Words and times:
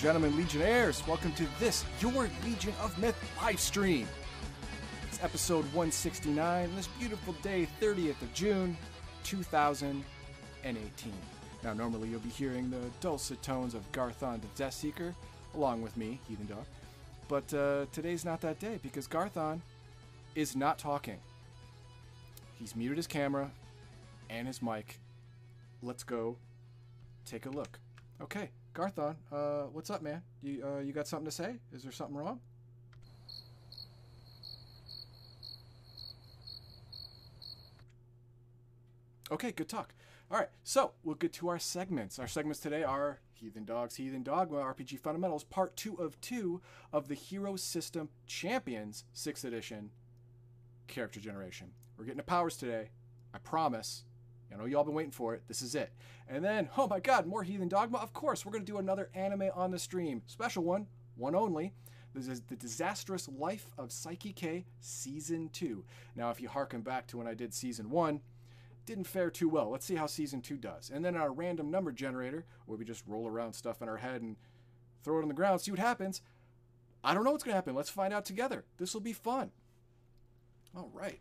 gentlemen, 0.00 0.34
Legionnaires. 0.34 1.06
Welcome 1.06 1.32
to 1.32 1.46
this, 1.58 1.84
your 2.00 2.26
Legion 2.42 2.72
of 2.82 2.96
Myth 2.98 3.22
live 3.42 3.60
stream. 3.60 4.08
It's 5.06 5.22
episode 5.22 5.64
169, 5.74 6.74
this 6.74 6.86
beautiful 6.98 7.34
day, 7.42 7.68
30th 7.82 8.22
of 8.22 8.32
June, 8.32 8.78
2018. 9.24 11.12
Now, 11.62 11.74
normally 11.74 12.08
you'll 12.08 12.20
be 12.20 12.30
hearing 12.30 12.70
the 12.70 12.80
dulcet 13.02 13.42
tones 13.42 13.74
of 13.74 13.92
Garthon 13.92 14.40
the 14.40 14.46
Death 14.56 14.72
Seeker, 14.72 15.14
along 15.54 15.82
with 15.82 15.94
me, 15.98 16.18
Heathen 16.26 16.46
Dog. 16.46 16.64
But 17.28 17.52
uh, 17.52 17.84
today's 17.92 18.24
not 18.24 18.40
that 18.40 18.58
day 18.58 18.78
because 18.82 19.06
Garthon 19.06 19.60
is 20.34 20.56
not 20.56 20.78
talking. 20.78 21.18
He's 22.58 22.74
muted 22.74 22.96
his 22.96 23.06
camera 23.06 23.50
and 24.30 24.46
his 24.46 24.62
mic. 24.62 24.98
Let's 25.82 26.04
go 26.04 26.36
take 27.26 27.44
a 27.44 27.50
look. 27.50 27.78
Okay, 28.22 28.48
Garthon, 28.72 29.16
uh, 29.32 29.62
what's 29.72 29.90
up, 29.90 30.00
man? 30.00 30.22
You 30.42 30.64
uh, 30.64 30.78
you 30.78 30.92
got 30.92 31.08
something 31.08 31.24
to 31.24 31.32
say? 31.32 31.56
Is 31.72 31.82
there 31.82 31.92
something 31.92 32.16
wrong? 32.16 32.40
Okay, 39.32 39.52
good 39.52 39.68
talk. 39.68 39.94
All 40.30 40.38
right, 40.38 40.48
so 40.64 40.92
we'll 41.02 41.16
get 41.16 41.32
to 41.34 41.48
our 41.48 41.58
segments. 41.58 42.18
Our 42.18 42.28
segments 42.28 42.60
today 42.60 42.82
are 42.84 43.20
Heathen 43.32 43.64
Dogs, 43.64 43.96
Heathen 43.96 44.22
Dogma, 44.22 44.58
RPG 44.58 45.00
Fundamentals, 45.00 45.44
Part 45.44 45.76
2 45.76 45.96
of 45.96 46.20
2 46.20 46.60
of 46.92 47.08
the 47.08 47.14
Hero 47.14 47.56
System 47.56 48.08
Champions 48.26 49.04
6th 49.14 49.44
Edition 49.44 49.90
Character 50.86 51.20
Generation. 51.20 51.68
We're 51.96 52.04
getting 52.04 52.18
to 52.18 52.24
powers 52.24 52.56
today. 52.56 52.90
I 53.32 53.38
promise. 53.38 54.04
I 54.52 54.56
know 54.56 54.64
y'all 54.64 54.84
been 54.84 54.94
waiting 54.94 55.12
for 55.12 55.34
it. 55.34 55.42
This 55.48 55.62
is 55.62 55.74
it. 55.74 55.92
And 56.28 56.44
then, 56.44 56.68
oh 56.76 56.86
my 56.86 57.00
god, 57.00 57.26
more 57.26 57.42
Heathen 57.42 57.68
Dogma? 57.68 57.98
Of 57.98 58.12
course, 58.12 58.44
we're 58.44 58.52
going 58.52 58.64
to 58.64 58.72
do 58.72 58.78
another 58.78 59.10
anime 59.14 59.50
on 59.54 59.70
the 59.70 59.78
stream. 59.78 60.22
Special 60.26 60.64
one, 60.64 60.86
one 61.16 61.34
only. 61.34 61.72
This 62.14 62.26
is 62.26 62.40
The 62.40 62.56
Disastrous 62.56 63.28
Life 63.28 63.70
of 63.78 63.90
Saiki 63.90 64.34
K 64.34 64.66
Season 64.80 65.48
2. 65.52 65.84
Now, 66.16 66.30
if 66.30 66.40
you 66.40 66.48
harken 66.48 66.80
back 66.80 67.06
to 67.08 67.18
when 67.18 67.28
I 67.28 67.34
did 67.34 67.54
Season 67.54 67.88
1, 67.90 68.20
didn't 68.84 69.06
fare 69.06 69.30
too 69.30 69.48
well. 69.48 69.70
Let's 69.70 69.86
see 69.86 69.94
how 69.94 70.06
Season 70.06 70.40
2 70.40 70.56
does. 70.56 70.90
And 70.92 71.04
then 71.04 71.16
our 71.16 71.32
random 71.32 71.70
number 71.70 71.92
generator, 71.92 72.44
where 72.66 72.76
we 72.76 72.84
just 72.84 73.04
roll 73.06 73.28
around 73.28 73.52
stuff 73.52 73.80
in 73.80 73.88
our 73.88 73.98
head 73.98 74.22
and 74.22 74.36
throw 75.04 75.18
it 75.18 75.22
on 75.22 75.28
the 75.28 75.34
ground, 75.34 75.60
see 75.60 75.70
what 75.70 75.78
happens. 75.78 76.22
I 77.04 77.14
don't 77.14 77.24
know 77.24 77.30
what's 77.30 77.44
going 77.44 77.52
to 77.52 77.56
happen. 77.56 77.76
Let's 77.76 77.90
find 77.90 78.12
out 78.12 78.24
together. 78.24 78.64
This 78.78 78.92
will 78.92 79.00
be 79.00 79.12
fun. 79.12 79.52
All 80.76 80.90
right. 80.92 81.20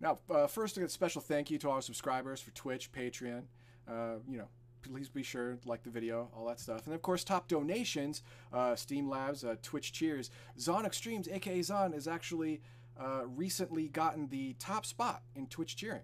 Now, 0.00 0.18
uh, 0.30 0.46
first, 0.46 0.78
a 0.78 0.88
special 0.88 1.20
thank 1.20 1.50
you 1.50 1.58
to 1.58 1.68
all 1.68 1.74
our 1.74 1.82
subscribers 1.82 2.40
for 2.40 2.50
Twitch, 2.52 2.92
Patreon. 2.92 3.42
Uh, 3.88 4.16
you 4.28 4.38
know, 4.38 4.48
please 4.82 5.08
be 5.08 5.22
sure 5.22 5.56
to 5.56 5.68
like 5.68 5.82
the 5.82 5.90
video, 5.90 6.28
all 6.36 6.46
that 6.46 6.60
stuff. 6.60 6.86
And 6.86 6.94
of 6.94 7.02
course, 7.02 7.24
top 7.24 7.48
donations, 7.48 8.22
uh, 8.52 8.72
Streamlabs, 8.72 9.44
uh, 9.44 9.56
Twitch 9.62 9.92
Cheers. 9.92 10.30
Zon 10.58 10.86
Extremes, 10.86 11.28
aka 11.28 11.62
Zon, 11.62 11.92
has 11.92 12.06
actually 12.06 12.60
uh, 12.98 13.22
recently 13.26 13.88
gotten 13.88 14.28
the 14.28 14.54
top 14.58 14.86
spot 14.86 15.22
in 15.34 15.46
Twitch 15.46 15.76
cheering. 15.76 16.02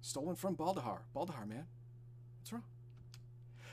Stolen 0.00 0.36
from 0.36 0.56
Baldahar. 0.56 1.00
Baldahar, 1.14 1.46
man. 1.46 1.66
What's 2.40 2.52
wrong? 2.52 2.64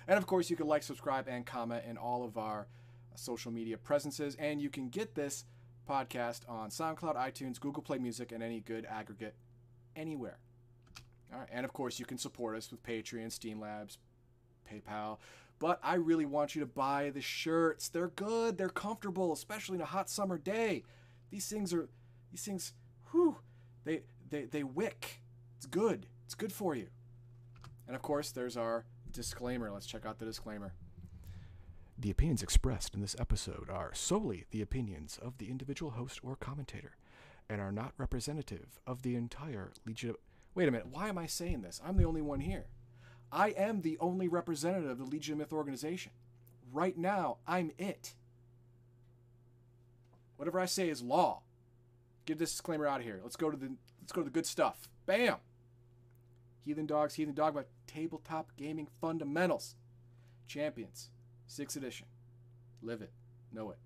And 0.07 0.17
of 0.17 0.25
course, 0.25 0.49
you 0.49 0.55
can 0.55 0.67
like, 0.67 0.83
subscribe, 0.83 1.27
and 1.27 1.45
comment 1.45 1.83
in 1.87 1.97
all 1.97 2.23
of 2.23 2.37
our 2.37 2.67
social 3.15 3.51
media 3.51 3.77
presences. 3.77 4.35
And 4.35 4.61
you 4.61 4.69
can 4.69 4.89
get 4.89 5.15
this 5.15 5.45
podcast 5.89 6.41
on 6.49 6.69
SoundCloud, 6.69 7.15
iTunes, 7.15 7.59
Google 7.59 7.83
Play 7.83 7.97
Music, 7.99 8.31
and 8.31 8.41
any 8.41 8.59
good 8.61 8.85
aggregate 8.85 9.35
anywhere. 9.95 10.37
All 11.33 11.39
right, 11.39 11.49
and 11.51 11.65
of 11.65 11.73
course, 11.73 11.99
you 11.99 12.05
can 12.05 12.17
support 12.17 12.57
us 12.57 12.71
with 12.71 12.83
Patreon, 12.83 13.27
Streamlabs, 13.27 13.97
PayPal. 14.69 15.17
But 15.59 15.79
I 15.83 15.95
really 15.95 16.25
want 16.25 16.55
you 16.55 16.61
to 16.61 16.65
buy 16.65 17.11
the 17.11 17.21
shirts. 17.21 17.87
They're 17.87 18.07
good. 18.09 18.57
They're 18.57 18.69
comfortable, 18.69 19.31
especially 19.31 19.75
in 19.75 19.81
a 19.81 19.85
hot 19.85 20.09
summer 20.09 20.37
day. 20.37 20.83
These 21.29 21.47
things 21.47 21.73
are, 21.73 21.87
these 22.31 22.43
things, 22.43 22.73
whew, 23.11 23.37
they 23.83 24.01
they 24.29 24.45
they 24.45 24.63
wick. 24.63 25.21
It's 25.57 25.67
good. 25.67 26.07
It's 26.25 26.35
good 26.35 26.51
for 26.51 26.75
you. 26.75 26.87
And 27.87 27.95
of 27.95 28.01
course, 28.01 28.31
there's 28.31 28.57
our 28.57 28.85
disclaimer. 29.11 29.71
Let's 29.71 29.85
check 29.85 30.05
out 30.05 30.17
the 30.17 30.25
disclaimer. 30.25 30.73
The 31.97 32.09
opinions 32.09 32.41
expressed 32.41 32.95
in 32.95 33.01
this 33.01 33.15
episode 33.19 33.69
are 33.69 33.93
solely 33.93 34.45
the 34.49 34.61
opinions 34.61 35.19
of 35.21 35.37
the 35.37 35.51
individual 35.51 35.91
host 35.91 36.19
or 36.23 36.35
commentator 36.35 36.93
and 37.51 37.59
are 37.59 37.71
not 37.71 37.91
representative 37.97 38.79
of 38.87 39.01
the 39.01 39.13
entire 39.13 39.73
Legion. 39.85 40.15
Wait 40.55 40.69
a 40.69 40.71
minute, 40.71 40.87
why 40.87 41.09
am 41.09 41.17
I 41.17 41.25
saying 41.25 41.61
this? 41.61 41.81
I'm 41.85 41.97
the 41.97 42.05
only 42.05 42.21
one 42.21 42.39
here. 42.39 42.67
I 43.29 43.49
am 43.49 43.81
the 43.81 43.97
only 43.99 44.29
representative 44.29 44.91
of 44.91 44.97
the 44.97 45.03
Legion 45.03 45.33
of 45.33 45.39
Myth 45.39 45.53
organization. 45.53 46.13
Right 46.71 46.97
now, 46.97 47.37
I'm 47.45 47.71
it. 47.77 48.15
Whatever 50.37 50.61
I 50.61 50.65
say 50.65 50.87
is 50.87 51.01
law. 51.01 51.41
Get 52.25 52.39
this 52.39 52.51
disclaimer 52.51 52.87
out 52.87 53.01
of 53.01 53.05
here. 53.05 53.19
Let's 53.21 53.35
go 53.35 53.51
to 53.51 53.57
the 53.57 53.73
let's 54.01 54.13
go 54.13 54.21
to 54.21 54.25
the 54.25 54.31
good 54.31 54.45
stuff. 54.45 54.87
Bam. 55.05 55.35
Heathen 56.63 56.85
Dogs, 56.85 57.15
Heathen 57.15 57.33
Dogma, 57.33 57.65
Tabletop 57.85 58.51
Gaming 58.55 58.87
Fundamentals. 59.01 59.75
Champions, 60.47 61.09
6th 61.49 61.75
edition. 61.75 62.07
Live 62.81 63.01
it, 63.01 63.11
know 63.51 63.71
it, 63.71 63.77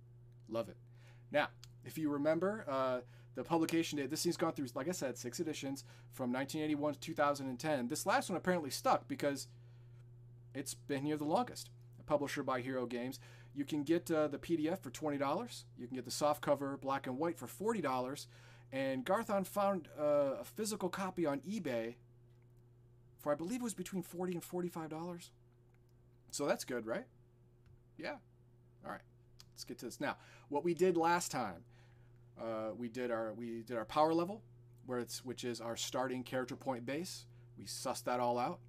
love 0.49 0.69
it. 0.69 0.77
Now, 1.31 1.47
if 1.83 1.97
you 1.97 2.09
remember, 2.09 2.65
uh, 2.67 2.99
the 3.35 3.44
publication 3.44 3.97
date, 3.97 4.09
this 4.09 4.23
thing's 4.23 4.38
gone 4.38 4.53
through, 4.53 4.68
like 4.75 4.88
I 4.88 4.91
said, 4.91 5.18
six 5.18 5.40
editions 5.40 5.84
from 6.12 6.31
1981 6.31 6.94
to 6.94 7.00
2010. 7.00 7.88
This 7.88 8.06
last 8.06 8.29
one 8.29 8.38
apparently 8.38 8.69
stuck 8.69 9.07
because 9.07 9.47
it's 10.53 10.73
been 10.73 11.03
here 11.03 11.18
the 11.18 11.25
longest. 11.25 11.69
Publisher 12.06 12.44
by 12.44 12.62
Hero 12.62 12.85
Games. 12.85 13.19
You 13.56 13.66
can 13.66 13.84
get 13.84 14.12
uh, 14.12 14.28
the 14.28 14.38
PDF 14.38 14.79
for 14.79 14.91
$20. 14.91 15.63
You 15.78 15.88
can 15.88 15.95
get 15.95 16.06
the 16.06 16.12
soft 16.12 16.41
cover 16.41 16.78
black 16.78 17.07
and 17.07 17.18
white 17.18 17.38
for 17.38 17.47
$40. 17.47 18.28
And 18.72 19.03
Garthon 19.03 19.44
found 19.44 19.90
uh, 20.00 20.35
a 20.40 20.44
physical 20.44 20.90
copy 20.90 21.25
on 21.25 21.40
eBay 21.40 21.95
for, 23.18 23.31
I 23.31 23.35
believe 23.35 23.62
it 23.62 23.63
was 23.63 23.74
between 23.74 24.03
40 24.03 24.34
and 24.34 24.44
$45. 24.44 25.29
So 26.31 26.45
that's 26.45 26.63
good, 26.63 26.85
right? 26.85 27.06
Yeah. 27.97 28.18
All 28.85 28.91
right. 28.91 29.01
Let's 29.53 29.63
get 29.63 29.79
to 29.79 29.85
this. 29.85 30.00
Now, 30.00 30.18
what 30.50 30.63
we 30.63 30.74
did 30.74 30.95
last 30.97 31.31
time 31.31 31.63
uh, 32.40 32.73
we 32.78 32.90
did 32.90 33.12
our 33.12 33.34
we 33.34 33.63
did 33.63 33.78
our 33.78 33.85
power 33.85 34.13
level, 34.13 34.41
where 34.85 35.00
it's 35.00 35.23
which 35.23 35.44
is 35.44 35.62
our 35.62 35.78
starting 35.78 36.23
character 36.23 36.56
point 36.56 36.85
base. 36.85 37.25
We 37.57 37.66
sussed 37.66 38.03
that 38.06 38.19
all 38.19 38.38
out. 38.38 38.59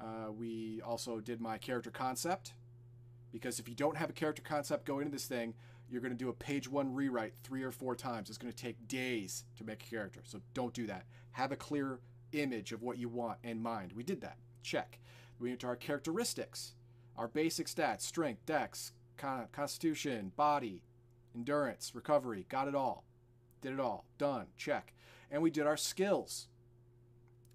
Uh, 0.00 0.32
we 0.32 0.80
also 0.84 1.20
did 1.20 1.40
my 1.40 1.58
character 1.58 1.90
concept, 1.90 2.54
because 3.30 3.58
if 3.58 3.68
you 3.68 3.74
don't 3.74 3.96
have 3.96 4.10
a 4.10 4.12
character 4.12 4.42
concept 4.42 4.84
going 4.84 5.06
into 5.06 5.12
this 5.12 5.26
thing, 5.26 5.54
you're 5.90 6.00
going 6.00 6.12
to 6.12 6.18
do 6.18 6.30
a 6.30 6.32
page 6.32 6.68
one 6.68 6.92
rewrite 6.94 7.34
three 7.42 7.62
or 7.62 7.70
four 7.70 7.94
times. 7.94 8.28
It's 8.28 8.38
going 8.38 8.52
to 8.52 8.58
take 8.58 8.88
days 8.88 9.44
to 9.58 9.64
make 9.64 9.82
a 9.82 9.86
character, 9.86 10.20
so 10.24 10.40
don't 10.54 10.72
do 10.72 10.86
that. 10.86 11.04
Have 11.32 11.52
a 11.52 11.56
clear 11.56 12.00
image 12.32 12.72
of 12.72 12.82
what 12.82 12.98
you 12.98 13.08
want 13.08 13.38
in 13.42 13.62
mind. 13.62 13.92
We 13.92 14.02
did 14.02 14.20
that. 14.22 14.38
Check. 14.62 14.98
We 15.38 15.50
went 15.50 15.60
to 15.60 15.66
our 15.66 15.76
characteristics, 15.76 16.74
our 17.16 17.28
basic 17.28 17.66
stats: 17.66 18.02
strength, 18.02 18.46
dex, 18.46 18.92
con- 19.16 19.48
constitution, 19.52 20.32
body, 20.34 20.82
endurance, 21.34 21.92
recovery, 21.94 22.46
got 22.48 22.68
it 22.68 22.74
all. 22.74 23.04
Did 23.60 23.72
it 23.72 23.80
all. 23.80 24.04
Done. 24.18 24.46
Check. 24.56 24.92
And 25.30 25.42
we 25.42 25.50
did 25.50 25.66
our 25.66 25.76
skills. 25.76 26.48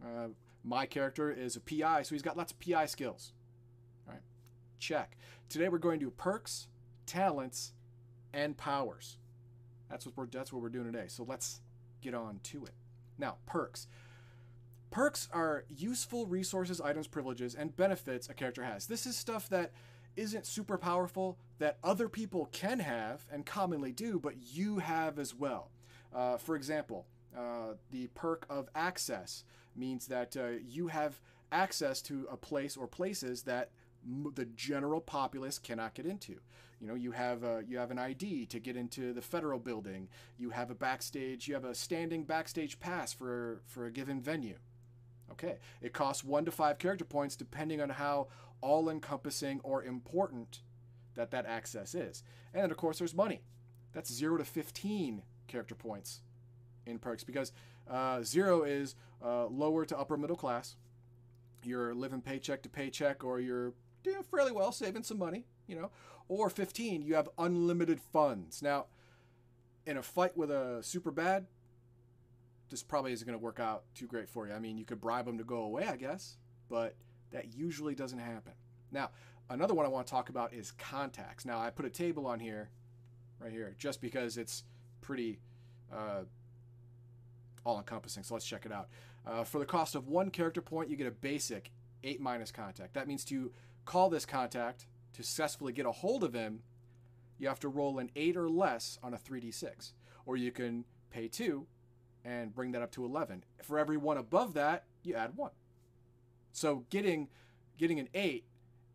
Uh, 0.04 0.30
my 0.64 0.86
character 0.86 1.32
is 1.32 1.56
a 1.56 1.60
PI, 1.60 2.04
so 2.04 2.16
he's 2.16 2.22
got 2.22 2.38
lots 2.38 2.52
of 2.52 2.60
PI 2.60 2.86
skills. 2.88 3.34
All 4.08 4.14
right. 4.14 4.24
Check. 4.80 5.18
Today 5.50 5.70
we're 5.70 5.78
going 5.78 6.00
to 6.00 6.12
perks, 6.12 6.68
talents, 7.06 7.74
and 8.34 8.58
powers. 8.58 9.18
That's 9.90 10.06
what 10.06 10.18
we're 10.18 10.26
that's 10.28 10.52
what 10.52 10.62
we're 10.62 10.70
doing 10.70 10.92
today. 10.92 11.06
So 11.08 11.24
let's 11.24 11.62
get 12.02 12.14
on 12.14 12.40
to 12.44 12.66
it. 12.66 12.74
Now, 13.18 13.38
perks. 13.46 13.88
Perks 14.90 15.28
are 15.34 15.66
useful 15.70 16.26
resources, 16.26 16.80
items, 16.80 17.08
privileges, 17.08 17.56
and 17.56 17.76
benefits 17.76 18.30
a 18.30 18.34
character 18.34 18.64
has. 18.64 18.88
This 18.88 19.06
is 19.06 19.16
stuff 19.16 19.50
that 19.50 19.72
isn't 20.18 20.46
super 20.46 20.78
powerful 20.78 21.38
that 21.60 21.78
other 21.84 22.10
people 22.10 22.50
can 22.52 22.80
have 22.80 23.26
and 23.32 23.46
commonly 23.46 23.92
do, 23.92 24.20
but 24.20 24.34
you 24.54 24.80
have 24.80 25.18
as 25.20 25.34
well. 25.34 25.70
Uh, 26.14 26.38
for 26.38 26.56
example, 26.56 27.06
uh, 27.38 27.74
the 27.92 28.08
perk 28.08 28.46
of 28.50 28.70
access 28.76 29.44
means 29.76 30.08
that 30.08 30.36
uh, 30.36 30.48
you 30.68 30.88
have 30.88 31.22
access 31.52 32.02
to 32.02 32.28
a 32.32 32.38
place 32.38 32.76
or 32.76 32.88
places 32.88 33.44
that 33.44 33.70
m- 34.06 34.32
the 34.36 34.46
general 34.46 35.00
populace 35.00 35.60
cannot 35.60 35.94
get 35.94 36.06
into. 36.06 36.40
You 36.80 36.88
know, 36.88 36.96
you 36.96 37.12
have 37.12 37.44
a, 37.44 37.64
you 37.68 37.78
have 37.78 37.92
an 37.92 38.00
ID 38.00 38.46
to 38.48 38.60
get 38.60 38.76
into 38.78 39.14
the 39.14 39.22
federal 39.22 39.60
building. 39.60 40.10
You 40.38 40.52
have 40.52 40.70
a 40.70 40.76
backstage. 40.76 41.48
You 41.48 41.56
have 41.56 41.66
a 41.66 41.74
standing 41.74 42.24
backstage 42.24 42.80
pass 42.80 43.14
for 43.14 43.62
for 43.66 43.86
a 43.86 43.92
given 43.92 44.22
venue. 44.22 44.58
Okay, 45.32 45.58
it 45.82 45.92
costs 45.94 46.24
one 46.24 46.46
to 46.46 46.52
five 46.52 46.78
character 46.78 47.04
points 47.06 47.36
depending 47.36 47.82
on 47.82 47.90
how 47.90 48.28
all 48.62 48.90
encompassing 48.90 49.60
or 49.64 49.84
important 49.84 50.62
that 51.16 51.32
that 51.32 51.46
access 51.46 51.96
is. 51.96 52.24
And 52.54 52.72
of 52.72 52.78
course, 52.78 53.00
there's 53.00 53.16
money. 53.16 53.42
That's 53.94 54.12
zero 54.12 54.38
to 54.38 54.46
15 54.46 55.24
character 55.48 55.76
points 55.76 56.22
in 56.86 57.00
perks 57.00 57.24
because 57.24 57.52
uh, 57.90 58.22
zero 58.24 58.64
is 58.64 58.96
uh, 59.24 59.48
lower 59.48 59.86
to 59.86 59.98
upper 59.98 60.18
middle 60.18 60.36
class. 60.36 60.76
You're 61.64 61.94
living 61.94 62.22
paycheck 62.22 62.62
to 62.64 62.70
paycheck 62.70 63.24
or 63.24 63.40
you're 63.40 63.74
doing 64.04 64.24
fairly 64.24 64.52
well, 64.52 64.72
saving 64.72 65.04
some 65.04 65.18
money. 65.18 65.46
you 65.68 65.76
know. 65.76 65.92
Or 66.30 66.50
15, 66.50 67.02
you 67.02 67.16
have 67.16 67.30
unlimited 67.38 68.02
funds. 68.02 68.62
Now, 68.62 68.88
in 69.86 69.98
a 69.98 70.04
fight 70.04 70.36
with 70.36 70.52
a 70.52 70.84
super 70.84 71.12
bad, 71.12 71.46
this 72.70 72.84
probably 72.84 73.14
isn't 73.14 73.26
going 73.26 73.38
to 73.38 73.44
work 73.44 73.60
out 73.60 73.84
too 73.96 74.08
great 74.08 74.28
for 74.28 74.48
you. 74.48 74.54
I 74.54 74.60
mean, 74.60 74.78
you 74.78 74.84
could 74.86 75.00
bribe 75.00 75.26
them 75.26 75.38
to 75.38 75.46
go 75.46 75.60
away, 75.60 75.86
I 75.88 75.96
guess, 75.96 76.38
but 76.70 76.96
that 77.32 77.54
usually 77.56 77.96
doesn't 77.96 78.20
happen. 78.20 78.54
Now, 78.92 79.10
another 79.50 79.74
one 79.74 79.86
I 79.86 79.90
want 79.90 80.08
to 80.08 80.12
talk 80.12 80.30
about 80.30 80.54
is 80.54 80.72
contacts. 80.72 81.46
Now, 81.46 81.60
I 81.60 81.70
put 81.70 81.86
a 81.86 81.90
table 81.90 82.26
on 82.26 82.40
here, 82.40 82.70
right 83.40 83.52
here, 83.52 83.76
just 83.78 84.02
because 84.02 84.38
it's 84.38 84.64
pretty 85.02 85.40
uh, 85.92 86.24
all 87.66 87.78
encompassing. 87.78 88.24
So 88.24 88.34
let's 88.34 88.46
check 88.46 88.66
it 88.66 88.72
out. 88.72 88.88
Uh, 89.26 89.44
for 89.44 89.60
the 89.60 89.66
cost 89.66 89.96
of 89.96 90.08
one 90.08 90.30
character 90.30 90.62
point, 90.62 90.90
you 90.90 90.96
get 90.96 91.08
a 91.08 91.12
basic 91.12 91.72
8 92.04 92.22
minus 92.22 92.52
contact. 92.52 92.94
That 92.94 93.08
means 93.08 93.26
to 93.26 93.52
call 93.86 94.10
this 94.10 94.26
contact, 94.26 94.88
to 95.14 95.24
successfully 95.24 95.74
get 95.74 95.86
a 95.86 95.92
hold 95.92 96.24
of 96.24 96.34
him, 96.34 96.62
you 97.38 97.48
have 97.48 97.60
to 97.60 97.70
roll 97.70 98.00
an 98.00 98.10
8 98.16 98.38
or 98.38 98.50
less 98.50 98.98
on 99.04 99.14
a 99.14 99.18
3d6. 99.18 99.94
Or 100.26 100.38
you 100.38 100.52
can 100.52 100.86
pay 101.12 101.28
2 101.28 101.66
and 102.26 102.54
bring 102.54 102.72
that 102.72 102.82
up 102.82 102.92
to 102.92 103.06
11. 103.06 103.44
For 103.64 103.78
every 103.80 103.98
one 103.98 104.18
above 104.18 104.54
that, 104.56 104.86
you 105.04 105.16
add 105.16 105.36
1. 105.36 105.52
So 106.58 106.86
getting 106.90 107.28
getting 107.78 108.00
an 108.00 108.10
8 108.16 108.44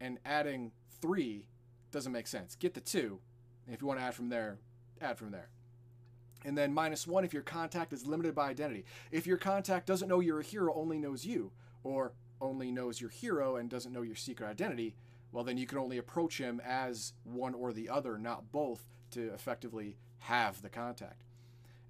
and 0.00 0.18
adding 0.24 0.72
3 1.00 1.46
doesn't 1.92 2.10
make 2.10 2.26
sense. 2.26 2.56
Get 2.56 2.74
the 2.74 2.80
2, 2.80 3.20
and 3.66 3.74
if 3.74 3.80
you 3.80 3.86
want 3.86 4.00
to 4.00 4.04
add 4.04 4.14
from 4.14 4.30
there, 4.30 4.58
add 5.00 5.16
from 5.16 5.30
there. 5.30 5.48
And 6.44 6.58
then 6.58 6.74
minus 6.74 7.06
1 7.06 7.24
if 7.24 7.32
your 7.32 7.44
contact 7.44 7.92
is 7.92 8.04
limited 8.04 8.34
by 8.34 8.50
identity. 8.50 8.84
If 9.12 9.28
your 9.28 9.36
contact 9.36 9.86
doesn't 9.86 10.08
know 10.08 10.18
you're 10.18 10.40
a 10.40 10.44
hero, 10.44 10.74
only 10.74 10.98
knows 10.98 11.24
you, 11.24 11.52
or 11.84 12.14
only 12.40 12.72
knows 12.72 13.00
your 13.00 13.10
hero 13.10 13.54
and 13.54 13.70
doesn't 13.70 13.92
know 13.92 14.02
your 14.02 14.16
secret 14.16 14.48
identity, 14.48 14.96
well, 15.30 15.44
then 15.44 15.56
you 15.56 15.68
can 15.68 15.78
only 15.78 15.98
approach 15.98 16.38
him 16.38 16.60
as 16.66 17.12
one 17.22 17.54
or 17.54 17.72
the 17.72 17.88
other, 17.88 18.18
not 18.18 18.50
both, 18.50 18.88
to 19.12 19.32
effectively 19.32 19.96
have 20.18 20.62
the 20.62 20.68
contact. 20.68 21.22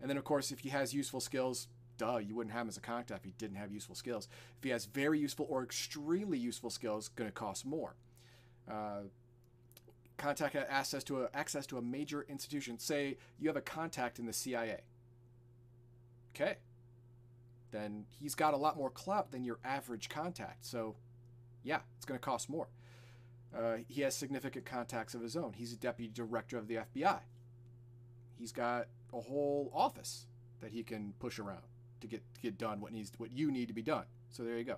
And 0.03 0.11
then, 0.11 0.19
of 0.19 0.25
course, 0.25 0.53
if 0.53 0.59
he 0.59 0.69
has 0.69 0.93
useful 0.93 1.21
skills, 1.21 1.67
duh, 1.99 2.19
you 2.19 2.35
wouldn't 2.35 2.53
have 2.53 2.63
him 2.63 2.69
as 2.69 2.77
a 2.77 2.81
contact 2.81 3.21
if 3.21 3.25
he 3.25 3.35
didn't 3.39 3.57
have 3.57 3.73
useful 3.73 3.95
skills. 3.95 4.29
If 4.59 4.65
he 4.65 4.71
has 4.71 4.87
very 4.87 5.19
useful 5.19 5.47
or 5.49 5.63
extremely 5.63 6.39
useful 6.39 6.71
skills, 6.71 7.09
going 7.09 7.29
to 7.29 7.35
cost 7.35 7.65
more. 7.65 7.95
Uh, 8.71 9.03
contact 10.17 10.55
access 10.55 11.03
to 11.05 11.23
a, 11.23 11.29
access 11.35 11.67
to 11.67 11.79
a 11.79 11.83
major 11.83 12.25
institution. 12.29 12.79
Say 12.79 13.17
you 13.39 13.49
have 13.49 13.57
a 13.57 13.63
contact 13.63 14.19
in 14.19 14.27
the 14.27 14.33
CIA. 14.33 14.81
Okay. 16.35 16.57
Then 17.71 18.05
he's 18.11 18.35
got 18.35 18.55
a 18.55 18.57
lot 18.57 18.77
more 18.77 18.91
clout 18.91 19.33
than 19.33 19.45
your 19.45 19.59
average 19.65 20.09
contact. 20.09 20.65
So, 20.65 20.95
yeah, 21.63 21.81
it's 21.97 22.05
going 22.05 22.19
to 22.19 22.25
cost 22.25 22.49
more. 22.49 22.69
Uh, 23.57 23.77
he 23.89 24.03
has 24.03 24.15
significant 24.15 24.65
contacts 24.65 25.15
of 25.15 25.23
his 25.23 25.37
own. 25.37 25.55
He's 25.55 25.73
a 25.73 25.77
deputy 25.77 26.11
director 26.13 26.59
of 26.59 26.69
the 26.69 26.77
FBI. 26.77 27.21
He's 28.39 28.53
got 28.53 28.89
a 29.13 29.21
whole 29.21 29.71
office 29.75 30.27
that 30.61 30.71
he 30.71 30.83
can 30.83 31.15
push 31.19 31.39
around 31.39 31.63
to 32.03 32.07
get 32.07 32.23
to 32.35 32.41
get 32.41 32.59
done 32.59 32.81
what 32.81 32.93
needs 32.93 33.11
what 33.17 33.33
you 33.33 33.51
need 33.51 33.69
to 33.69 33.75
be 33.75 33.83
done. 33.83 34.05
So 34.31 34.43
there 34.43 34.59
you 34.59 34.65
go. 34.65 34.77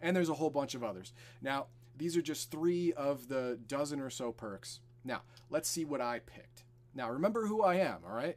And 0.00 0.16
there's 0.16 0.28
a 0.28 0.34
whole 0.34 0.50
bunch 0.50 0.74
of 0.74 0.82
others. 0.82 1.12
Now, 1.40 1.66
these 1.96 2.16
are 2.16 2.22
just 2.22 2.50
3 2.50 2.92
of 2.94 3.28
the 3.28 3.58
dozen 3.68 4.00
or 4.00 4.10
so 4.10 4.32
perks. 4.32 4.80
Now, 5.04 5.22
let's 5.50 5.68
see 5.68 5.84
what 5.84 6.00
I 6.00 6.18
picked. 6.18 6.64
Now, 6.94 7.10
remember 7.10 7.46
who 7.46 7.62
I 7.62 7.76
am, 7.76 7.98
all 8.04 8.14
right? 8.14 8.36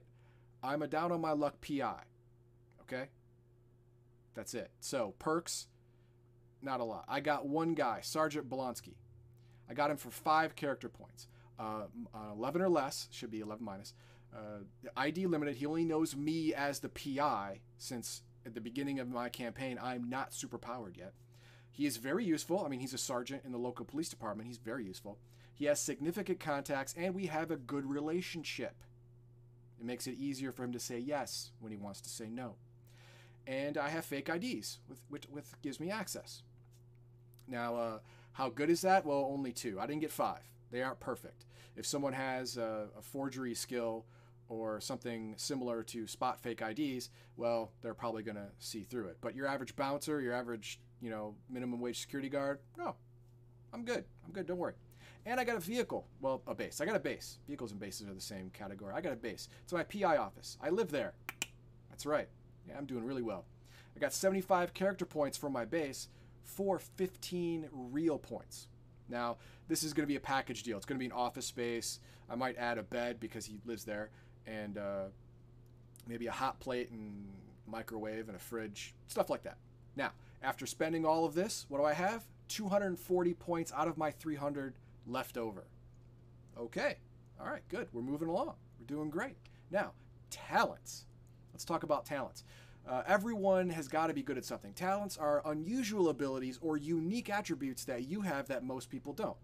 I'm 0.61 0.83
a 0.83 0.87
down 0.87 1.11
on 1.11 1.21
my 1.21 1.31
luck 1.31 1.55
PI. 1.61 2.03
Okay? 2.81 3.05
That's 4.35 4.53
it. 4.53 4.69
So, 4.79 5.15
perks 5.17 5.67
not 6.65 6.79
a 6.79 6.83
lot. 6.83 7.05
I 7.07 7.19
got 7.21 7.47
one 7.47 7.73
guy, 7.73 7.99
Sergeant 8.01 8.49
Blonsky. 8.49 8.95
I 9.69 9.73
got 9.73 9.91
him 9.91 9.97
for 9.97 10.09
5 10.09 10.55
character 10.55 10.89
points. 10.89 11.27
Uh, 11.57 11.83
11 12.33 12.61
or 12.61 12.69
less, 12.69 13.07
should 13.11 13.31
be 13.31 13.39
11 13.39 13.63
minus. 13.63 13.93
Uh, 14.35 14.63
ID 14.97 15.27
limited. 15.27 15.55
He 15.55 15.65
only 15.65 15.85
knows 15.85 16.15
me 16.15 16.53
as 16.53 16.79
the 16.79 16.89
PI 16.89 17.61
since 17.77 18.23
at 18.45 18.53
the 18.53 18.61
beginning 18.61 18.99
of 18.99 19.09
my 19.09 19.29
campaign 19.29 19.79
I'm 19.81 20.09
not 20.09 20.33
super 20.33 20.57
powered 20.57 20.97
yet. 20.97 21.13
He 21.71 21.85
is 21.85 21.97
very 21.97 22.23
useful. 22.23 22.63
I 22.65 22.69
mean, 22.69 22.79
he's 22.79 22.93
a 22.93 22.97
sergeant 22.97 23.43
in 23.43 23.51
the 23.51 23.57
local 23.57 23.85
police 23.85 24.09
department. 24.09 24.47
He's 24.47 24.57
very 24.57 24.85
useful. 24.85 25.17
He 25.53 25.65
has 25.65 25.79
significant 25.79 26.39
contacts, 26.39 26.93
and 26.97 27.13
we 27.13 27.25
have 27.25 27.51
a 27.51 27.57
good 27.57 27.85
relationship. 27.85 28.75
It 29.79 29.85
makes 29.85 30.07
it 30.07 30.17
easier 30.17 30.51
for 30.51 30.63
him 30.63 30.71
to 30.71 30.79
say 30.79 30.99
yes 30.99 31.51
when 31.59 31.71
he 31.71 31.77
wants 31.77 32.01
to 32.01 32.09
say 32.09 32.29
no. 32.29 32.55
And 33.45 33.77
I 33.77 33.89
have 33.89 34.05
fake 34.05 34.29
IDs, 34.29 34.79
with, 34.87 35.01
which, 35.09 35.25
which 35.29 35.45
gives 35.61 35.79
me 35.79 35.91
access. 35.91 36.43
Now, 37.47 37.75
uh, 37.75 37.99
how 38.33 38.49
good 38.49 38.69
is 38.69 38.81
that? 38.81 39.05
Well, 39.05 39.29
only 39.31 39.51
two. 39.51 39.79
I 39.79 39.85
didn't 39.85 40.01
get 40.01 40.11
five. 40.11 40.41
They 40.71 40.81
aren't 40.81 40.99
perfect. 40.99 41.45
If 41.75 41.85
someone 41.85 42.13
has 42.13 42.57
a, 42.57 42.87
a 42.97 43.01
forgery 43.01 43.53
skill 43.53 44.05
or 44.49 44.79
something 44.79 45.33
similar 45.37 45.83
to 45.83 46.07
spot 46.07 46.39
fake 46.39 46.61
IDs, 46.61 47.09
well, 47.37 47.71
they're 47.81 47.93
probably 47.93 48.23
going 48.23 48.35
to 48.35 48.47
see 48.59 48.83
through 48.83 49.07
it. 49.07 49.17
But 49.21 49.35
your 49.35 49.47
average 49.47 49.75
bouncer, 49.75 50.21
your 50.21 50.33
average, 50.33 50.79
you 51.01 51.09
know, 51.09 51.35
minimum 51.49 51.79
wage 51.79 51.99
security 51.99 52.29
guard, 52.29 52.59
no, 52.77 52.95
I'm 53.73 53.83
good. 53.83 54.05
I'm 54.25 54.31
good. 54.31 54.47
Don't 54.47 54.57
worry. 54.57 54.73
And 55.25 55.39
I 55.39 55.43
got 55.43 55.57
a 55.57 55.59
vehicle. 55.59 56.07
Well, 56.21 56.41
a 56.47 56.53
base. 56.53 56.79
I 56.79 56.85
got 56.85 56.95
a 56.95 56.99
base. 56.99 57.39
Vehicles 57.47 57.71
and 57.71 57.79
bases 57.79 58.07
are 58.07 58.13
the 58.13 58.21
same 58.21 58.49
category. 58.51 58.93
I 58.95 59.01
got 59.01 59.11
a 59.11 59.17
base. 59.17 59.49
It's 59.63 59.73
my 59.73 59.83
PI 59.83 60.17
office. 60.17 60.57
I 60.61 60.69
live 60.69 60.91
there. 60.91 61.13
That's 61.89 62.05
right. 62.05 62.27
Yeah, 62.67 62.77
I'm 62.77 62.85
doing 62.85 63.03
really 63.03 63.21
well. 63.21 63.45
I 63.95 63.99
got 63.99 64.13
75 64.13 64.73
character 64.73 65.05
points 65.05 65.37
for 65.37 65.49
my 65.49 65.65
base 65.65 66.09
for 66.43 66.79
15 66.79 67.69
real 67.71 68.19
points. 68.19 68.67
Now, 69.09 69.37
this 69.67 69.83
is 69.83 69.93
going 69.93 70.03
to 70.03 70.07
be 70.07 70.15
a 70.15 70.21
package 70.21 70.63
deal. 70.63 70.77
It's 70.77 70.85
going 70.85 70.97
to 70.97 70.99
be 70.99 71.07
an 71.07 71.11
office 71.11 71.45
space. 71.45 71.99
I 72.29 72.35
might 72.35 72.57
add 72.57 72.77
a 72.77 72.83
bed 72.83 73.19
because 73.19 73.45
he 73.45 73.59
lives 73.65 73.83
there 73.83 74.09
and 74.47 74.77
uh, 74.77 75.05
maybe 76.07 76.27
a 76.27 76.31
hot 76.31 76.59
plate 76.59 76.89
and 76.91 77.27
microwave 77.67 78.27
and 78.27 78.35
a 78.35 78.39
fridge, 78.39 78.93
stuff 79.07 79.29
like 79.29 79.43
that. 79.43 79.57
Now, 79.95 80.11
after 80.41 80.65
spending 80.65 81.05
all 81.05 81.25
of 81.25 81.33
this, 81.33 81.65
what 81.69 81.79
do 81.79 81.83
I 81.83 81.93
have? 81.93 82.25
240 82.47 83.33
points 83.33 83.71
out 83.75 83.87
of 83.87 83.97
my 83.97 84.11
300 84.11 84.75
left 85.07 85.37
over. 85.37 85.65
Okay, 86.57 86.97
all 87.39 87.47
right, 87.47 87.67
good. 87.69 87.87
We're 87.91 88.01
moving 88.01 88.29
along. 88.29 88.53
We're 88.79 88.85
doing 88.85 89.09
great. 89.09 89.35
Now, 89.71 89.93
talents. 90.29 91.05
Let's 91.53 91.65
talk 91.65 91.83
about 91.83 92.05
talents. 92.05 92.43
Uh, 92.87 93.01
everyone 93.07 93.69
has 93.71 93.87
got 93.87 94.07
to 94.07 94.13
be 94.13 94.21
good 94.21 94.37
at 94.37 94.45
something. 94.45 94.73
Talents 94.73 95.17
are 95.17 95.41
unusual 95.45 96.09
abilities 96.09 96.59
or 96.61 96.77
unique 96.77 97.29
attributes 97.29 97.83
that 97.85 98.07
you 98.07 98.21
have 98.21 98.47
that 98.47 98.63
most 98.63 98.89
people 98.89 99.11
don't. 99.11 99.37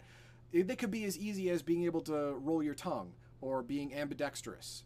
They 0.54 0.75
could 0.75 0.92
be 0.92 1.06
as 1.06 1.18
easy 1.18 1.50
as 1.50 1.64
being 1.64 1.86
able 1.86 2.02
to 2.02 2.36
roll 2.40 2.62
your 2.62 2.75
tongue 2.75 3.14
or 3.40 3.64
being 3.64 3.96
ambidextrous 3.96 4.84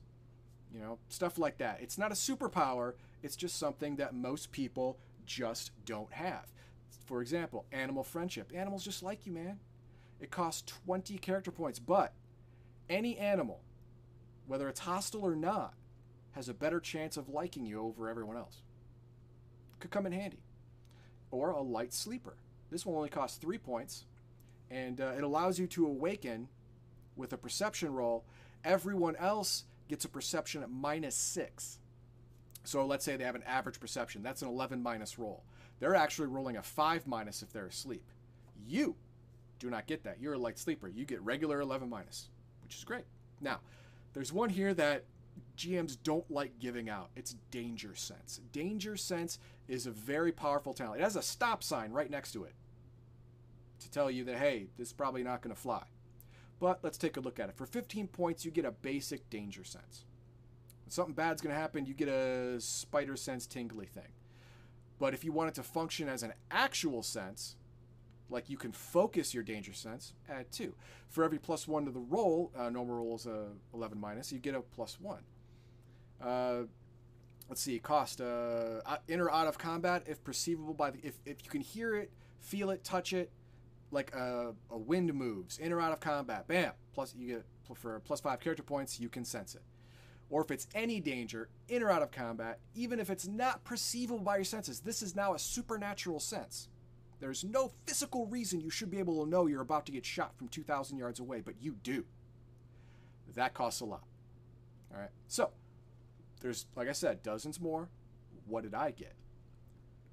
you 0.76 0.82
know, 0.82 1.00
stuff 1.08 1.38
like 1.38 1.58
that. 1.60 1.80
It's 1.82 1.98
not 1.98 2.12
a 2.12 2.16
superpower, 2.16 2.94
it's 3.24 3.36
just 3.36 3.58
something 3.58 3.96
that 3.96 4.14
most 4.14 4.52
people 4.52 4.98
just 5.26 5.72
don't 5.86 6.12
have. 6.12 6.46
For 7.06 7.22
example, 7.22 7.66
animal 7.72 8.04
friendship. 8.04 8.52
Animals 8.54 8.84
just 8.84 9.02
like 9.02 9.26
you, 9.26 9.32
man. 9.32 9.60
It 10.20 10.32
costs 10.32 10.64
20 10.86 11.18
character 11.20 11.52
points, 11.52 11.80
but 11.80 12.14
any 12.90 13.18
animal, 13.18 13.62
whether 14.48 14.68
it's 14.68 14.82
hostile 14.82 15.26
or 15.26 15.36
not, 15.36 15.74
has 16.34 16.50
a 16.50 16.54
better 16.54 16.80
chance 16.80 17.16
of 17.16 17.30
liking 17.30 17.66
you 17.66 17.80
over 17.80 18.10
everyone 18.10 18.36
else. 18.36 18.62
Could 19.80 19.92
come 19.92 20.06
in 20.06 20.12
handy. 20.12 20.40
Or 21.32 21.52
a 21.52 21.62
light 21.62 21.94
sleeper. 21.94 22.36
This 22.70 22.86
one 22.86 22.98
only 22.98 23.10
costs 23.10 23.38
three 23.38 23.58
points, 23.58 24.06
and 24.70 25.00
uh, 25.00 25.14
it 25.18 25.24
allows 25.24 25.58
you 25.58 25.68
to 25.68 25.86
awaken 25.86 26.50
with 27.16 27.32
a 27.32 27.38
perception 27.38 27.94
roll. 27.94 28.26
Everyone 28.64 29.16
else 29.18 29.64
gets 29.88 30.06
a 30.06 30.10
perception 30.10 30.64
at 30.64 30.70
minus 30.70 31.16
six. 31.16 31.80
So 32.64 32.86
let's 32.86 33.06
say 33.06 33.16
they 33.16 33.24
have 33.24 33.36
an 33.36 33.44
average 33.44 33.80
perception. 33.80 34.24
That's 34.24 34.42
an 34.42 34.48
11 34.48 34.82
minus 34.82 35.20
roll. 35.20 35.44
They're 35.80 35.96
actually 35.96 36.28
rolling 36.28 36.58
a 36.58 36.64
5 36.64 37.06
minus 37.06 37.42
if 37.44 37.52
they're 37.52 37.68
asleep. 37.68 38.04
You 38.66 38.96
do 39.60 39.70
not 39.70 39.88
get 39.88 40.04
that. 40.04 40.20
You're 40.20 40.34
a 40.34 40.38
light 40.38 40.58
sleeper. 40.58 40.88
You 40.88 41.06
get 41.06 41.22
regular 41.22 41.60
11 41.62 41.90
minus, 41.90 42.30
which 42.64 42.76
is 42.76 42.84
great. 42.84 43.06
Now, 43.42 43.60
there's 44.14 44.34
one 44.34 44.50
here 44.50 44.74
that 44.74 45.04
GMs 45.58 45.98
don't 46.02 46.30
like 46.32 46.60
giving 46.60 46.90
out. 46.90 47.10
It's 47.16 47.36
Danger 47.52 47.96
Sense. 47.96 48.42
Danger 48.52 48.98
Sense 48.98 49.40
is 49.68 49.86
a 49.86 49.92
very 49.92 50.32
powerful 50.32 50.74
talent. 50.74 51.02
It 51.02 51.04
has 51.04 51.16
a 51.16 51.22
stop 51.22 51.64
sign 51.64 51.92
right 51.92 52.10
next 52.10 52.32
to 52.32 52.44
it 52.46 52.54
to 53.80 53.92
tell 53.92 54.10
you 54.10 54.24
that, 54.26 54.38
hey, 54.38 54.68
this 54.78 54.88
is 54.88 54.94
probably 54.94 55.24
not 55.24 55.42
going 55.42 55.54
to 55.54 55.62
fly. 55.62 55.84
But 56.60 56.80
let's 56.84 56.98
take 56.98 57.18
a 57.18 57.20
look 57.20 57.40
at 57.40 57.50
it. 57.50 57.56
For 57.58 57.66
15 57.66 58.08
points, 58.08 58.46
you 58.46 58.52
get 58.52 58.66
a 58.66 58.72
basic 58.72 59.30
danger 59.30 59.64
sense. 59.64 60.06
When 60.86 60.92
something 60.92 61.14
bad's 61.14 61.42
going 61.42 61.54
to 61.54 61.60
happen, 61.60 61.86
you 61.86 61.94
get 61.94 62.08
a 62.08 62.60
spider 62.62 63.18
sense 63.18 63.46
tingly 63.46 63.88
thing. 63.88 64.14
But 65.00 65.14
if 65.14 65.26
you 65.26 65.32
want 65.32 65.50
it 65.50 65.56
to 65.56 65.64
function 65.64 66.08
as 66.08 66.24
an 66.24 66.34
actual 66.50 67.04
sense, 67.04 67.58
like 68.30 68.50
you 68.50 68.58
can 68.58 68.72
focus 68.72 69.34
your 69.34 69.44
danger 69.44 69.74
sense, 69.74 70.14
add 70.30 70.52
two. 70.52 70.74
For 71.10 71.24
every 71.24 71.38
plus 71.38 71.68
one 71.68 71.86
to 71.86 71.92
the 71.92 72.00
roll, 72.00 72.52
uh, 72.58 72.70
normal 72.70 72.96
roll 72.98 73.16
is 73.16 73.26
a 73.26 73.48
11 73.74 74.00
minus, 74.00 74.32
you 74.32 74.40
get 74.40 74.56
a 74.56 74.62
plus 74.62 74.98
one. 75.00 75.22
Uh, 76.22 76.64
let's 77.50 77.62
see, 77.62 77.78
cost 77.80 78.22
uh, 78.22 78.82
in 79.08 79.20
or 79.20 79.30
out 79.30 79.48
of 79.48 79.58
combat 79.58 80.04
if 80.08 80.24
perceivable 80.24 80.74
by 80.74 80.92
the, 80.92 81.00
if, 81.04 81.20
if 81.26 81.44
you 81.44 81.50
can 81.50 81.62
hear 81.62 81.96
it, 81.96 82.12
feel 82.40 82.70
it, 82.70 82.84
touch 82.84 83.14
it, 83.14 83.32
like 83.96 84.14
a, 84.14 84.54
a 84.70 84.78
wind 84.78 85.12
moves 85.14 85.58
in 85.58 85.72
or 85.72 85.82
out 85.82 85.94
of 85.94 86.00
combat, 86.00 86.48
bam, 86.48 86.74
plus 86.94 87.16
you 87.18 87.28
get 87.28 87.46
for 87.74 88.00
plus 88.02 88.20
five 88.20 88.40
character 88.40 88.62
points, 88.62 89.00
you 89.00 89.10
can 89.10 89.26
sense 89.26 89.56
it. 89.56 89.62
Or 90.30 90.42
if 90.44 90.52
it's 90.52 90.68
any 90.76 91.00
danger, 91.00 91.50
in 91.68 91.82
or 91.82 91.90
out 91.90 92.02
of 92.02 92.12
combat, 92.12 92.60
even 92.76 93.00
if 93.00 93.10
it's 93.10 93.28
not 93.28 93.64
perceivable 93.64 94.24
by 94.24 94.38
your 94.38 94.46
senses, 94.46 94.80
this 94.80 95.02
is 95.02 95.16
now 95.16 95.34
a 95.34 95.40
supernatural 95.40 96.20
sense. 96.20 96.68
There's 97.20 97.44
no 97.44 97.72
physical 97.88 98.28
reason 98.28 98.60
you 98.60 98.70
should 98.70 98.92
be 98.92 99.00
able 99.00 99.24
to 99.24 99.30
know 99.30 99.48
you're 99.48 99.62
about 99.62 99.86
to 99.88 99.92
get 99.92 100.06
shot 100.06 100.36
from 100.36 100.48
2,000 100.50 100.98
yards 100.98 101.20
away, 101.20 101.42
but 101.42 101.56
you 101.62 101.76
do. 101.84 102.06
That 103.36 103.54
costs 103.54 103.82
a 103.82 103.86
lot. 103.86 104.04
All 104.94 105.00
right. 105.00 105.10
So, 105.28 105.52
there's, 106.42 106.66
like 106.76 106.88
I 106.88 106.94
said, 106.94 107.24
dozens 107.24 107.60
more. 107.60 107.90
What 108.46 108.64
did 108.64 108.74
I 108.74 108.92
get? 108.92 109.14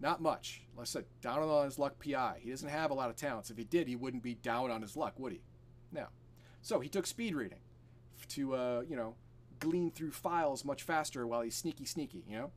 Not 0.02 0.21
much. 0.21 0.62
Like 0.76 0.82
I 0.82 0.87
said, 0.87 1.04
down 1.21 1.38
on 1.38 1.64
his 1.64 1.78
luck 1.78 1.94
PI. 2.04 2.40
He 2.42 2.50
doesn't 2.50 2.68
have 2.68 2.90
a 2.90 2.94
lot 2.94 3.09
of 3.09 3.14
talents. 3.14 3.50
If 3.50 3.56
he 3.56 3.62
did, 3.62 3.87
he 3.87 3.94
wouldn't 3.94 4.25
be 4.25 4.35
down 4.35 4.73
on 4.73 4.82
his 4.82 4.97
luck, 4.97 5.14
would 5.16 5.32
he? 5.32 5.42
No. 5.92 6.06
So 6.61 6.80
he 6.80 6.88
took 6.88 7.06
speed 7.06 7.37
reading 7.37 7.61
to, 8.30 8.54
uh, 8.54 8.82
you 8.88 8.97
know, 8.97 9.14
glean 9.61 9.92
through 9.92 10.11
files 10.11 10.64
much 10.64 10.82
faster 10.82 11.25
while 11.25 11.42
he's 11.42 11.54
sneaky, 11.54 11.85
sneaky, 11.85 12.25
you 12.28 12.37
know? 12.37 12.50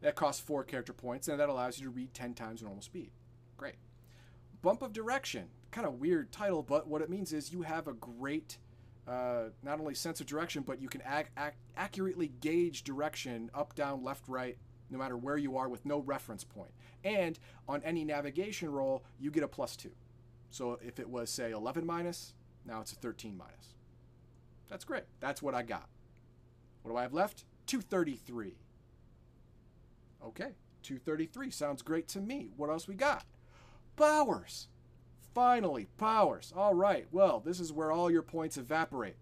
That 0.00 0.14
costs 0.14 0.40
four 0.40 0.62
character 0.62 0.92
points, 0.92 1.26
and 1.26 1.40
that 1.40 1.48
allows 1.48 1.78
you 1.80 1.86
to 1.86 1.90
read 1.90 2.14
10 2.14 2.34
times 2.34 2.62
normal 2.62 2.82
speed. 2.82 3.10
Great. 3.56 3.76
Bump 4.62 4.80
of 4.82 4.92
Direction. 4.92 5.48
Kind 5.72 5.88
of 5.88 5.94
weird 5.94 6.30
title, 6.30 6.62
but 6.62 6.86
what 6.86 7.02
it 7.02 7.10
means 7.10 7.32
is 7.32 7.52
you 7.52 7.62
have 7.62 7.88
a 7.88 7.94
great, 7.94 8.58
uh, 9.08 9.46
not 9.64 9.80
only 9.80 9.94
sense 9.94 10.20
of 10.20 10.26
direction, 10.26 10.62
but 10.62 10.80
you 10.80 10.88
can 10.88 11.02
ac- 11.02 11.30
ac- 11.36 11.56
accurately 11.76 12.28
gauge 12.28 12.84
direction 12.84 13.50
up, 13.54 13.74
down, 13.74 14.04
left, 14.04 14.28
right, 14.28 14.56
no 14.90 14.98
matter 14.98 15.16
where 15.16 15.36
you 15.36 15.56
are 15.56 15.68
with 15.68 15.84
no 15.86 16.00
reference 16.00 16.44
point. 16.44 16.72
And 17.04 17.38
on 17.68 17.82
any 17.84 18.04
navigation 18.04 18.70
roll, 18.70 19.04
you 19.18 19.30
get 19.30 19.42
a 19.42 19.48
plus 19.48 19.76
two. 19.76 19.92
So 20.50 20.78
if 20.82 20.98
it 20.98 21.08
was, 21.08 21.30
say, 21.30 21.50
11 21.50 21.84
minus, 21.84 22.34
now 22.64 22.80
it's 22.80 22.92
a 22.92 22.96
13 22.96 23.36
minus. 23.36 23.74
That's 24.68 24.84
great. 24.84 25.04
That's 25.20 25.42
what 25.42 25.54
I 25.54 25.62
got. 25.62 25.88
What 26.82 26.92
do 26.92 26.96
I 26.96 27.02
have 27.02 27.14
left? 27.14 27.44
233. 27.66 28.54
Okay, 30.24 30.52
233 30.82 31.50
sounds 31.50 31.82
great 31.82 32.08
to 32.08 32.20
me. 32.20 32.48
What 32.56 32.70
else 32.70 32.88
we 32.88 32.94
got? 32.94 33.24
Powers. 33.96 34.68
Finally, 35.34 35.86
powers. 35.98 36.52
All 36.56 36.74
right, 36.74 37.06
well, 37.12 37.40
this 37.44 37.60
is 37.60 37.72
where 37.72 37.92
all 37.92 38.10
your 38.10 38.22
points 38.22 38.56
evaporate. 38.56 39.16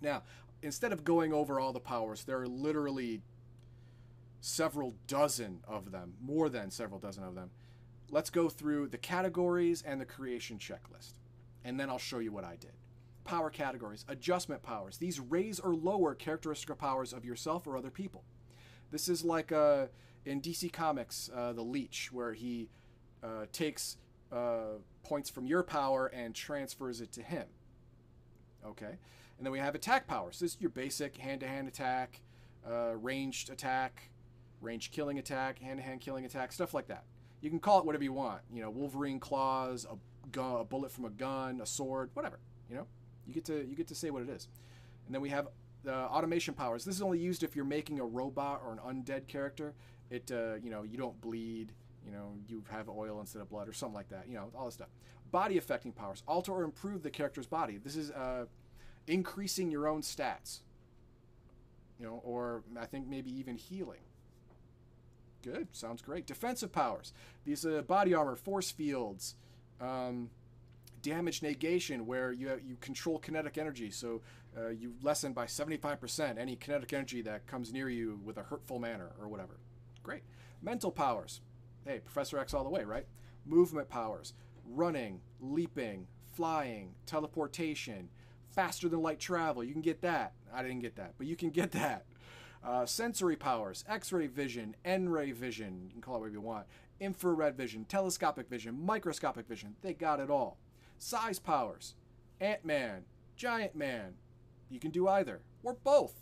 Now, 0.00 0.22
instead 0.62 0.92
of 0.92 1.04
going 1.04 1.32
over 1.32 1.58
all 1.58 1.72
the 1.72 1.80
powers, 1.80 2.24
there 2.24 2.40
are 2.40 2.46
literally 2.46 3.22
several 4.42 4.96
dozen 5.06 5.60
of 5.68 5.92
them, 5.92 6.14
more 6.20 6.48
than 6.48 6.70
several 6.70 6.98
dozen 6.98 7.22
of 7.22 7.34
them. 7.36 7.50
Let's 8.10 8.28
go 8.28 8.48
through 8.48 8.88
the 8.88 8.98
categories 8.98 9.82
and 9.86 10.00
the 10.00 10.04
creation 10.04 10.58
checklist, 10.58 11.12
and 11.64 11.78
then 11.78 11.88
I'll 11.88 11.96
show 11.96 12.18
you 12.18 12.32
what 12.32 12.44
I 12.44 12.56
did. 12.56 12.72
Power 13.24 13.50
categories, 13.50 14.04
adjustment 14.08 14.62
powers. 14.64 14.98
These 14.98 15.20
raise 15.20 15.60
or 15.60 15.74
lower 15.74 16.14
characteristic 16.14 16.76
powers 16.76 17.12
of 17.12 17.24
yourself 17.24 17.68
or 17.68 17.76
other 17.76 17.90
people. 17.90 18.24
This 18.90 19.08
is 19.08 19.24
like 19.24 19.52
uh, 19.52 19.86
in 20.26 20.42
DC 20.42 20.72
Comics, 20.72 21.30
uh, 21.34 21.52
the 21.52 21.62
Leech, 21.62 22.12
where 22.12 22.32
he 22.32 22.68
uh, 23.22 23.46
takes 23.52 23.96
uh, 24.32 24.78
points 25.04 25.30
from 25.30 25.46
your 25.46 25.62
power 25.62 26.08
and 26.08 26.34
transfers 26.34 27.00
it 27.00 27.12
to 27.12 27.22
him. 27.22 27.46
Okay, 28.66 28.98
and 29.38 29.46
then 29.46 29.52
we 29.52 29.60
have 29.60 29.76
attack 29.76 30.08
powers. 30.08 30.40
This 30.40 30.56
is 30.56 30.60
your 30.60 30.70
basic 30.70 31.16
hand-to-hand 31.16 31.68
attack, 31.68 32.20
uh, 32.68 32.96
ranged 32.96 33.48
attack, 33.48 34.10
range 34.62 34.90
killing 34.90 35.18
attack, 35.18 35.58
hand-to-hand 35.58 36.00
killing 36.00 36.24
attack, 36.24 36.52
stuff 36.52 36.72
like 36.72 36.86
that. 36.86 37.04
You 37.40 37.50
can 37.50 37.58
call 37.58 37.80
it 37.80 37.84
whatever 37.84 38.04
you 38.04 38.12
want. 38.12 38.40
You 38.52 38.62
know, 38.62 38.70
Wolverine 38.70 39.18
claws, 39.18 39.84
a, 39.84 39.96
gun, 40.30 40.60
a 40.60 40.64
bullet 40.64 40.92
from 40.92 41.04
a 41.04 41.10
gun, 41.10 41.60
a 41.60 41.66
sword, 41.66 42.10
whatever. 42.14 42.38
You 42.70 42.76
know, 42.76 42.86
you 43.26 43.34
get 43.34 43.44
to 43.46 43.66
you 43.66 43.74
get 43.74 43.88
to 43.88 43.94
say 43.94 44.10
what 44.10 44.22
it 44.22 44.28
is. 44.28 44.48
And 45.06 45.14
then 45.14 45.20
we 45.20 45.28
have 45.30 45.48
the 45.82 45.94
automation 45.94 46.54
powers. 46.54 46.84
This 46.84 46.94
is 46.94 47.02
only 47.02 47.18
used 47.18 47.42
if 47.42 47.56
you're 47.56 47.64
making 47.64 48.00
a 48.00 48.04
robot 48.04 48.62
or 48.64 48.72
an 48.72 48.78
undead 48.78 49.26
character. 49.26 49.74
It 50.10 50.30
uh, 50.32 50.54
you 50.62 50.70
know 50.70 50.84
you 50.84 50.96
don't 50.96 51.20
bleed. 51.20 51.72
You 52.06 52.12
know 52.12 52.34
you 52.48 52.64
have 52.70 52.88
oil 52.88 53.20
instead 53.20 53.42
of 53.42 53.50
blood 53.50 53.68
or 53.68 53.72
something 53.72 53.94
like 53.94 54.08
that. 54.10 54.26
You 54.28 54.34
know 54.34 54.50
all 54.56 54.66
this 54.66 54.74
stuff. 54.74 54.88
Body 55.30 55.58
affecting 55.58 55.92
powers 55.92 56.22
alter 56.28 56.52
or 56.52 56.62
improve 56.62 57.02
the 57.02 57.10
character's 57.10 57.46
body. 57.46 57.78
This 57.78 57.96
is 57.96 58.10
uh, 58.10 58.46
increasing 59.06 59.70
your 59.70 59.88
own 59.88 60.02
stats. 60.02 60.60
You 61.98 62.06
know, 62.06 62.20
or 62.24 62.62
I 62.78 62.86
think 62.86 63.08
maybe 63.08 63.30
even 63.38 63.56
healing. 63.56 64.00
Good, 65.42 65.68
sounds 65.72 66.02
great. 66.02 66.26
Defensive 66.26 66.72
powers. 66.72 67.12
These 67.44 67.66
uh, 67.66 67.82
body 67.82 68.14
armor, 68.14 68.36
force 68.36 68.70
fields, 68.70 69.34
um, 69.80 70.30
damage 71.02 71.42
negation, 71.42 72.06
where 72.06 72.32
you 72.32 72.60
you 72.64 72.76
control 72.80 73.18
kinetic 73.18 73.58
energy, 73.58 73.90
so 73.90 74.22
uh, 74.56 74.68
you 74.68 74.94
lessen 75.02 75.32
by 75.32 75.46
75% 75.46 76.38
any 76.38 76.56
kinetic 76.56 76.92
energy 76.92 77.22
that 77.22 77.46
comes 77.46 77.72
near 77.72 77.88
you 77.88 78.20
with 78.24 78.36
a 78.36 78.42
hurtful 78.42 78.78
manner 78.78 79.10
or 79.20 79.28
whatever. 79.28 79.58
Great. 80.02 80.22
Mental 80.60 80.90
powers. 80.90 81.40
Hey, 81.84 81.98
Professor 81.98 82.38
X 82.38 82.54
all 82.54 82.62
the 82.62 82.70
way, 82.70 82.84
right? 82.84 83.06
Movement 83.44 83.88
powers. 83.88 84.34
Running, 84.64 85.20
leaping, 85.40 86.06
flying, 86.32 86.94
teleportation, 87.06 88.08
faster 88.50 88.88
than 88.88 89.02
light 89.02 89.18
travel. 89.18 89.64
You 89.64 89.72
can 89.72 89.82
get 89.82 90.02
that. 90.02 90.34
I 90.54 90.62
didn't 90.62 90.80
get 90.80 90.96
that, 90.96 91.14
but 91.18 91.26
you 91.26 91.34
can 91.34 91.50
get 91.50 91.72
that. 91.72 92.04
Uh, 92.64 92.86
sensory 92.86 93.34
powers, 93.34 93.84
X-ray 93.88 94.28
vision, 94.28 94.76
N-ray 94.84 95.32
vision, 95.32 95.82
you 95.86 95.92
can 95.92 96.00
call 96.00 96.16
it 96.16 96.20
whatever 96.20 96.34
you 96.34 96.40
want, 96.40 96.66
infrared 97.00 97.56
vision, 97.56 97.84
telescopic 97.84 98.48
vision, 98.48 98.78
microscopic 98.80 99.48
vision, 99.48 99.74
they 99.82 99.92
got 99.92 100.20
it 100.20 100.30
all. 100.30 100.58
Size 100.96 101.40
powers, 101.40 101.94
Ant-Man, 102.40 103.02
Giant 103.34 103.74
Man, 103.74 104.14
you 104.70 104.78
can 104.78 104.92
do 104.92 105.08
either, 105.08 105.40
or 105.64 105.74
both. 105.82 106.14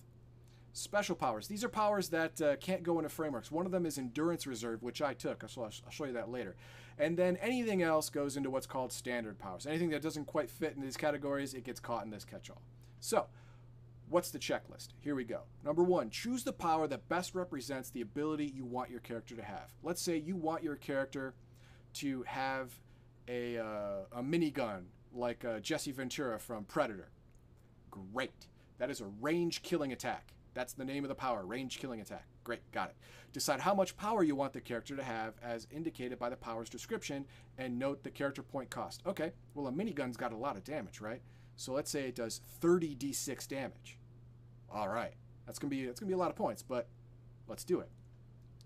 Special 0.73 1.17
powers, 1.17 1.49
these 1.49 1.65
are 1.65 1.69
powers 1.69 2.09
that 2.09 2.41
uh, 2.41 2.57
can't 2.57 2.83
go 2.85 2.99
into 2.99 3.11
frameworks. 3.11 3.51
One 3.51 3.67
of 3.67 3.73
them 3.73 3.85
is 3.85 3.99
Endurance 3.99 4.47
Reserve, 4.47 4.83
which 4.83 5.03
I 5.03 5.13
took, 5.13 5.45
I'll, 5.45 5.65
I'll 5.65 5.91
show 5.91 6.05
you 6.05 6.13
that 6.13 6.31
later. 6.31 6.57
And 6.97 7.17
then 7.17 7.37
anything 7.39 7.83
else 7.83 8.09
goes 8.09 8.37
into 8.37 8.51
what's 8.51 8.67
called 8.67 8.93
standard 8.93 9.39
powers. 9.39 9.67
Anything 9.67 9.91
that 9.91 10.01
doesn't 10.01 10.27
quite 10.27 10.49
fit 10.49 10.75
in 10.77 10.81
these 10.81 10.97
categories, 10.97 11.55
it 11.55 11.65
gets 11.65 11.81
caught 11.81 12.05
in 12.05 12.11
this 12.11 12.25
catch-all. 12.25 12.63
So, 13.01 13.27
What's 14.11 14.33
the 14.33 14.41
checklist? 14.41 14.89
Here 14.99 15.15
we 15.15 15.23
go. 15.23 15.43
Number 15.65 15.85
one, 15.85 16.11
choose 16.11 16.43
the 16.43 16.53
power 16.53 16.89
that 16.89 17.09
best 17.09 17.37
represents 17.37 17.91
the 17.91 18.01
ability 18.01 18.53
you 18.53 18.65
want 18.65 18.91
your 18.91 18.99
character 18.99 19.37
to 19.37 19.43
have. 19.43 19.73
Let's 19.85 20.03
say 20.03 20.17
you 20.17 20.35
want 20.35 20.65
your 20.65 20.75
character 20.75 21.33
to 21.95 22.25
have 22.25 22.73
a, 23.29 23.59
uh, 23.59 24.01
a 24.11 24.21
minigun 24.21 24.87
like 25.15 25.45
uh, 25.45 25.61
Jesse 25.61 25.93
Ventura 25.93 26.41
from 26.41 26.65
Predator. 26.65 27.11
Great. 27.89 28.49
That 28.79 28.91
is 28.91 29.01
a 29.01 29.07
range 29.21 29.63
killing 29.63 29.93
attack. 29.93 30.35
That's 30.55 30.73
the 30.73 30.85
name 30.85 31.05
of 31.05 31.09
the 31.09 31.15
power, 31.15 31.47
range 31.47 31.79
killing 31.79 32.01
attack. 32.01 32.27
Great, 32.43 32.69
got 32.73 32.91
it. 32.91 32.97
Decide 33.33 33.61
how 33.61 33.75
much 33.75 33.97
power 33.97 34.25
you 34.25 34.35
want 34.35 34.53
the 34.53 34.61
character 34.61 34.97
to 34.97 35.05
have 35.05 35.35
as 35.41 35.69
indicated 35.71 36.19
by 36.19 36.31
the 36.31 36.37
power's 36.37 36.69
description 36.69 37.27
and 37.59 37.79
note 37.79 38.03
the 38.03 38.11
character 38.11 38.43
point 38.43 38.71
cost. 38.71 39.05
Okay, 39.07 39.31
well, 39.55 39.69
a 39.69 39.73
minigun's 39.73 40.17
got 40.17 40.33
a 40.33 40.37
lot 40.37 40.57
of 40.57 40.65
damage, 40.65 41.01
right? 41.01 41.23
So 41.55 41.73
let's 41.73 41.93
say 41.93 42.09
it 42.09 42.17
does 42.17 42.41
30 42.61 42.97
d6 42.97 43.47
damage. 43.47 44.00
All 44.71 44.89
right, 44.89 45.15
that's 45.47 45.59
gonna 45.59 45.71
be 45.71 45.85
that's 45.85 46.01
gonna 46.01 46.09
be 46.09 46.15
a 46.15 46.19
lot 46.19 46.31
of 46.31 46.37
points, 46.37 46.63
but 46.63 46.89
let's 47.49 47.65
do 47.65 47.81
it. 47.81 47.91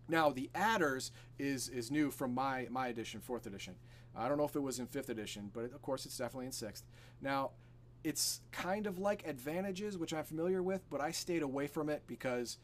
Now 0.08 0.30
the 0.30 0.50
adders 0.54 1.11
is 1.38 1.68
is 1.68 1.90
new 1.90 2.11
from 2.11 2.34
my 2.34 2.66
my 2.70 2.88
edition, 2.88 3.20
fourth 3.20 3.46
edition. 3.46 3.75
I 4.16 4.28
don't 4.28 4.38
know 4.38 4.44
if 4.44 4.54
it 4.54 4.61
was 4.61 4.78
in 4.78 4.87
fifth 4.87 5.08
edition, 5.08 5.50
but 5.52 5.64
of 5.64 5.82
course 5.82 6.06
it's 6.06 6.16
definitely 6.16 6.46
in 6.46 6.52
sixth. 6.52 6.84
Now 7.20 7.50
it's 8.04 8.42
kind 8.52 8.87
of 8.87 8.99
like 8.99 9.26
advantages, 9.26 9.96
which 9.96 10.12
I'm 10.12 10.25
familiar 10.25 10.62
with, 10.62 10.88
but 10.90 11.00
I 11.00 11.11
stayed 11.11 11.42
away 11.42 11.66
from 11.66 11.88
it 11.88 12.02
because 12.06 12.58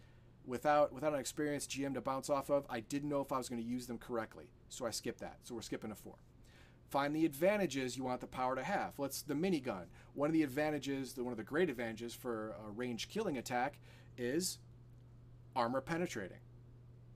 without 0.44 0.92
without 0.92 1.14
an 1.14 1.20
experienced 1.20 1.70
GM 1.70 1.94
to 1.94 2.00
bounce 2.00 2.28
off 2.28 2.50
of, 2.50 2.66
I 2.68 2.80
didn't 2.80 3.09
know 3.09 3.23
if 3.23 3.32
I 3.32 3.38
was 3.38 3.49
going 3.49 3.61
to 3.61 3.66
use 3.66 3.87
them 3.87 3.99
correctly, 3.99 4.50
so 4.68 4.87
I 4.87 4.90
skipped 4.90 5.20
that. 5.20 5.38
So 5.44 5.54
we're 5.54 5.62
skipping 5.62 5.90
a 5.90 5.94
four. 5.94 6.16
Find 6.90 7.14
the 7.14 7.25
advantages 7.25 7.97
you 7.97 8.02
want 8.02 8.20
the 8.20 8.26
power 8.26 8.56
to 8.56 8.64
have. 8.64 8.99
Let's 8.99 9.23
the 9.23 9.35
minigun. 9.35 9.85
One 10.14 10.28
of 10.28 10.32
the 10.32 10.42
advantages, 10.42 11.12
the, 11.12 11.23
one 11.23 11.32
of 11.32 11.37
the 11.37 11.44
great 11.44 11.70
advantages 11.70 12.14
for 12.14 12.56
a 12.66 12.70
range 12.70 13.09
killing 13.09 13.38
attack 13.38 13.78
is 14.18 14.59
armor 15.54 15.80
penetrating. 15.80 16.38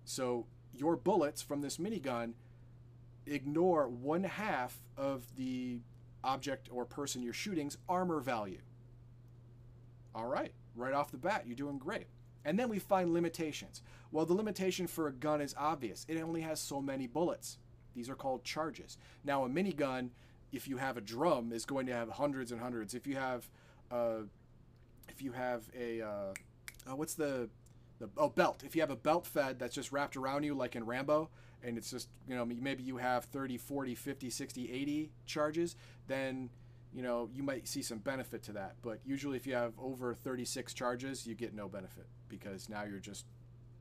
So 0.05 0.47
your 0.73 0.97
bullets 0.97 1.43
from 1.43 1.61
this 1.61 1.79
minigun 1.79 2.35
ignore 3.27 3.89
one 3.89 4.23
half 4.23 4.79
of 4.97 5.25
the 5.37 5.81
object 6.23 6.69
or 6.71 6.85
person 6.85 7.21
you're 7.21 7.33
shooting's 7.33 7.77
armor 7.89 8.21
value. 8.21 8.61
All 10.15 10.27
right, 10.27 10.53
right 10.77 10.95
off 10.95 11.11
the 11.11 11.19
bat, 11.19 11.45
you're 11.47 11.57
doing 11.57 11.79
great. 11.79 12.07
And 12.45 12.57
then 12.57 12.69
we 12.69 12.79
find 12.79 13.13
limitations. 13.13 13.83
Well, 14.13 14.25
the 14.25 14.35
limitation 14.35 14.87
for 14.87 15.09
a 15.09 15.13
gun 15.13 15.41
is 15.41 15.55
obvious. 15.59 16.07
It 16.09 16.21
only 16.21 16.43
has 16.43 16.61
so 16.61 16.81
many 16.81 17.09
bullets. 17.09 17.59
These 17.95 18.11
are 18.11 18.15
called 18.15 18.45
charges. 18.45 18.99
Now, 19.25 19.45
a 19.45 19.49
minigun, 19.49 20.11
if 20.53 20.69
you 20.69 20.77
have 20.77 20.97
a 20.97 21.01
drum, 21.01 21.53
is 21.53 21.65
going 21.65 21.87
to 21.87 21.93
have 21.93 22.09
hundreds 22.09 22.53
and 22.53 22.61
hundreds. 22.61 22.95
If 22.95 23.07
you 23.07 23.17
have, 23.17 23.49
uh, 23.91 24.23
if 25.09 25.23
you 25.23 25.33
have 25.33 25.63
a, 25.79 26.03
uh, 26.03 26.35
oh, 26.89 26.95
what's 26.95 27.15
the, 27.15 27.49
the 27.99 28.09
oh 28.17 28.29
belt? 28.29 28.63
If 28.65 28.75
you 28.75 28.83
have 28.83 28.91
a 28.91 28.97
belt 28.97 29.27
fed 29.27 29.59
that's 29.59 29.75
just 29.75 29.93
wrapped 29.93 30.17
around 30.17 30.45
you 30.45 30.55
like 30.55 30.77
in 30.77 30.85
Rambo, 30.85 31.31
and 31.65 31.79
it's 31.79 31.91
just 31.91 32.09
you 32.29 32.37
know 32.37 32.45
maybe 32.45 32.83
you 32.83 32.99
have 32.99 33.25
30 33.25 33.57
40 33.57 33.95
50 33.95 34.31
60 34.31 34.73
80 34.73 35.11
charges 35.27 35.77
then 36.07 36.51
you 36.93 37.03
know 37.03 37.29
you 37.33 37.43
might 37.43 37.67
see 37.67 37.83
some 37.83 37.99
benefit 37.99 38.43
to 38.43 38.53
that 38.53 38.77
but 38.83 39.01
usually 39.05 39.37
if 39.37 39.47
you 39.47 39.55
have 39.55 39.73
over 39.79 40.15
36 40.15 40.75
charges 40.75 41.27
you 41.27 41.35
get 41.35 41.55
no 41.55 41.69
benefit 41.69 42.07
because 42.29 42.69
now 42.69 42.85
you're 42.85 42.99
just 42.99 43.25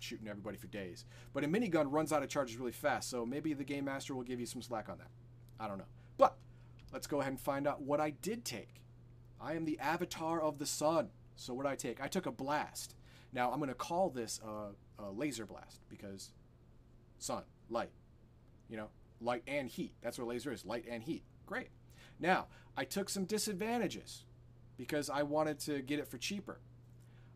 shooting 0.03 0.27
everybody 0.27 0.57
for 0.57 0.67
days 0.67 1.05
but 1.33 1.43
a 1.43 1.47
minigun 1.47 1.91
runs 1.91 2.11
out 2.11 2.23
of 2.23 2.29
charges 2.29 2.57
really 2.57 2.71
fast 2.71 3.09
so 3.09 3.25
maybe 3.25 3.53
the 3.53 3.63
game 3.63 3.85
master 3.85 4.13
will 4.13 4.23
give 4.23 4.39
you 4.39 4.45
some 4.45 4.61
slack 4.61 4.89
on 4.89 4.97
that 4.97 5.09
i 5.59 5.67
don't 5.67 5.77
know 5.77 5.87
but 6.17 6.37
let's 6.91 7.07
go 7.07 7.21
ahead 7.21 7.31
and 7.31 7.39
find 7.39 7.67
out 7.67 7.81
what 7.81 7.99
i 7.99 8.09
did 8.09 8.43
take 8.43 8.81
i 9.41 9.53
am 9.53 9.65
the 9.65 9.79
avatar 9.79 10.41
of 10.41 10.59
the 10.59 10.65
sun 10.65 11.09
so 11.35 11.53
what 11.53 11.63
did 11.63 11.71
i 11.71 11.75
take 11.75 12.01
i 12.01 12.07
took 12.07 12.25
a 12.25 12.31
blast 12.31 12.95
now 13.31 13.51
i'm 13.51 13.57
going 13.57 13.69
to 13.69 13.75
call 13.75 14.09
this 14.09 14.39
a, 14.45 15.03
a 15.03 15.09
laser 15.11 15.45
blast 15.45 15.81
because 15.89 16.31
sun 17.17 17.43
light. 17.69 17.91
You 18.69 18.77
know, 18.77 18.89
light 19.21 19.43
and 19.47 19.67
heat. 19.67 19.93
That's 20.01 20.17
what 20.17 20.27
laser 20.27 20.51
is 20.51 20.65
light 20.65 20.85
and 20.89 21.03
heat. 21.03 21.23
Great. 21.45 21.69
Now, 22.19 22.47
I 22.77 22.85
took 22.85 23.09
some 23.09 23.25
disadvantages 23.25 24.25
because 24.77 25.09
I 25.09 25.23
wanted 25.23 25.59
to 25.61 25.81
get 25.81 25.99
it 25.99 26.07
for 26.07 26.17
cheaper. 26.17 26.59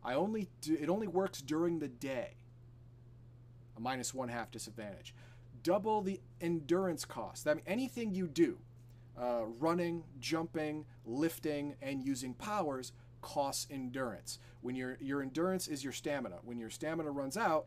I 0.02 0.14
only 0.14 0.48
do, 0.60 0.76
it 0.80 0.88
only 0.88 1.06
works 1.06 1.42
during 1.42 1.78
the 1.78 1.88
day. 1.88 2.36
A 3.78 3.80
minus 3.80 4.12
one 4.12 4.28
half 4.28 4.50
disadvantage. 4.50 5.14
Double 5.62 6.02
the 6.02 6.20
endurance 6.40 7.04
cost. 7.04 7.44
That 7.44 7.56
means 7.56 7.68
anything 7.68 8.12
you 8.12 8.26
do, 8.26 8.58
uh, 9.18 9.44
running, 9.58 10.02
jumping, 10.18 10.84
lifting, 11.06 11.76
and 11.80 12.04
using 12.04 12.34
powers 12.34 12.92
costs 13.20 13.68
endurance. 13.70 14.40
When 14.60 14.74
your 14.74 14.98
your 15.00 15.22
endurance 15.22 15.68
is 15.68 15.84
your 15.84 15.92
stamina. 15.92 16.38
When 16.44 16.58
your 16.58 16.70
stamina 16.70 17.10
runs 17.10 17.36
out, 17.36 17.66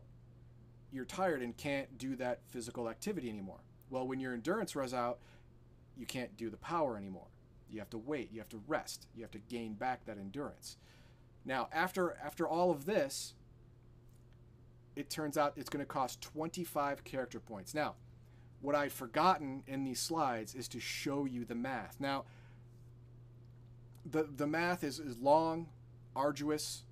you're 0.92 1.06
tired 1.06 1.42
and 1.42 1.56
can't 1.56 1.96
do 1.96 2.14
that 2.16 2.40
physical 2.48 2.88
activity 2.90 3.30
anymore. 3.30 3.60
Well, 3.88 4.06
when 4.06 4.20
your 4.20 4.34
endurance 4.34 4.76
runs 4.76 4.92
out, 4.92 5.18
you 5.96 6.04
can't 6.04 6.36
do 6.36 6.50
the 6.50 6.58
power 6.58 6.96
anymore. 6.96 7.28
You 7.70 7.78
have 7.78 7.90
to 7.90 7.98
wait, 7.98 8.30
you 8.32 8.38
have 8.40 8.50
to 8.50 8.62
rest, 8.68 9.06
you 9.14 9.22
have 9.22 9.30
to 9.30 9.38
gain 9.38 9.74
back 9.74 10.04
that 10.04 10.18
endurance. 10.18 10.76
Now, 11.44 11.68
after 11.72 12.16
after 12.22 12.46
all 12.46 12.70
of 12.70 12.84
this, 12.84 13.34
it 14.96 15.10
turns 15.10 15.38
out 15.38 15.54
it's 15.56 15.70
going 15.70 15.84
to 15.84 15.88
cost 15.88 16.20
25 16.20 17.04
character 17.04 17.40
points. 17.40 17.74
Now, 17.74 17.94
what 18.60 18.74
I'd 18.74 18.92
forgotten 18.92 19.62
in 19.66 19.84
these 19.84 20.00
slides 20.00 20.54
is 20.54 20.68
to 20.68 20.80
show 20.80 21.24
you 21.24 21.44
the 21.44 21.54
math. 21.54 21.96
Now, 21.98 22.24
the 24.04 24.24
the 24.24 24.46
math 24.46 24.84
is, 24.84 24.98
is 24.98 25.16
long, 25.18 25.68
arduous, 26.14 26.84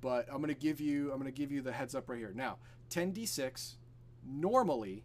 but 0.00 0.26
I'm 0.30 0.38
going 0.38 0.48
to 0.48 0.60
give 0.60 0.80
you 0.80 1.12
I'm 1.12 1.20
going 1.20 1.32
to 1.32 1.36
give 1.36 1.52
you 1.52 1.62
the 1.62 1.72
heads 1.72 1.94
up 1.94 2.08
right 2.08 2.18
here. 2.18 2.32
Now, 2.34 2.58
10d6. 2.90 3.74
Normally, 4.28 5.04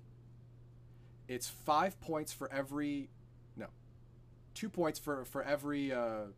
it's 1.28 1.48
five 1.48 2.00
points 2.02 2.34
for 2.34 2.52
every. 2.52 3.10
No, 3.56 3.68
two 4.54 4.70
points 4.70 4.98
for 5.00 5.26
for 5.26 5.44
every. 5.44 5.92
Uh, 5.92 6.32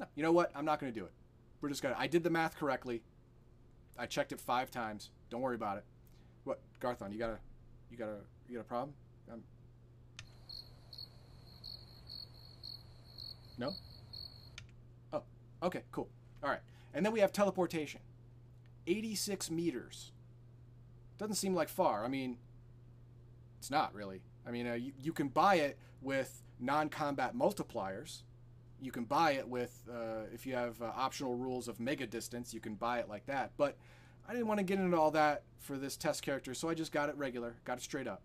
no, 0.00 0.06
you 0.14 0.22
know 0.22 0.32
what? 0.32 0.50
I'm 0.54 0.64
not 0.64 0.80
going 0.80 0.92
to 0.92 0.98
do 0.98 1.04
it. 1.04 1.12
We're 1.60 1.68
just 1.68 1.82
gonna. 1.82 1.96
I 1.98 2.06
did 2.06 2.24
the 2.24 2.30
math 2.30 2.56
correctly. 2.56 3.02
I 3.98 4.06
checked 4.06 4.32
it 4.32 4.40
five 4.40 4.70
times. 4.70 5.10
Don't 5.30 5.40
worry 5.40 5.54
about 5.54 5.78
it. 5.78 5.84
What, 6.44 6.60
Garthon? 6.80 7.12
You 7.12 7.18
got 7.18 7.30
a, 7.30 7.38
you 7.90 7.96
got 7.96 8.08
a, 8.08 8.18
you 8.48 8.56
got 8.56 8.60
a 8.62 8.64
problem? 8.64 8.94
Um, 9.32 9.42
no. 13.58 13.72
Oh, 15.12 15.22
okay, 15.62 15.82
cool. 15.92 16.08
All 16.42 16.50
right, 16.50 16.60
and 16.92 17.04
then 17.04 17.12
we 17.12 17.20
have 17.20 17.32
teleportation. 17.32 18.00
86 18.86 19.50
meters. 19.50 20.12
Doesn't 21.16 21.36
seem 21.36 21.54
like 21.54 21.68
far. 21.68 22.04
I 22.04 22.08
mean, 22.08 22.36
it's 23.58 23.70
not 23.70 23.94
really. 23.94 24.20
I 24.46 24.50
mean, 24.50 24.66
uh, 24.66 24.74
you, 24.74 24.92
you 25.02 25.12
can 25.12 25.28
buy 25.28 25.56
it 25.56 25.78
with 26.02 26.42
non 26.60 26.88
combat 26.88 27.34
multipliers. 27.34 28.22
You 28.80 28.92
can 28.92 29.04
buy 29.04 29.32
it 29.32 29.48
with, 29.48 29.88
uh, 29.90 30.26
if 30.32 30.46
you 30.46 30.54
have 30.54 30.80
uh, 30.82 30.92
optional 30.96 31.34
rules 31.34 31.68
of 31.68 31.80
mega 31.80 32.06
distance, 32.06 32.52
you 32.52 32.60
can 32.60 32.74
buy 32.74 32.98
it 32.98 33.08
like 33.08 33.26
that. 33.26 33.52
But 33.56 33.76
I 34.28 34.32
didn't 34.32 34.46
want 34.46 34.58
to 34.58 34.64
get 34.64 34.78
into 34.78 34.96
all 34.96 35.10
that 35.12 35.42
for 35.58 35.76
this 35.76 35.96
test 35.96 36.22
character, 36.22 36.54
so 36.54 36.68
I 36.68 36.74
just 36.74 36.92
got 36.92 37.08
it 37.08 37.16
regular, 37.16 37.56
got 37.64 37.78
it 37.78 37.82
straight 37.82 38.06
up. 38.06 38.22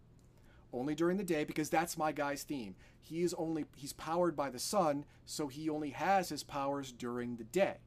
Only 0.74 0.96
during 0.96 1.18
the 1.18 1.24
day 1.24 1.46
because 1.46 1.70
that's 1.70 1.98
my 1.98 2.12
guy's 2.12 2.44
theme. 2.44 2.76
He 3.02 3.24
is 3.24 3.34
only 3.36 3.66
he's 3.76 3.94
powered 3.94 4.36
by 4.36 4.50
the 4.50 4.60
sun, 4.60 5.06
so 5.26 5.48
he 5.48 5.70
only 5.70 5.90
has 5.92 6.30
his 6.30 6.44
powers 6.44 6.92
during 6.92 7.38
the 7.38 7.44
day. 7.44 7.78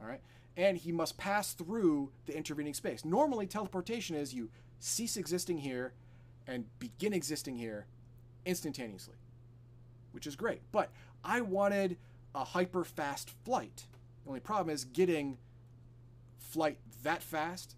All 0.00 0.06
right? 0.06 0.20
and 0.56 0.78
he 0.78 0.92
must 0.92 1.16
pass 1.16 1.52
through 1.52 2.10
the 2.26 2.36
intervening 2.36 2.74
space. 2.74 3.04
Normally, 3.04 3.46
teleportation 3.46 4.16
is 4.16 4.34
you 4.34 4.50
cease 4.78 5.16
existing 5.16 5.58
here 5.58 5.94
and 6.46 6.66
begin 6.78 7.12
existing 7.12 7.56
here 7.56 7.86
instantaneously, 8.46 9.16
which 10.12 10.26
is 10.26 10.36
great. 10.36 10.60
But 10.70 10.90
I 11.24 11.40
wanted 11.40 11.96
a 12.34 12.44
hyper 12.44 12.84
fast 12.84 13.30
flight. 13.44 13.86
The 14.24 14.28
only 14.28 14.40
problem 14.40 14.74
is 14.74 14.84
getting 14.84 15.38
flight 16.38 16.78
that 17.02 17.22
fast 17.22 17.76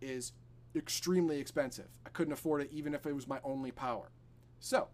is 0.00 0.32
extremely 0.76 1.38
expensive. 1.38 1.88
I 2.06 2.10
couldn't 2.10 2.32
afford 2.32 2.62
it 2.62 2.70
even 2.72 2.94
if 2.94 3.06
it 3.06 3.14
was 3.14 3.28
my 3.28 3.40
only 3.44 3.70
power. 3.70 4.10
So, 4.60 4.88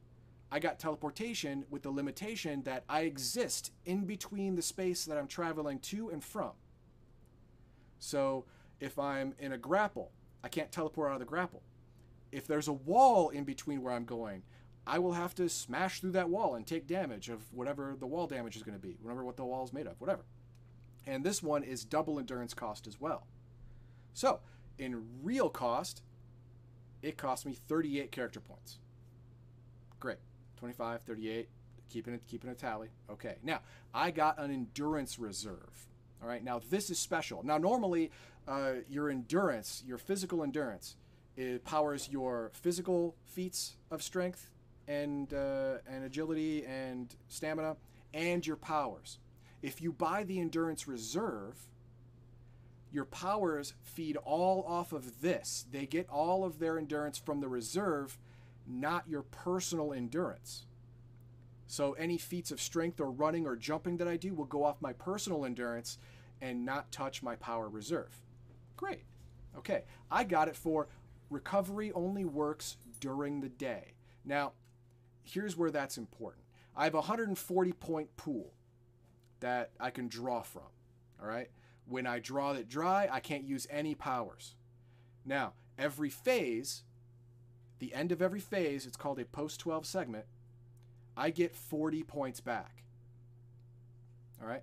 I 0.53 0.59
got 0.59 0.79
teleportation 0.81 1.65
with 1.71 1.83
the 1.83 1.91
limitation 1.91 2.63
that 2.65 2.83
I 2.89 3.03
exist 3.03 3.71
in 3.85 4.05
between 4.05 4.57
the 4.57 4.63
space 4.63 5.05
that 5.05 5.17
I'm 5.17 5.29
traveling 5.29 5.79
to 5.81 6.11
and 6.11 6.25
from. 6.25 6.51
So 8.01 8.47
if 8.81 8.99
I'm 8.99 9.35
in 9.39 9.53
a 9.53 9.59
grapple, 9.59 10.11
I 10.43 10.49
can't 10.49 10.73
teleport 10.73 11.11
out 11.11 11.15
of 11.15 11.21
the 11.21 11.27
grapple. 11.27 11.63
If 12.33 12.47
there's 12.49 12.67
a 12.67 12.73
wall 12.73 13.29
in 13.29 13.45
between 13.45 13.83
where 13.83 13.93
I'm 13.93 14.05
going, 14.05 14.43
I 14.91 14.99
will 14.99 15.13
have 15.13 15.37
to 15.37 15.49
smash 15.49 16.01
through 16.01 16.11
that 16.13 16.31
wall 16.31 16.57
and 16.57 16.67
take 16.67 16.89
damage 16.89 17.29
of 17.29 17.55
whatever 17.55 17.95
the 17.97 18.09
wall 18.09 18.27
damage 18.27 18.57
is 18.57 18.65
going 18.65 18.77
to 18.77 18.85
be, 18.85 18.97
whatever 19.01 19.23
what 19.23 19.37
the 19.37 19.45
wall 19.45 19.65
is 19.65 19.73
made 19.73 19.87
of, 19.87 20.01
whatever. 20.01 20.25
And 21.07 21.23
this 21.23 21.45
one 21.45 21.63
is 21.63 21.85
double 21.85 22.19
endurance 22.19 22.55
cost 22.55 22.89
as 22.89 23.01
well. 23.01 23.29
So, 24.15 24.41
in 24.79 25.05
real 25.23 25.49
cost, 25.49 26.03
it 27.03 27.17
cost 27.17 27.47
me 27.47 27.53
38 27.53 28.11
character 28.11 28.41
points. 28.41 28.81
Great. 30.01 30.19
25, 30.57 31.03
38, 31.03 31.49
keeping 31.89 32.15
it 32.15 32.23
keeping 32.27 32.51
a 32.51 32.55
tally. 32.55 32.89
Okay. 33.09 33.37
Now, 33.45 33.61
I 33.95 34.11
got 34.11 34.41
an 34.41 34.51
endurance 34.51 35.21
reserve. 35.21 35.87
All 36.21 36.29
right, 36.29 36.43
now 36.43 36.61
this 36.69 36.91
is 36.91 36.99
special. 36.99 37.45
Now, 37.45 37.59
normally, 37.59 38.11
uh, 38.49 38.73
your 38.89 39.09
endurance, 39.09 39.85
your 39.87 39.99
physical 39.99 40.43
endurance, 40.43 40.97
it 41.37 41.65
powers 41.65 42.09
your 42.11 42.51
physical 42.55 43.15
feats 43.25 43.77
of 43.93 44.03
strength 44.03 44.51
and 44.91 45.33
uh, 45.33 45.79
and 45.89 46.05
agility 46.05 46.65
and 46.67 47.15
stamina, 47.29 47.77
and 48.13 48.47
your 48.47 48.57
powers. 48.57 49.19
If 49.63 49.81
you 49.81 49.93
buy 49.93 50.25
the 50.25 50.41
endurance 50.41 50.89
reserve, 50.89 51.69
your 52.91 53.05
powers 53.05 53.75
feed 53.83 54.17
all 54.17 54.65
off 54.67 54.93
of 54.93 55.21
this. 55.21 55.67
They 55.71 55.87
get 55.87 56.09
all 56.09 56.45
of 56.45 56.59
their 56.59 56.77
endurance 56.77 57.19
from 57.19 57.41
the 57.41 57.49
reserve, 57.49 58.19
not 58.67 59.09
your 59.09 59.23
personal 59.23 59.93
endurance. 59.93 60.67
So 61.67 61.93
any 61.93 62.19
feats 62.19 62.51
of 62.51 62.61
strength 62.61 63.01
or 63.01 63.13
running 63.13 63.47
or 63.47 63.55
jumping 63.55 63.99
that 63.99 64.09
I 64.09 64.17
do 64.17 64.35
will 64.35 64.45
go 64.45 64.65
off 64.65 64.83
my 64.83 64.93
personal 64.93 65.45
endurance 65.45 65.99
and 66.41 66.65
not 66.65 66.91
touch 66.91 67.23
my 67.23 67.37
power 67.37 67.69
reserve. 67.69 68.21
Great. 68.77 69.05
Okay, 69.57 69.85
I 70.11 70.25
got 70.25 70.49
it 70.49 70.57
for 70.57 70.89
recovery 71.29 71.93
only 71.93 72.25
works 72.25 72.77
during 72.99 73.41
the 73.41 73.49
day. 73.49 73.93
Now, 74.25 74.53
here's 75.23 75.57
where 75.57 75.71
that's 75.71 75.99
important. 75.99 76.45
I 76.77 76.85
have 76.85 76.95
a 76.95 76.99
140 76.99 77.73
point 77.73 78.17
pool 78.17 78.53
that 79.41 79.71
I 79.79 79.91
can 79.91 80.09
draw 80.09 80.43
from. 80.43 80.63
All 81.21 81.29
right. 81.29 81.51
When 81.87 82.07
I 82.07 82.19
draw 82.21 82.53
it 82.53 82.69
dry, 82.69 83.09
I 83.11 83.21
can't 83.21 83.45
use 83.45 83.67
any 83.71 83.95
powers. 83.95 84.55
Now, 85.25 85.55
every 85.77 86.11
phase, 86.11 86.85
the 87.79 87.95
end 87.95 88.13
of 88.13 88.23
every 88.23 88.41
phase, 88.41 88.87
it's 88.87 88.97
called 88.97 89.19
a 89.19 89.25
post 89.25 89.61
12 89.61 89.87
segment, 89.87 90.27
I 91.17 91.31
get 91.31 91.55
40 91.55 92.03
points 92.05 92.41
back. 92.41 92.85
All 94.41 94.49
right. 94.49 94.63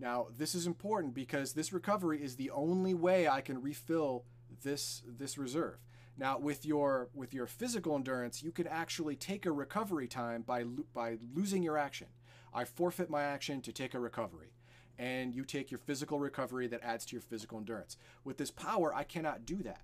Now, 0.00 0.26
this 0.36 0.54
is 0.54 0.66
important 0.66 1.14
because 1.14 1.52
this 1.52 1.72
recovery 1.72 2.22
is 2.22 2.36
the 2.36 2.50
only 2.50 2.94
way 2.94 3.28
I 3.28 3.40
can 3.40 3.62
refill 3.62 4.24
this 4.62 5.02
this 5.06 5.38
reserve. 5.38 5.78
Now, 6.16 6.38
with 6.38 6.64
your 6.64 7.08
with 7.12 7.34
your 7.34 7.46
physical 7.46 7.96
endurance, 7.96 8.42
you 8.42 8.52
can 8.52 8.66
actually 8.66 9.16
take 9.16 9.46
a 9.46 9.52
recovery 9.52 10.06
time 10.06 10.42
by 10.42 10.62
by 10.62 11.18
losing 11.34 11.62
your 11.62 11.76
action. 11.76 12.08
I 12.52 12.64
forfeit 12.64 13.10
my 13.10 13.24
action 13.24 13.60
to 13.62 13.72
take 13.72 13.94
a 13.94 14.00
recovery, 14.00 14.52
and 14.96 15.34
you 15.34 15.44
take 15.44 15.72
your 15.72 15.78
physical 15.78 16.20
recovery 16.20 16.68
that 16.68 16.82
adds 16.84 17.04
to 17.06 17.16
your 17.16 17.22
physical 17.22 17.58
endurance. 17.58 17.96
With 18.22 18.38
this 18.38 18.52
power, 18.52 18.94
I 18.94 19.02
cannot 19.02 19.44
do 19.44 19.56
that. 19.64 19.82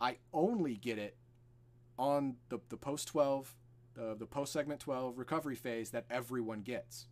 I 0.00 0.16
only 0.32 0.76
get 0.76 0.98
it 0.98 1.16
on 1.98 2.36
the 2.48 2.58
the 2.70 2.78
post 2.78 3.08
12 3.08 3.54
uh, 4.00 4.14
the 4.14 4.26
post 4.26 4.52
segment 4.52 4.80
12 4.80 5.18
recovery 5.18 5.56
phase 5.56 5.90
that 5.90 6.06
everyone 6.10 6.62
gets. 6.62 7.06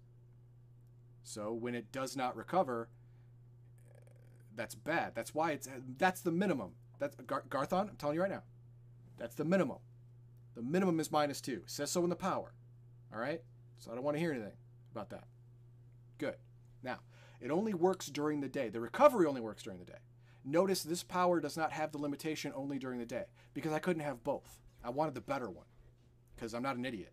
So 1.22 1.52
when 1.52 1.74
it 1.74 1.92
does 1.92 2.16
not 2.16 2.34
recover, 2.34 2.88
that's 4.56 4.74
bad. 4.74 5.14
That's 5.14 5.34
why 5.34 5.52
it's 5.52 5.68
that's 5.98 6.22
the 6.22 6.32
minimum. 6.32 6.72
That's 7.02 7.16
Gar- 7.26 7.42
Garthon. 7.50 7.88
I'm 7.88 7.96
telling 7.96 8.14
you 8.14 8.22
right 8.22 8.30
now, 8.30 8.44
that's 9.18 9.34
the 9.34 9.44
minimum. 9.44 9.78
The 10.54 10.62
minimum 10.62 11.00
is 11.00 11.10
minus 11.10 11.40
two. 11.40 11.62
It 11.64 11.70
says 11.70 11.90
so 11.90 12.04
in 12.04 12.10
the 12.10 12.14
power. 12.14 12.54
All 13.12 13.18
right. 13.18 13.42
So 13.78 13.90
I 13.90 13.96
don't 13.96 14.04
want 14.04 14.14
to 14.14 14.20
hear 14.20 14.30
anything 14.30 14.52
about 14.92 15.10
that. 15.10 15.24
Good. 16.18 16.36
Now, 16.80 17.00
it 17.40 17.50
only 17.50 17.74
works 17.74 18.06
during 18.06 18.40
the 18.40 18.48
day. 18.48 18.68
The 18.68 18.78
recovery 18.78 19.26
only 19.26 19.40
works 19.40 19.64
during 19.64 19.80
the 19.80 19.84
day. 19.84 19.98
Notice 20.44 20.84
this 20.84 21.02
power 21.02 21.40
does 21.40 21.56
not 21.56 21.72
have 21.72 21.90
the 21.90 21.98
limitation 21.98 22.52
only 22.54 22.78
during 22.78 23.00
the 23.00 23.04
day 23.04 23.24
because 23.52 23.72
I 23.72 23.80
couldn't 23.80 24.04
have 24.04 24.22
both. 24.22 24.60
I 24.84 24.90
wanted 24.90 25.14
the 25.14 25.20
better 25.22 25.50
one 25.50 25.66
because 26.36 26.54
I'm 26.54 26.62
not 26.62 26.76
an 26.76 26.84
idiot. 26.84 27.12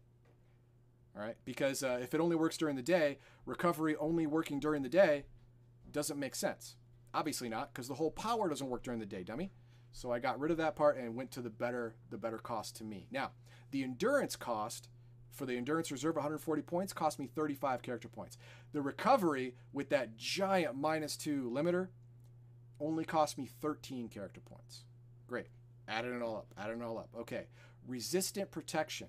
All 1.16 1.24
right. 1.24 1.38
Because 1.46 1.82
uh, 1.82 1.98
if 2.00 2.14
it 2.14 2.22
only 2.22 2.36
works 2.36 2.58
during 2.58 2.76
the 2.76 2.84
day, 2.84 3.18
recovery 3.48 3.96
only 3.96 4.28
working 4.28 4.60
during 4.60 4.84
the 4.84 4.90
day 4.90 5.26
doesn't 5.92 6.20
make 6.20 6.36
sense. 6.36 6.76
Obviously 7.12 7.50
not, 7.50 7.74
because 7.74 7.88
the 7.88 7.96
whole 7.96 8.12
power 8.12 8.48
doesn't 8.50 8.70
work 8.70 8.84
during 8.84 9.00
the 9.00 9.06
day, 9.08 9.24
dummy. 9.24 9.52
So 9.92 10.12
I 10.12 10.20
got 10.20 10.40
rid 10.40 10.52
of 10.52 10.58
that 10.58 10.76
part 10.76 10.98
and 10.98 11.16
went 11.16 11.32
to 11.32 11.42
the 11.42 11.50
better 11.50 11.96
the 12.10 12.18
better 12.18 12.38
cost 12.38 12.76
to 12.78 12.84
me. 12.84 13.08
Now, 13.12 13.32
the 13.72 13.84
endurance 13.84 14.36
cost 14.36 14.90
for 15.32 15.46
the 15.46 15.56
endurance 15.56 15.92
reserve 15.92 16.16
140 16.16 16.62
points 16.64 16.94
cost 16.94 17.20
me 17.20 17.28
35 17.28 17.82
character 17.82 18.08
points. 18.08 18.38
The 18.74 18.82
recovery 18.82 19.56
with 19.72 19.90
that 19.90 20.18
giant 20.18 20.76
minus 20.76 21.16
2 21.18 21.50
limiter 21.50 21.88
only 22.80 23.06
cost 23.06 23.38
me 23.38 23.46
13 23.62 24.10
character 24.10 24.42
points. 24.42 24.84
Great. 25.28 25.48
Adding 25.88 26.16
it 26.16 26.22
all 26.22 26.38
up. 26.38 26.54
Adding 26.58 26.82
it 26.82 26.84
all 26.84 26.98
up. 26.98 27.10
Okay. 27.20 27.46
Resistant 27.88 28.52
protection. 28.52 29.08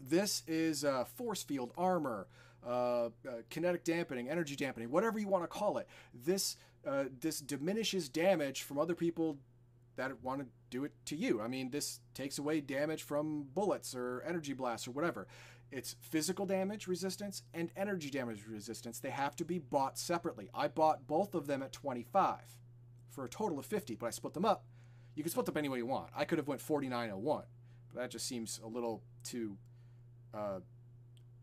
This 0.00 0.42
is 0.46 0.84
uh, 0.84 1.04
force 1.04 1.42
field 1.42 1.72
armor, 1.78 2.26
uh, 2.66 3.06
uh, 3.06 3.10
kinetic 3.48 3.84
dampening, 3.84 4.28
energy 4.28 4.56
dampening, 4.56 4.90
whatever 4.90 5.18
you 5.18 5.28
want 5.28 5.44
to 5.44 5.48
call 5.48 5.78
it. 5.78 5.88
This 6.12 6.56
uh, 6.86 7.04
this 7.20 7.40
diminishes 7.40 8.10
damage 8.10 8.62
from 8.62 8.78
other 8.78 8.94
people 8.94 9.38
that 9.96 10.22
want 10.22 10.40
to 10.40 10.46
do 10.70 10.84
it 10.84 10.92
to 11.06 11.16
you. 11.16 11.40
I 11.40 11.48
mean, 11.48 11.70
this 11.70 12.00
takes 12.14 12.38
away 12.38 12.60
damage 12.60 13.02
from 13.02 13.46
bullets 13.54 13.94
or 13.94 14.22
energy 14.26 14.52
blasts 14.52 14.88
or 14.88 14.92
whatever. 14.92 15.26
It's 15.70 15.96
physical 16.00 16.46
damage 16.46 16.86
resistance 16.86 17.42
and 17.52 17.70
energy 17.76 18.10
damage 18.10 18.44
resistance. 18.48 19.00
They 19.00 19.10
have 19.10 19.34
to 19.36 19.44
be 19.44 19.58
bought 19.58 19.98
separately. 19.98 20.48
I 20.54 20.68
bought 20.68 21.06
both 21.06 21.34
of 21.34 21.46
them 21.46 21.62
at 21.62 21.72
25 21.72 22.38
for 23.10 23.24
a 23.24 23.28
total 23.28 23.58
of 23.58 23.66
50, 23.66 23.96
but 23.96 24.06
I 24.06 24.10
split 24.10 24.34
them 24.34 24.44
up. 24.44 24.64
You 25.14 25.22
can 25.22 25.30
split 25.30 25.46
them 25.46 25.54
up 25.54 25.58
any 25.58 25.68
way 25.68 25.78
you 25.78 25.86
want. 25.86 26.10
I 26.14 26.24
could 26.24 26.38
have 26.38 26.48
went 26.48 26.60
4901, 26.60 27.44
but 27.92 28.00
that 28.00 28.10
just 28.10 28.26
seems 28.26 28.60
a 28.62 28.68
little 28.68 29.02
too 29.22 29.56
uh, 30.32 30.60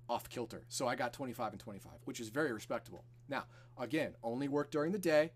off 0.09 0.29
kilter. 0.29 0.63
So 0.67 0.87
I 0.87 0.95
got 0.95 1.13
25 1.13 1.53
and 1.53 1.59
25, 1.59 1.91
which 2.05 2.19
is 2.19 2.29
very 2.29 2.51
respectable. 2.51 3.05
Now, 3.29 3.45
again, 3.77 4.15
only 4.23 4.47
work 4.47 4.71
during 4.71 4.91
the 4.91 4.99
day. 4.99 5.31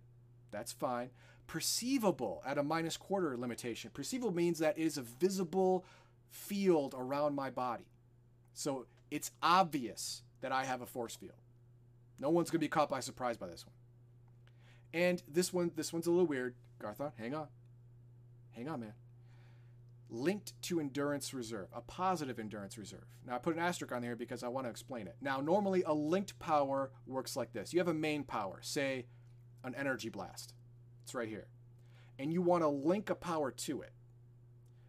That's 0.52 0.72
fine. 0.72 1.10
Perceivable 1.48 2.42
at 2.46 2.58
a 2.58 2.64
minus 2.64 2.98
quarter 2.98 3.38
limitation. 3.38 3.92
Perceivable 3.94 4.34
means 4.34 4.60
that 4.60 4.78
it 4.78 4.84
is 4.84 4.98
a 4.98 5.02
visible 5.02 5.86
field 6.30 6.96
around 6.98 7.36
my 7.36 7.50
body. 7.50 7.86
So 8.54 8.88
it's 9.12 9.32
obvious 9.42 10.24
that 10.42 10.52
I 10.52 10.66
have 10.66 10.82
a 10.82 10.86
force 10.86 11.16
field. 11.16 11.42
No 12.20 12.30
one's 12.30 12.50
going 12.50 12.60
to 12.60 12.66
be 12.66 12.70
caught 12.70 12.90
by 12.90 13.00
surprise 13.00 13.38
by 13.38 13.48
this 13.48 13.66
one. 13.66 13.74
And 14.94 15.22
this 15.28 15.52
one, 15.52 15.72
this 15.76 15.92
one's 15.92 16.08
a 16.08 16.12
little 16.12 16.26
weird. 16.26 16.56
Garthon, 16.80 17.12
hang 17.18 17.34
on. 17.34 17.48
Hang 18.52 18.70
on, 18.70 18.80
man 18.80 18.94
linked 20.10 20.60
to 20.64 20.80
endurance 20.80 21.34
reserve, 21.34 21.68
a 21.74 21.82
positive 21.82 22.40
endurance 22.40 22.78
reserve. 22.78 23.06
Now 23.26 23.36
I 23.36 23.38
put 23.40 23.56
an 23.56 23.62
asterisk 23.62 23.94
on 23.94 24.04
here 24.04 24.16
because 24.16 24.44
I 24.44 24.48
want 24.48 24.66
to 24.66 24.70
explain 24.72 25.08
it. 25.08 25.16
Now 25.22 25.42
normally 25.42 25.84
a 25.84 25.94
linked 25.94 26.38
power 26.40 26.92
works 27.06 27.36
like 27.36 27.54
this. 27.54 27.74
You 27.74 27.80
have 27.80 27.88
a 27.88 27.94
main 27.94 28.24
power, 28.24 28.60
say 28.62 29.06
an 29.64 29.76
energy 29.76 30.10
blast. 30.10 30.54
It's 31.06 31.14
right 31.14 31.30
here. 31.30 31.46
And 32.18 32.34
you 32.34 32.42
want 32.42 32.64
to 32.64 32.68
link 32.68 33.12
a 33.12 33.16
power 33.16 33.52
to 33.52 33.82
it. 33.82 33.92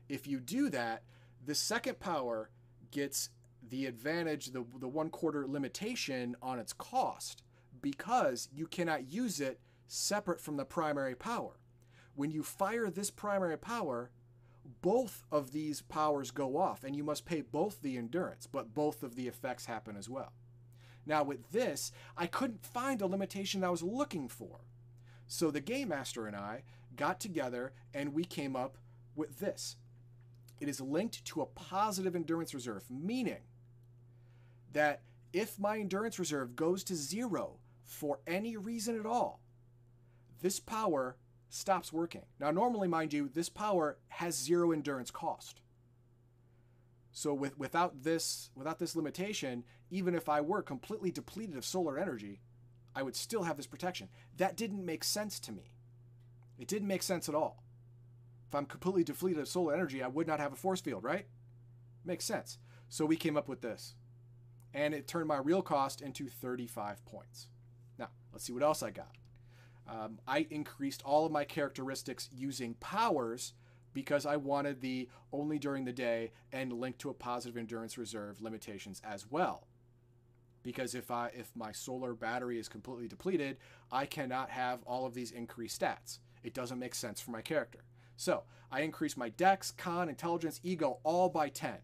If 0.09 0.27
you 0.27 0.41
do 0.41 0.71
that, 0.71 1.03
the 1.45 1.55
second 1.55 2.01
power 2.01 2.49
gets 2.91 3.29
the 3.69 3.85
advantage, 3.85 4.53
the, 4.53 4.65
the 4.79 4.89
one 4.89 5.11
quarter 5.11 5.47
limitation 5.47 6.35
on 6.41 6.59
its 6.59 6.73
cost 6.73 7.43
because 7.83 8.49
you 8.51 8.67
cannot 8.67 9.13
use 9.13 9.41
it 9.41 9.61
separate 9.89 10.41
from 10.41 10.57
the 10.57 10.65
primary 10.65 11.15
power. 11.15 11.61
When 12.15 12.31
you 12.31 12.43
fire 12.43 12.89
this 12.89 13.11
primary 13.11 13.59
power, 13.59 14.11
both 14.81 15.23
of 15.31 15.53
these 15.53 15.83
powers 15.83 16.31
go 16.31 16.57
off 16.57 16.83
and 16.83 16.97
you 16.97 17.05
must 17.05 17.27
pay 17.27 17.43
both 17.43 17.83
the 17.83 17.99
endurance, 17.99 18.47
but 18.47 18.73
both 18.73 19.03
of 19.03 19.17
the 19.17 19.29
effects 19.29 19.67
happen 19.67 19.99
as 19.99 20.09
well. 20.09 20.33
Now, 21.05 21.25
with 21.25 21.53
this, 21.53 21.93
I 22.17 22.27
couldn't 22.27 22.65
find 22.65 23.03
a 23.03 23.07
limitation 23.07 23.63
I 23.63 23.69
was 23.69 23.83
looking 23.83 24.29
for. 24.29 24.61
So 25.27 25.51
the 25.51 25.61
Game 25.61 25.89
Master 25.89 26.27
and 26.27 26.37
I 26.37 26.63
got 26.97 27.21
together 27.21 27.73
and 27.93 28.15
we 28.15 28.25
came 28.25 28.57
up 28.57 28.79
with 29.15 29.39
this. 29.39 29.77
It 30.61 30.69
is 30.69 30.81
linked 30.81 31.25
to 31.27 31.43
a 31.43 31.47
positive 31.47 32.17
endurance 32.17 32.55
reserve, 32.55 32.85
meaning 32.91 33.43
that 34.73 35.03
if 35.33 35.59
my 35.59 35.79
endurance 35.79 36.19
reserve 36.19 36.57
goes 36.57 36.83
to 36.85 36.95
zero 36.95 37.59
for 37.83 38.21
any 38.27 38.57
reason 38.57 38.99
at 38.99 39.07
all, 39.07 39.41
this 40.41 40.61
power 40.61 41.17
stops 41.49 41.93
working. 41.93 42.23
Now, 42.41 42.51
normally, 42.51 42.89
mind 42.89 43.13
you, 43.13 43.29
this 43.33 43.49
power 43.49 43.99
has 44.09 44.35
zero 44.35 44.73
endurance 44.73 45.11
cost. 45.11 45.61
So 47.13 47.33
with, 47.33 47.59
without 47.59 48.03
this 48.03 48.51
without 48.55 48.79
this 48.79 48.95
limitation, 48.95 49.65
even 49.91 50.15
if 50.15 50.29
I 50.29 50.43
were 50.43 50.63
completely 50.63 51.11
depleted 51.11 51.57
of 51.57 51.65
solar 51.65 51.99
energy, 51.99 52.41
I 52.97 53.03
would 53.03 53.15
still 53.15 53.43
have 53.43 53.59
this 53.59 53.67
protection. 53.67 54.09
That 54.39 54.57
didn't 54.57 54.85
make 54.85 55.05
sense 55.05 55.39
to 55.41 55.53
me. 55.53 55.75
It 56.59 56.67
didn't 56.67 56.89
make 56.89 57.03
sense 57.03 57.29
at 57.29 57.35
all. 57.35 57.63
If 58.49 58.55
I'm 58.55 58.65
completely 58.65 59.05
depleted 59.05 59.39
of 59.39 59.49
solar 59.49 59.75
energy, 59.75 60.03
I 60.03 60.09
would 60.09 60.27
not 60.27 60.41
have 60.41 60.55
a 60.55 60.57
force 60.57 60.81
field, 60.81 61.05
right? 61.05 61.27
Makes 62.05 62.25
sense. 62.25 62.59
So 62.89 63.05
we 63.05 63.17
came 63.17 63.37
up 63.37 63.49
with 63.49 63.61
this. 63.61 63.95
And 64.73 64.95
it 64.95 65.07
turned 65.07 65.29
my 65.29 65.37
real 65.37 65.61
cost 65.61 66.01
into 66.01 66.29
35 66.29 67.05
points. 67.05 67.49
Now, 67.99 68.09
let's 68.33 68.45
see 68.45 68.53
what 68.53 68.63
else 68.63 68.83
I 68.83 68.91
got. 68.91 69.13
Um, 69.89 70.19
I 70.27 70.47
increased 70.51 71.03
all 71.05 71.27
of 71.27 71.33
my 71.33 71.45
characteristics 71.45 72.31
using 72.35 72.75
powers 72.75 73.53
because 73.93 74.27
I 74.27 74.37
wanted 74.37 74.81
the 74.81 75.09
only 75.33 75.59
during 75.59 75.85
the 75.85 75.93
day 75.93 76.33
and 76.53 76.73
linked 76.73 76.99
to 77.01 77.11
a 77.11 77.15
positive 77.15 77.57
endurance 77.57 77.99
reserve 77.99 78.41
limitations 78.41 79.03
as 79.05 79.31
well. 79.31 79.67
Because 80.67 80.97
if 80.97 81.13
I 81.13 81.29
if 81.29 81.55
my 81.55 81.71
solar 81.71 82.13
battery 82.13 82.59
is 82.59 82.69
completely 82.69 83.07
depleted, 83.07 83.59
I 83.93 84.05
cannot 84.05 84.51
have 84.51 84.83
all 84.83 85.07
of 85.07 85.15
these 85.15 85.31
increased 85.31 85.81
stats. 85.81 86.19
It 86.43 86.55
doesn't 86.55 86.81
make 86.81 86.97
sense 86.97 87.21
for 87.21 87.31
my 87.31 87.41
character. 87.41 87.85
So 88.17 88.43
I 88.73 88.81
increased 88.81 89.17
my 89.17 89.29
dex, 89.29 89.71
con, 89.71 90.09
intelligence, 90.09 90.59
ego 90.65 90.99
all 91.05 91.29
by 91.29 91.51
10. 91.51 91.77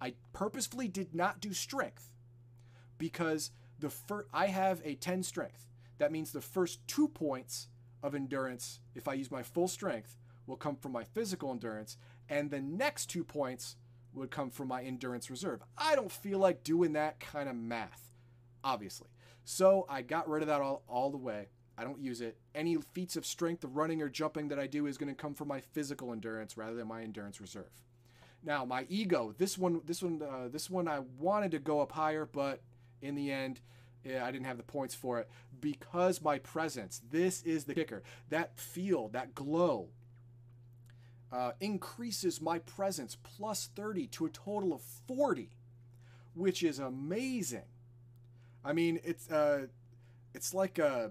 I 0.00 0.14
purposefully 0.32 0.88
did 0.88 1.14
not 1.14 1.42
do 1.42 1.52
strength 1.52 2.10
because 2.96 3.50
the 3.78 3.90
fir- 3.90 4.28
I 4.32 4.46
have 4.46 4.80
a 4.82 4.94
10 4.94 5.22
strength. 5.24 5.68
That 5.98 6.10
means 6.10 6.32
the 6.32 6.40
first 6.40 6.80
two 6.88 7.08
points 7.08 7.68
of 8.02 8.14
endurance, 8.14 8.80
if 8.94 9.08
I 9.08 9.12
use 9.12 9.30
my 9.30 9.42
full 9.42 9.68
strength, 9.68 10.16
will 10.46 10.56
come 10.56 10.76
from 10.76 10.92
my 10.92 11.04
physical 11.04 11.50
endurance, 11.50 11.98
and 12.30 12.50
the 12.50 12.62
next 12.62 13.10
two 13.10 13.24
points 13.24 13.76
would 14.14 14.30
come 14.30 14.50
from 14.50 14.68
my 14.68 14.82
endurance 14.82 15.28
reserve. 15.28 15.62
I 15.76 15.94
don't 15.96 16.10
feel 16.10 16.38
like 16.38 16.64
doing 16.64 16.94
that 16.94 17.20
kind 17.20 17.48
of 17.48 17.56
math, 17.56 18.11
obviously. 18.64 19.08
So 19.44 19.86
I 19.88 20.02
got 20.02 20.28
rid 20.28 20.42
of 20.42 20.48
that 20.48 20.60
all, 20.60 20.82
all 20.88 21.10
the 21.10 21.18
way. 21.18 21.48
I 21.76 21.84
don't 21.84 22.00
use 22.00 22.20
it. 22.20 22.36
Any 22.54 22.76
feats 22.92 23.16
of 23.16 23.26
strength, 23.26 23.64
of 23.64 23.76
running 23.76 24.02
or 24.02 24.08
jumping 24.08 24.48
that 24.48 24.58
I 24.58 24.66
do 24.66 24.86
is 24.86 24.98
going 24.98 25.08
to 25.08 25.20
come 25.20 25.34
from 25.34 25.48
my 25.48 25.60
physical 25.60 26.12
endurance 26.12 26.56
rather 26.56 26.74
than 26.74 26.86
my 26.86 27.02
endurance 27.02 27.40
reserve. 27.40 27.70
Now 28.44 28.64
my 28.64 28.86
ego, 28.88 29.34
this 29.38 29.56
one, 29.56 29.80
this 29.86 30.02
one, 30.02 30.20
uh, 30.22 30.48
this 30.48 30.68
one, 30.68 30.88
I 30.88 31.00
wanted 31.18 31.52
to 31.52 31.58
go 31.58 31.80
up 31.80 31.92
higher, 31.92 32.26
but 32.26 32.60
in 33.00 33.14
the 33.14 33.30
end, 33.30 33.60
yeah, 34.04 34.24
I 34.24 34.32
didn't 34.32 34.46
have 34.46 34.56
the 34.56 34.64
points 34.64 34.94
for 34.94 35.20
it 35.20 35.28
because 35.60 36.20
my 36.20 36.38
presence. 36.38 37.00
This 37.10 37.42
is 37.42 37.64
the 37.64 37.74
kicker. 37.74 38.02
That 38.30 38.58
feel, 38.58 39.08
that 39.08 39.34
glow, 39.34 39.88
uh, 41.32 41.52
increases 41.60 42.40
my 42.40 42.58
presence 42.58 43.16
plus 43.22 43.70
30 43.74 44.06
to 44.08 44.26
a 44.26 44.30
total 44.30 44.72
of 44.72 44.82
40, 44.82 45.50
which 46.34 46.62
is 46.62 46.78
amazing. 46.78 47.62
I 48.64 48.72
mean, 48.72 49.00
it's 49.04 49.30
uh, 49.30 49.66
it's 50.34 50.54
like 50.54 50.78
a 50.78 50.86
uh, 50.86 51.08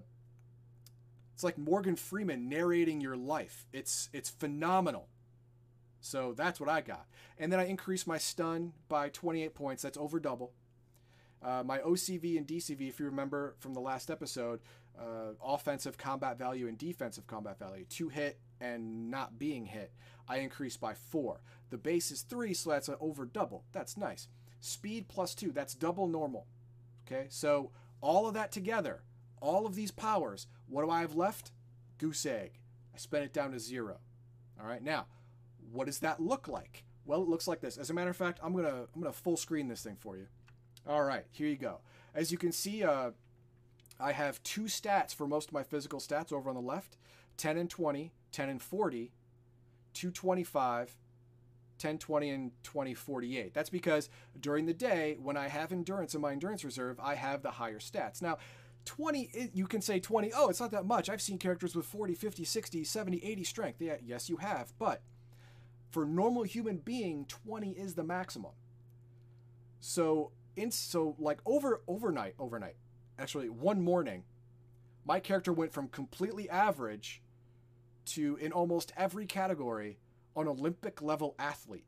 it's 1.33 1.43
like 1.43 1.57
Morgan 1.57 1.95
Freeman 1.95 2.49
narrating 2.49 3.01
your 3.01 3.17
life. 3.17 3.65
It's 3.73 4.09
it's 4.13 4.29
phenomenal. 4.29 5.07
So 6.01 6.33
that's 6.35 6.59
what 6.59 6.69
I 6.69 6.81
got. 6.81 7.05
And 7.37 7.51
then 7.51 7.59
I 7.59 7.65
increased 7.65 8.07
my 8.07 8.17
stun 8.17 8.73
by 8.89 9.09
28 9.09 9.53
points. 9.53 9.83
That's 9.83 9.97
over 9.97 10.19
double. 10.19 10.51
Uh, 11.43 11.63
my 11.65 11.79
OCV 11.79 12.37
and 12.37 12.47
DCV, 12.47 12.87
if 12.87 12.99
you 12.99 13.05
remember 13.05 13.55
from 13.59 13.73
the 13.73 13.79
last 13.79 14.11
episode, 14.11 14.59
uh, 14.99 15.33
offensive 15.43 15.97
combat 15.97 16.37
value 16.37 16.67
and 16.67 16.77
defensive 16.77 17.25
combat 17.25 17.57
value, 17.57 17.85
two 17.85 18.09
hit 18.09 18.39
and 18.59 19.09
not 19.09 19.39
being 19.39 19.65
hit, 19.65 19.91
I 20.27 20.37
increased 20.37 20.79
by 20.79 20.93
four. 20.93 21.41
The 21.71 21.77
base 21.77 22.11
is 22.11 22.21
three, 22.21 22.53
so 22.53 22.69
that's 22.69 22.89
an 22.89 22.95
over 22.99 23.25
double. 23.25 23.63
That's 23.71 23.97
nice. 23.97 24.27
Speed 24.59 25.07
plus 25.07 25.33
two, 25.33 25.51
that's 25.51 25.73
double 25.73 26.07
normal. 26.07 26.45
Okay, 27.11 27.25
so 27.29 27.71
all 27.99 28.27
of 28.27 28.33
that 28.35 28.51
together, 28.51 29.01
all 29.41 29.65
of 29.65 29.75
these 29.75 29.91
powers, 29.91 30.47
what 30.67 30.83
do 30.83 30.89
I 30.89 31.01
have 31.01 31.15
left? 31.15 31.51
Goose 31.97 32.25
egg. 32.25 32.59
I 32.93 32.97
spent 32.97 33.25
it 33.25 33.33
down 33.33 33.51
to 33.51 33.59
zero. 33.59 33.97
All 34.59 34.67
right, 34.67 34.83
now, 34.83 35.07
what 35.71 35.87
does 35.87 35.99
that 35.99 36.21
look 36.21 36.47
like? 36.47 36.83
Well, 37.05 37.21
it 37.21 37.27
looks 37.27 37.47
like 37.47 37.61
this. 37.61 37.77
As 37.77 37.89
a 37.89 37.93
matter 37.93 38.09
of 38.09 38.15
fact, 38.15 38.39
I'm 38.41 38.55
gonna 38.55 38.85
I'm 38.93 39.01
gonna 39.01 39.11
full 39.11 39.37
screen 39.37 39.67
this 39.67 39.83
thing 39.83 39.97
for 39.99 40.15
you. 40.15 40.27
All 40.87 41.03
right, 41.03 41.25
here 41.31 41.47
you 41.47 41.57
go. 41.57 41.79
As 42.15 42.31
you 42.31 42.37
can 42.37 42.51
see, 42.51 42.83
uh, 42.83 43.11
I 43.99 44.11
have 44.13 44.41
two 44.43 44.63
stats 44.63 45.13
for 45.13 45.27
most 45.27 45.49
of 45.49 45.53
my 45.53 45.63
physical 45.63 45.99
stats 45.99 46.31
over 46.31 46.49
on 46.49 46.55
the 46.55 46.61
left 46.61 46.97
10 47.37 47.57
and 47.57 47.69
20, 47.69 48.11
10 48.31 48.49
and 48.49 48.61
40, 48.61 49.11
225, 49.93 50.97
10, 51.81 51.97
20, 51.97 52.29
and 52.29 52.51
20, 52.61 52.93
48. 52.93 53.53
That's 53.53 53.69
because 53.69 54.09
during 54.39 54.67
the 54.67 54.73
day, 54.73 55.17
when 55.21 55.35
I 55.35 55.47
have 55.47 55.71
endurance 55.71 56.13
in 56.13 56.21
my 56.21 56.31
endurance 56.31 56.63
reserve, 56.63 56.99
I 56.99 57.15
have 57.15 57.41
the 57.41 57.51
higher 57.51 57.79
stats. 57.79 58.21
Now, 58.21 58.37
20, 58.85 59.29
eh, 59.35 59.47
you 59.53 59.65
can 59.65 59.81
say 59.81 59.99
20, 59.99 60.31
oh, 60.35 60.49
it's 60.49 60.59
not 60.59 60.69
that 60.71 60.85
much. 60.85 61.09
I've 61.09 61.21
seen 61.21 61.39
characters 61.39 61.75
with 61.75 61.87
40, 61.87 62.13
50, 62.13 62.43
60, 62.43 62.83
70, 62.83 63.25
80 63.25 63.43
strength. 63.43 63.81
Yeah, 63.81 63.95
yes, 64.05 64.29
you 64.29 64.37
have. 64.37 64.73
But 64.77 65.01
for 65.89 66.05
normal 66.05 66.43
human 66.43 66.77
being, 66.77 67.25
20 67.25 67.71
is 67.71 67.95
the 67.95 68.03
maximum. 68.03 68.51
So, 69.79 70.31
in, 70.55 70.69
so 70.69 71.15
like 71.17 71.39
over 71.47 71.81
overnight, 71.87 72.35
overnight, 72.37 72.75
actually 73.17 73.49
one 73.49 73.81
morning, 73.81 74.23
my 75.03 75.19
character 75.19 75.51
went 75.51 75.73
from 75.73 75.87
completely 75.87 76.47
average 76.47 77.23
to 78.05 78.35
in 78.35 78.51
almost 78.51 78.93
every 78.95 79.25
category 79.25 79.97
an 80.35 80.47
Olympic 80.47 81.01
level 81.01 81.35
athlete. 81.37 81.85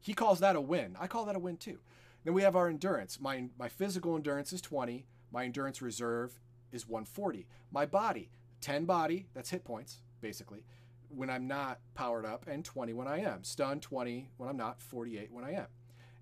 He 0.00 0.14
calls 0.14 0.40
that 0.40 0.56
a 0.56 0.60
win. 0.60 0.96
I 1.00 1.06
call 1.06 1.24
that 1.24 1.36
a 1.36 1.40
win 1.40 1.56
too. 1.56 1.78
Then 2.24 2.34
we 2.34 2.42
have 2.42 2.56
our 2.56 2.68
endurance. 2.68 3.20
My 3.20 3.48
my 3.58 3.68
physical 3.68 4.16
endurance 4.16 4.52
is 4.52 4.60
20. 4.60 5.06
My 5.32 5.44
endurance 5.44 5.82
reserve 5.82 6.40
is 6.72 6.86
140. 6.86 7.46
My 7.70 7.86
body, 7.86 8.30
10 8.60 8.84
body, 8.84 9.26
that's 9.34 9.50
hit 9.50 9.64
points 9.64 10.02
basically, 10.20 10.64
when 11.08 11.30
I'm 11.30 11.46
not 11.46 11.80
powered 11.94 12.24
up 12.24 12.46
and 12.48 12.64
20 12.64 12.92
when 12.92 13.08
I 13.08 13.20
am. 13.20 13.44
Stun 13.44 13.80
20 13.80 14.30
when 14.36 14.48
I'm 14.48 14.56
not, 14.56 14.80
48 14.80 15.30
when 15.32 15.44
I 15.44 15.52
am. 15.52 15.66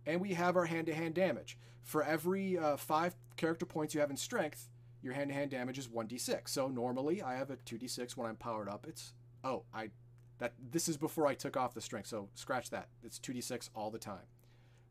And 0.06 0.20
we 0.20 0.34
have 0.34 0.56
our 0.56 0.66
hand-to-hand 0.66 1.14
damage. 1.14 1.58
For 1.82 2.02
every 2.02 2.58
uh, 2.58 2.76
5 2.76 3.14
character 3.36 3.66
points 3.66 3.94
you 3.94 4.00
have 4.00 4.10
in 4.10 4.16
strength, 4.16 4.68
your 5.02 5.14
hand-to-hand 5.14 5.50
damage 5.50 5.78
is 5.78 5.88
1d6. 5.88 6.48
So 6.48 6.68
normally 6.68 7.22
I 7.22 7.36
have 7.36 7.50
a 7.50 7.56
2d6 7.56 8.16
when 8.16 8.28
I'm 8.28 8.36
powered 8.36 8.68
up. 8.68 8.86
It's 8.88 9.14
oh, 9.42 9.64
I 9.72 9.90
that 10.38 10.52
this 10.72 10.88
is 10.88 10.96
before 10.96 11.26
I 11.26 11.34
took 11.34 11.56
off 11.56 11.74
the 11.74 11.80
strength, 11.80 12.08
so 12.08 12.28
scratch 12.34 12.70
that. 12.70 12.88
It's 13.02 13.18
2d6 13.18 13.70
all 13.74 13.90
the 13.90 13.98
time. 13.98 14.26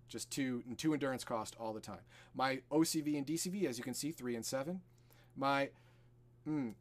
Just 0.08 0.30
two 0.30 0.64
and 0.68 0.78
two 0.78 0.94
endurance 0.94 1.24
cost 1.24 1.56
all 1.60 1.74
the 1.74 1.80
time. 1.80 2.02
My 2.36 2.60
OCV 2.72 3.18
and 3.18 3.26
DCV, 3.26 3.66
as 3.66 3.78
you 3.78 3.84
can 3.84 3.94
see, 3.94 4.12
three 4.12 4.36
and 4.36 4.46
seven. 4.46 4.82
My 5.36 5.70
mm, 6.48 6.74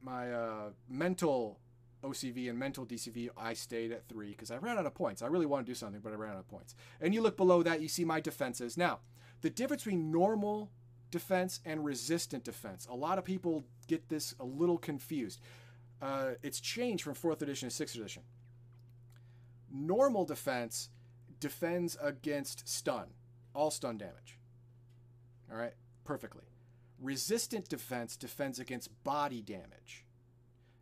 my 0.00 0.32
uh, 0.32 0.70
mental 0.88 1.58
OCV 2.04 2.48
and 2.50 2.58
mental 2.58 2.86
DCV, 2.86 3.30
I 3.36 3.54
stayed 3.54 3.90
at 3.90 4.06
three 4.08 4.30
because 4.30 4.50
I 4.50 4.58
ran 4.58 4.78
out 4.78 4.86
of 4.86 4.94
points. 4.94 5.22
I 5.22 5.26
really 5.26 5.46
want 5.46 5.66
to 5.66 5.70
do 5.70 5.74
something, 5.74 6.00
but 6.00 6.12
I 6.12 6.16
ran 6.16 6.32
out 6.32 6.38
of 6.38 6.48
points. 6.48 6.74
And 7.00 7.14
you 7.14 7.20
look 7.20 7.36
below 7.36 7.62
that, 7.62 7.80
you 7.80 7.88
see 7.88 8.04
my 8.04 8.20
defenses. 8.20 8.76
Now, 8.76 9.00
the 9.40 9.50
difference 9.50 9.84
between 9.84 10.12
normal 10.12 10.70
defense 11.12 11.60
and 11.64 11.84
resistant 11.84 12.42
defense. 12.42 12.88
A 12.90 12.94
lot 12.96 13.18
of 13.18 13.24
people 13.24 13.64
get 13.86 14.08
this 14.08 14.34
a 14.40 14.44
little 14.44 14.78
confused 14.78 15.40
uh, 16.02 16.32
it's 16.42 16.60
changed 16.60 17.04
from 17.04 17.14
fourth 17.14 17.40
edition 17.42 17.68
to 17.68 17.74
sixth 17.74 17.94
edition. 17.94 18.24
Normal 19.72 20.24
defense 20.24 20.90
defends 21.38 21.96
against 22.02 22.68
stun, 22.68 23.06
all 23.54 23.70
stun 23.70 23.96
damage. 23.96 24.38
All 25.50 25.56
right, 25.56 25.74
perfectly. 26.04 26.42
Resistant 27.00 27.68
defense 27.68 28.16
defends 28.16 28.58
against 28.58 28.90
body 29.04 29.40
damage. 29.40 30.04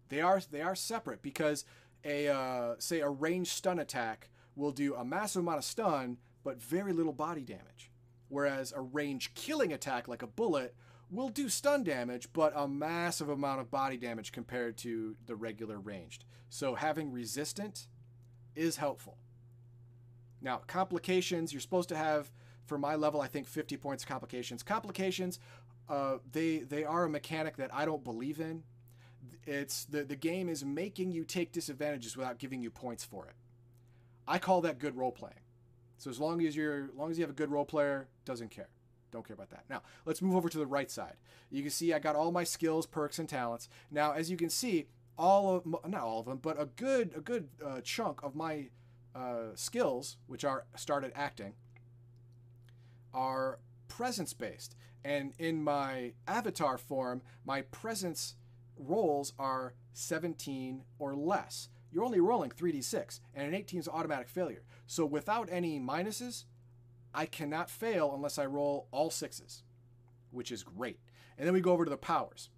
They 0.09 0.21
are 0.21 0.41
they 0.51 0.63
are 0.63 0.75
separate 0.75 1.23
because 1.23 1.65
a 2.05 2.29
uh, 2.29 2.75
say 2.79 3.01
a 3.01 3.09
ranged 3.09 3.53
stun 3.53 3.79
attack 3.79 4.31
will 4.57 4.73
do 4.73 4.95
a 4.95 5.05
massive 5.05 5.43
amount 5.43 5.59
of 5.59 5.65
stun 5.65 6.17
but 6.43 6.61
very 6.61 6.93
little 6.93 7.13
body 7.13 7.43
damage, 7.43 7.91
whereas 8.29 8.73
a 8.73 8.81
range 8.81 9.35
killing 9.35 9.73
attack 9.73 10.09
like 10.09 10.23
a 10.23 10.27
bullet 10.27 10.75
will 11.11 11.29
do 11.29 11.49
stun 11.49 11.83
damage, 11.83 12.29
but 12.33 12.53
a 12.55 12.69
massive 12.69 13.29
amount 13.29 13.61
of 13.61 13.71
body 13.71 13.97
damage 13.97 14.33
compared 14.33 14.77
to 14.79 15.17
the 15.27 15.35
regular 15.35 15.79
ranged. 15.79 16.25
So 16.49 16.75
having 16.75 17.11
resistant 17.11 17.89
is 18.55 18.77
helpful. 18.77 19.19
Now, 20.41 20.63
complications, 20.67 21.53
you're 21.53 21.61
supposed 21.61 21.89
to 21.91 21.97
have, 21.97 22.31
for 22.65 22.79
my 22.79 22.95
level, 22.95 23.21
I 23.21 23.27
think 23.27 23.47
50 23.47 23.77
points 23.77 24.05
of 24.05 24.09
complications. 24.09 24.63
Complications, 24.63 25.39
uh, 25.89 26.19
they, 26.33 26.59
they 26.59 26.85
are 26.85 27.05
a 27.05 27.11
mechanic 27.11 27.57
that 27.57 27.75
I 27.75 27.85
don't 27.85 28.05
believe 28.05 28.41
in. 28.41 28.63
It's 29.47 29.85
the, 29.85 30.05
the 30.05 30.17
game 30.17 30.49
is 30.49 30.65
making 30.65 31.13
you 31.13 31.25
take 31.25 31.53
disadvantages 31.53 32.17
without 32.17 32.39
giving 32.39 32.63
you 32.63 32.71
points 32.71 33.05
for 33.05 33.27
it. 33.27 33.35
I 34.27 34.39
call 34.39 34.61
that 34.63 34.79
good 34.79 34.97
role 34.97 35.13
playing. 35.13 35.35
So 35.99 36.09
as 36.09 36.19
long 36.19 36.41
as 36.47 36.57
you're, 36.57 36.85
as 36.85 36.95
long 36.95 37.11
as 37.11 37.19
you 37.19 37.23
have 37.25 37.31
a 37.31 37.35
good 37.35 37.51
role 37.51 37.65
player, 37.65 38.09
doesn't 38.25 38.51
care. 38.51 38.69
Don't 39.11 39.27
care 39.27 39.35
about 39.35 39.51
that. 39.51 39.65
Now, 39.69 39.83
let's 40.05 40.23
move 40.23 40.37
over 40.37 40.49
to 40.49 40.59
the 40.59 40.67
right 40.67 40.91
side. 40.91 41.15
You 41.51 41.63
can 41.63 41.71
see 41.71 41.93
I 41.93 41.99
got 41.99 42.17
all 42.17 42.33
my 42.33 42.45
skills, 42.45 42.87
perks, 42.87 43.19
and 43.19 43.29
talents. 43.29 43.69
Now, 43.91 44.13
as 44.13 44.31
you 44.31 44.37
can 44.37 44.51
see, 44.51 44.87
all 45.19 45.57
of 45.57 45.67
not 45.67 46.01
all 46.01 46.21
of 46.21 46.27
them, 46.27 46.39
but 46.39 46.61
a 46.61 46.67
good 46.67 47.13
a 47.17 47.21
good 47.21 47.49
uh, 47.65 47.81
chunk 47.83 48.23
of 48.23 48.35
my 48.35 48.69
uh, 49.15 49.55
skills, 49.55 50.17
which 50.27 50.45
are 50.45 50.65
started 50.77 51.13
acting, 51.15 51.55
are 53.13 53.59
presence 53.89 54.33
based. 54.33 54.77
And 55.05 55.33
in 55.39 55.63
my 55.63 56.13
avatar 56.27 56.77
form, 56.79 57.23
my 57.45 57.63
presence 57.63 58.37
rolls 58.77 59.33
are 59.39 59.75
17 59.93 60.83
or 60.99 61.15
less. 61.15 61.69
You're 61.93 62.05
only 62.05 62.21
rolling 62.21 62.51
3d6, 62.51 63.21
and 63.35 63.49
an 63.49 63.55
18 63.55 63.81
is 63.81 63.89
automatic 63.89 64.29
failure. 64.29 64.63
So 64.87 65.05
without 65.05 65.49
any 65.51 65.81
minuses, 65.81 66.45
I 67.15 67.27
cannot 67.27 67.71
fail 67.71 68.13
unless 68.15 68.39
I 68.39 68.47
roll 68.47 68.87
all 68.91 69.11
sixes, 69.11 69.63
which 70.31 70.53
is 70.53 70.63
great. 70.63 70.99
And 71.37 71.47
then 71.47 71.55
we 71.55 71.61
go 71.61 71.73
over 71.73 71.85
to 71.85 71.91
the 71.91 71.97
powers. 71.97 72.51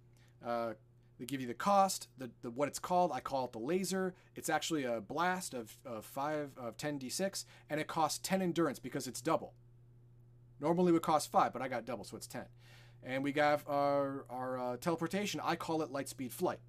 Uh, 0.45 0.73
they 1.19 1.25
give 1.25 1.41
you 1.41 1.47
the 1.47 1.53
cost, 1.53 2.07
the, 2.17 2.29
the 2.41 2.49
what 2.49 2.67
it's 2.67 2.79
called. 2.79 3.11
I 3.13 3.19
call 3.19 3.45
it 3.45 3.51
the 3.51 3.59
laser. 3.59 4.13
It's 4.35 4.49
actually 4.49 4.83
a 4.83 4.99
blast 4.99 5.53
of, 5.53 5.77
of 5.85 6.05
five 6.05 6.51
of 6.57 6.77
10 6.77 6.99
d6, 6.99 7.45
and 7.69 7.79
it 7.79 7.87
costs 7.87 8.19
10 8.23 8.41
endurance 8.41 8.79
because 8.79 9.07
it's 9.07 9.21
double. 9.21 9.53
Normally 10.59 10.89
it 10.89 10.93
would 10.93 11.01
cost 11.01 11.31
five, 11.31 11.53
but 11.53 11.61
I 11.61 11.67
got 11.67 11.85
double, 11.85 12.03
so 12.03 12.17
it's 12.17 12.27
10. 12.27 12.43
And 13.03 13.23
we 13.23 13.31
got 13.31 13.61
our, 13.67 14.25
our 14.29 14.57
uh, 14.57 14.77
teleportation. 14.77 15.39
I 15.43 15.55
call 15.55 15.81
it 15.81 15.91
light 15.91 16.09
speed 16.09 16.31
flight, 16.31 16.59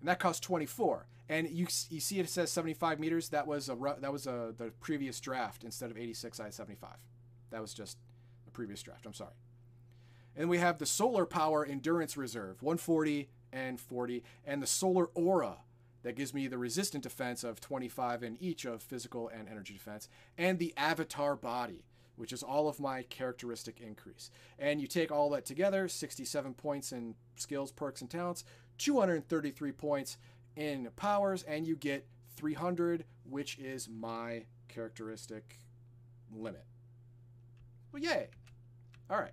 and 0.00 0.08
that 0.08 0.18
costs 0.18 0.40
24 0.40 1.06
and 1.28 1.48
you 1.50 1.66
you 1.90 2.00
see 2.00 2.18
it 2.20 2.28
says 2.28 2.50
75 2.50 2.98
meters. 2.98 3.28
That 3.28 3.46
was 3.46 3.68
a 3.68 3.76
that 4.00 4.12
was 4.12 4.26
a 4.26 4.54
the 4.56 4.72
previous 4.80 5.20
draft 5.20 5.64
instead 5.64 5.90
of 5.90 5.98
86. 5.98 6.40
I 6.40 6.44
had 6.44 6.54
75. 6.54 6.90
That 7.50 7.60
was 7.60 7.74
just 7.74 7.98
a 8.46 8.50
previous 8.50 8.82
draft. 8.82 9.06
I'm 9.06 9.14
sorry. 9.14 9.34
And 10.36 10.48
we 10.48 10.58
have 10.58 10.78
the 10.78 10.86
solar 10.86 11.26
power 11.26 11.64
endurance 11.64 12.16
reserve 12.16 12.62
140 12.62 13.28
and 13.52 13.80
40, 13.80 14.22
and 14.46 14.62
the 14.62 14.66
solar 14.66 15.06
aura 15.14 15.58
that 16.02 16.16
gives 16.16 16.32
me 16.32 16.46
the 16.46 16.58
resistant 16.58 17.02
defense 17.02 17.42
of 17.42 17.60
25 17.60 18.22
in 18.22 18.36
each 18.40 18.64
of 18.64 18.82
physical 18.82 19.28
and 19.28 19.48
energy 19.48 19.74
defense, 19.74 20.08
and 20.36 20.58
the 20.58 20.72
avatar 20.76 21.34
body, 21.34 21.84
which 22.16 22.32
is 22.32 22.42
all 22.42 22.68
of 22.68 22.78
my 22.78 23.02
characteristic 23.02 23.80
increase. 23.80 24.30
And 24.58 24.80
you 24.80 24.86
take 24.86 25.10
all 25.10 25.30
that 25.30 25.44
together 25.44 25.88
67 25.88 26.54
points 26.54 26.92
in 26.92 27.14
skills, 27.36 27.72
perks, 27.72 28.00
and 28.00 28.08
talents, 28.08 28.44
233 28.78 29.72
points 29.72 30.18
in 30.58 30.90
powers, 30.96 31.44
and 31.44 31.66
you 31.66 31.76
get 31.76 32.06
300, 32.36 33.04
which 33.24 33.58
is 33.58 33.88
my 33.88 34.44
characteristic 34.68 35.60
limit. 36.34 36.64
Well, 37.92 38.02
yay. 38.02 38.28
All 39.08 39.18
right. 39.18 39.32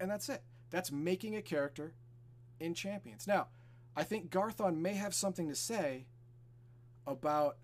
And 0.00 0.10
that's 0.10 0.28
it. 0.30 0.42
That's 0.70 0.90
making 0.90 1.36
a 1.36 1.42
character 1.42 1.92
in 2.58 2.74
Champions. 2.74 3.26
Now, 3.26 3.48
I 3.94 4.02
think 4.02 4.30
Garthon 4.30 4.80
may 4.80 4.94
have 4.94 5.14
something 5.14 5.48
to 5.48 5.54
say 5.54 6.06
about 7.06 7.58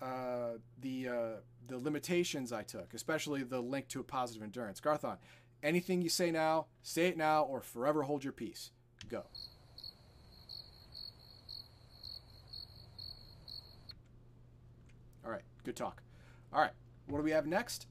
uh, 0.00 0.54
the 0.80 1.08
uh, 1.08 1.40
the 1.68 1.78
limitations 1.78 2.52
I 2.52 2.62
took, 2.62 2.94
especially 2.94 3.42
the 3.42 3.60
link 3.60 3.88
to 3.88 4.00
a 4.00 4.04
positive 4.04 4.42
endurance. 4.42 4.80
Garthon, 4.80 5.18
anything 5.62 6.00
you 6.02 6.08
say 6.08 6.30
now, 6.30 6.66
say 6.82 7.08
it 7.08 7.16
now, 7.16 7.44
or 7.44 7.60
forever 7.60 8.02
hold 8.02 8.24
your 8.24 8.32
peace. 8.32 8.70
Go. 9.08 9.24
Good 15.66 15.74
talk. 15.74 16.00
All 16.52 16.60
right, 16.60 16.70
what 17.08 17.18
do 17.18 17.24
we 17.24 17.32
have 17.32 17.44
next? 17.44 17.88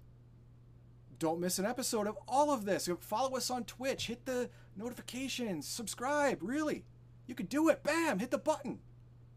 Don't 1.19 1.41
miss 1.41 1.59
an 1.59 1.65
episode 1.65 2.07
of 2.07 2.17
all 2.25 2.49
of 2.49 2.63
this. 2.63 2.87
Follow 3.01 3.35
us 3.35 3.49
on 3.49 3.65
Twitch. 3.65 4.07
Hit 4.07 4.25
the 4.25 4.49
notifications. 4.77 5.67
Subscribe. 5.67 6.37
Really, 6.41 6.85
you 7.27 7.35
could 7.35 7.49
do 7.49 7.67
it. 7.67 7.83
Bam! 7.83 8.19
Hit 8.19 8.31
the 8.31 8.37
button. 8.37 8.79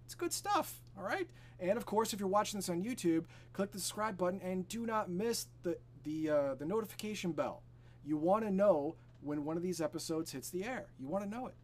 It's 0.05 0.15
good 0.15 0.33
stuff. 0.33 0.81
All 0.97 1.03
right. 1.03 1.29
And 1.59 1.77
of 1.77 1.85
course, 1.85 2.13
if 2.13 2.21
you're 2.21 2.29
watching 2.29 2.59
this 2.59 2.69
on 2.69 2.85
YouTube, 2.85 3.25
click 3.55 3.73
the 3.73 3.81
subscribe 3.81 4.17
button 4.17 4.41
and 4.41 4.69
do 4.69 4.87
not 4.87 5.11
miss 5.11 5.49
the 5.65 5.77
the 6.05 6.31
uh, 6.31 6.55
the 6.55 6.65
notification 6.65 7.33
bell. 7.33 7.65
You 8.05 8.17
want 8.17 8.45
to 8.45 8.53
know 8.53 8.95
when 9.21 9.45
one 9.45 9.57
of 9.57 9.65
these 9.65 9.81
episodes 9.81 10.31
hits 10.31 10.49
the 10.51 10.63
air. 10.63 10.87
You 10.97 11.09
want 11.09 11.25
to 11.25 11.31
know 11.31 11.49
it. 11.49 11.55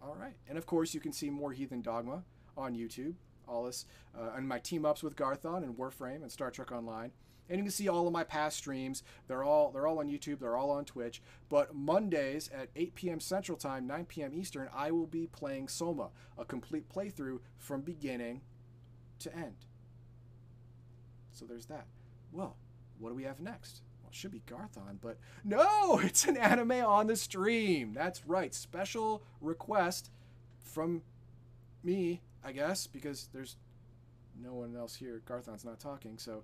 All 0.00 0.16
right. 0.18 0.34
And 0.48 0.56
of 0.56 0.64
course, 0.64 0.94
you 0.94 1.00
can 1.00 1.12
see 1.12 1.28
more 1.28 1.52
Heathen 1.52 1.82
Dogma 1.82 2.22
on 2.56 2.74
YouTube. 2.74 3.16
All 3.52 3.64
this, 3.64 3.86
uh, 4.18 4.30
and 4.36 4.48
my 4.48 4.58
team 4.58 4.84
ups 4.84 5.02
with 5.02 5.14
Garthon 5.14 5.62
and 5.62 5.76
Warframe 5.76 6.22
and 6.22 6.32
Star 6.32 6.50
Trek 6.50 6.72
Online. 6.72 7.12
And 7.48 7.58
you 7.58 7.64
can 7.64 7.72
see 7.72 7.88
all 7.88 8.06
of 8.06 8.12
my 8.12 8.24
past 8.24 8.56
streams. 8.56 9.02
They're 9.28 9.44
all 9.44 9.70
they're 9.70 9.86
all 9.86 9.98
on 9.98 10.08
YouTube. 10.08 10.38
They're 10.38 10.56
all 10.56 10.70
on 10.70 10.84
Twitch. 10.84 11.20
But 11.48 11.74
Mondays 11.74 12.48
at 12.48 12.70
8 12.74 12.94
p.m. 12.94 13.20
Central 13.20 13.58
Time, 13.58 13.86
9 13.86 14.06
p.m. 14.06 14.32
Eastern, 14.32 14.68
I 14.74 14.90
will 14.90 15.06
be 15.06 15.26
playing 15.26 15.68
Soma, 15.68 16.10
a 16.38 16.44
complete 16.44 16.88
playthrough 16.88 17.40
from 17.58 17.82
beginning 17.82 18.40
to 19.18 19.36
end. 19.36 19.66
So 21.32 21.44
there's 21.44 21.66
that. 21.66 21.86
Well, 22.30 22.56
what 22.98 23.10
do 23.10 23.14
we 23.14 23.24
have 23.24 23.40
next? 23.40 23.82
Well, 24.02 24.10
it 24.10 24.16
should 24.16 24.30
be 24.30 24.42
Garthon, 24.46 24.98
but 25.00 25.18
no, 25.44 25.98
it's 26.02 26.24
an 26.24 26.36
anime 26.36 26.70
on 26.72 27.06
the 27.06 27.16
stream. 27.16 27.92
That's 27.92 28.26
right. 28.26 28.54
Special 28.54 29.22
request 29.40 30.10
from 30.62 31.02
me, 31.82 32.22
I 32.44 32.52
guess, 32.52 32.86
because 32.86 33.28
there's 33.32 33.56
no 34.40 34.54
one 34.54 34.76
else 34.76 34.96
here. 34.96 35.22
Garthon's 35.24 35.64
not 35.64 35.78
talking, 35.78 36.18
so 36.18 36.42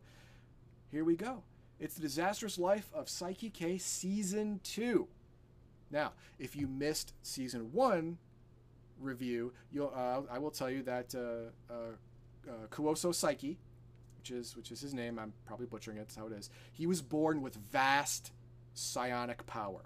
here 0.90 1.04
we 1.04 1.16
go. 1.16 1.42
It's 1.80 1.94
the 1.94 2.02
disastrous 2.02 2.58
life 2.58 2.90
of 2.94 3.06
Saiki 3.06 3.52
K 3.52 3.78
season 3.78 4.60
two. 4.62 5.08
Now, 5.90 6.12
if 6.38 6.56
you 6.56 6.66
missed 6.66 7.14
season 7.22 7.72
one 7.72 8.18
review, 9.00 9.52
you'll 9.70 9.92
uh, 9.94 10.22
I 10.30 10.38
will 10.38 10.50
tell 10.50 10.70
you 10.70 10.82
that 10.82 11.14
uh, 11.14 11.72
uh, 11.72 11.74
uh 12.48 12.66
Kusuo 12.70 13.12
Saiki, 13.12 13.56
which 14.18 14.30
is 14.30 14.56
which 14.56 14.72
is 14.72 14.80
his 14.80 14.92
name, 14.92 15.18
I'm 15.18 15.32
probably 15.46 15.66
butchering 15.66 15.96
it. 15.96 16.00
That's 16.00 16.16
how 16.16 16.26
it 16.26 16.32
is. 16.32 16.50
He 16.72 16.86
was 16.86 17.00
born 17.00 17.42
with 17.42 17.56
vast 17.70 18.32
psionic 18.74 19.46
power. 19.46 19.84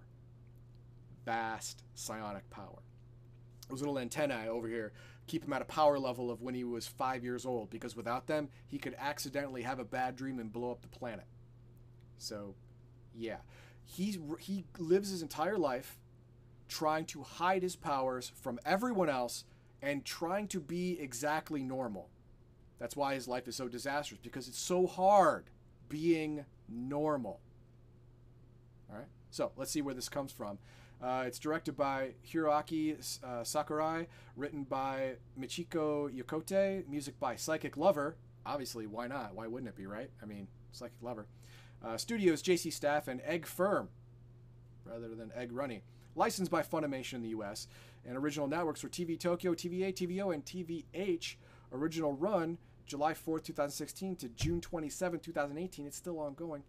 Vast 1.24 1.82
psionic 1.94 2.48
power. 2.50 2.80
Those 3.68 3.80
little 3.80 3.98
antennae 3.98 4.48
over 4.48 4.66
here 4.66 4.92
keep 5.26 5.44
him 5.44 5.52
at 5.52 5.62
a 5.62 5.66
power 5.66 5.98
level 5.98 6.30
of 6.30 6.42
when 6.42 6.54
he 6.54 6.64
was 6.64 6.86
five 6.86 7.22
years 7.22 7.46
old, 7.46 7.70
because 7.70 7.96
without 7.96 8.26
them, 8.26 8.48
he 8.66 8.78
could 8.78 8.94
accidentally 8.98 9.62
have 9.62 9.78
a 9.78 9.84
bad 9.84 10.16
dream 10.16 10.38
and 10.38 10.52
blow 10.52 10.70
up 10.70 10.82
the 10.82 10.88
planet. 10.88 11.26
So, 12.18 12.54
yeah. 13.14 13.38
He, 13.84 14.18
he 14.40 14.64
lives 14.78 15.10
his 15.10 15.22
entire 15.22 15.58
life 15.58 15.98
trying 16.68 17.04
to 17.06 17.22
hide 17.22 17.62
his 17.62 17.76
powers 17.76 18.32
from 18.40 18.58
everyone 18.64 19.08
else 19.08 19.44
and 19.80 20.04
trying 20.04 20.48
to 20.48 20.60
be 20.60 20.98
exactly 21.00 21.62
normal. 21.62 22.08
That's 22.78 22.96
why 22.96 23.14
his 23.14 23.28
life 23.28 23.46
is 23.48 23.56
so 23.56 23.68
disastrous, 23.68 24.20
because 24.22 24.48
it's 24.48 24.58
so 24.58 24.86
hard 24.86 25.50
being 25.88 26.44
normal. 26.68 27.40
All 28.90 28.98
right? 28.98 29.08
So, 29.30 29.52
let's 29.56 29.70
see 29.70 29.82
where 29.82 29.94
this 29.94 30.08
comes 30.08 30.32
from. 30.32 30.58
Uh, 31.02 31.24
it's 31.26 31.40
directed 31.40 31.76
by 31.76 32.10
Hiroaki 32.32 33.18
uh, 33.24 33.42
Sakurai, 33.42 34.06
written 34.36 34.62
by 34.62 35.14
Michiko 35.38 36.08
Yokote, 36.08 36.86
music 36.88 37.18
by 37.18 37.34
Psychic 37.34 37.76
Lover. 37.76 38.14
Obviously, 38.46 38.86
why 38.86 39.08
not? 39.08 39.34
Why 39.34 39.48
wouldn't 39.48 39.68
it 39.68 39.76
be, 39.76 39.86
right? 39.86 40.10
I 40.22 40.26
mean, 40.26 40.46
Psychic 40.70 41.02
Lover. 41.02 41.26
Uh, 41.84 41.96
studios 41.96 42.40
JC 42.40 42.72
Staff 42.72 43.08
and 43.08 43.20
Egg 43.22 43.46
Firm, 43.46 43.88
rather 44.84 45.08
than 45.08 45.32
Egg 45.34 45.50
Runny. 45.50 45.82
Licensed 46.14 46.52
by 46.52 46.62
Funimation 46.62 47.14
in 47.14 47.22
the 47.22 47.30
US. 47.30 47.66
And 48.06 48.16
original 48.16 48.46
networks 48.46 48.82
were 48.84 48.88
TV 48.88 49.18
Tokyo, 49.18 49.54
TVA, 49.54 49.92
TVO, 49.92 50.32
and 50.32 50.44
TVH. 50.44 51.34
Original 51.72 52.12
run 52.12 52.58
July 52.86 53.12
4th, 53.12 53.44
2016 53.44 54.16
to 54.16 54.28
June 54.28 54.60
27, 54.60 55.18
2018. 55.18 55.86
It's 55.86 55.96
still 55.96 56.20
ongoing. 56.20 56.62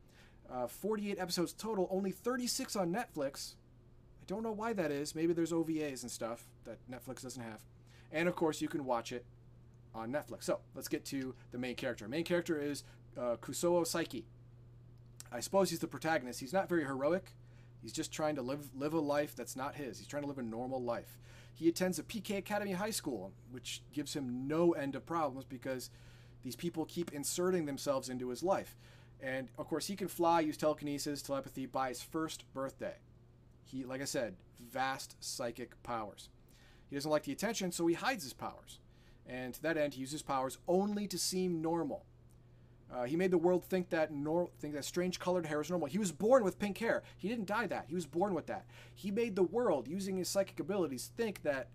Uh, 0.52 0.68
48 0.68 1.20
episodes 1.20 1.54
total, 1.54 1.88
only 1.92 2.12
36 2.12 2.76
on 2.76 2.92
Netflix. 2.92 3.56
I 4.24 4.26
don't 4.26 4.42
know 4.42 4.54
why 4.54 4.72
that 4.72 4.90
is. 4.90 5.16
Maybe 5.16 5.34
there's 5.34 5.52
OVAs 5.52 6.02
and 6.02 6.10
stuff 6.10 6.46
that 6.64 6.78
Netflix 6.90 7.24
doesn't 7.24 7.44
have. 7.44 7.62
And 8.10 8.30
of 8.30 8.38
course, 8.38 8.62
you 8.62 8.70
can 8.70 8.86
watch 8.86 9.12
it 9.12 9.26
on 9.94 10.14
Netflix. 10.14 10.44
So 10.44 10.60
let's 10.76 10.88
get 10.88 11.04
to 11.08 11.36
the 11.52 11.58
main 11.58 11.76
character. 11.76 12.08
Main 12.08 12.24
character 12.24 12.58
is 12.58 12.86
uh, 13.18 13.36
Kusuo 13.42 13.82
Saiki. 13.82 14.24
I 15.30 15.42
suppose 15.42 15.72
he's 15.72 15.80
the 15.80 15.88
protagonist. 15.88 16.40
He's 16.40 16.54
not 16.54 16.70
very 16.70 16.86
heroic. 16.86 17.34
He's 17.82 17.92
just 17.92 18.14
trying 18.14 18.36
to 18.36 18.42
live 18.42 18.70
live 18.74 18.94
a 18.94 19.00
life 19.00 19.36
that's 19.36 19.58
not 19.58 19.76
his. 19.76 19.98
He's 19.98 20.08
trying 20.08 20.24
to 20.24 20.30
live 20.30 20.38
a 20.38 20.44
normal 20.44 20.82
life. 20.82 21.18
He 21.54 21.68
attends 21.68 22.00
a 22.00 22.04
PK 22.04 22.38
Academy 22.38 22.72
High 22.72 22.92
School, 22.92 23.34
which 23.52 23.82
gives 23.92 24.14
him 24.14 24.48
no 24.48 24.72
end 24.72 24.96
of 24.96 25.06
problems 25.06 25.44
because 25.44 25.90
these 26.44 26.56
people 26.56 26.86
keep 26.86 27.12
inserting 27.12 27.66
themselves 27.66 28.08
into 28.08 28.30
his 28.30 28.42
life. 28.42 28.78
And 29.22 29.50
of 29.58 29.68
course, 29.68 29.88
he 29.88 29.98
can 29.98 30.08
fly, 30.08 30.40
use 30.40 30.56
telekinesis, 30.56 31.22
telepathy 31.22 31.66
by 31.66 31.90
his 31.90 32.02
first 32.02 32.46
birthday. 32.54 32.96
He, 33.64 33.84
like 33.84 34.02
I 34.02 34.06
said, 34.06 34.36
vast 34.72 35.16
psychic 35.20 35.82
powers. 35.84 36.30
He 36.90 36.96
doesn't 36.96 37.10
like 37.10 37.24
the 37.24 37.32
attention, 37.32 37.72
so 37.72 37.88
he 37.88 37.96
hides 37.96 38.24
his 38.24 38.34
powers. 38.34 38.80
And 39.26 39.54
to 39.54 39.62
that 39.64 39.78
end, 39.78 39.94
he 39.94 40.02
uses 40.02 40.22
powers 40.22 40.58
only 40.68 41.08
to 41.08 41.18
seem 41.18 41.62
normal. 41.62 42.06
Uh, 42.94 43.04
he 43.04 43.16
made 43.16 43.32
the 43.32 43.38
world 43.38 43.64
think 43.64 43.90
that 43.90 44.12
nor- 44.12 44.50
think 44.60 44.74
that 44.76 44.86
strange 44.86 45.20
colored 45.20 45.48
hair 45.48 45.62
is 45.62 45.70
normal. 45.70 45.88
He 45.88 45.98
was 45.98 46.12
born 46.12 46.44
with 46.44 46.60
pink 46.60 46.78
hair. 46.78 47.02
He 47.18 47.28
didn't 47.28 47.48
dye 47.48 47.66
that. 47.68 47.86
He 47.88 47.96
was 47.96 48.06
born 48.06 48.34
with 48.34 48.46
that. 48.48 48.66
He 48.94 49.10
made 49.10 49.36
the 49.36 49.44
world, 49.44 49.88
using 49.88 50.18
his 50.18 50.30
psychic 50.30 50.60
abilities, 50.60 51.12
think 51.18 51.42
that 51.42 51.70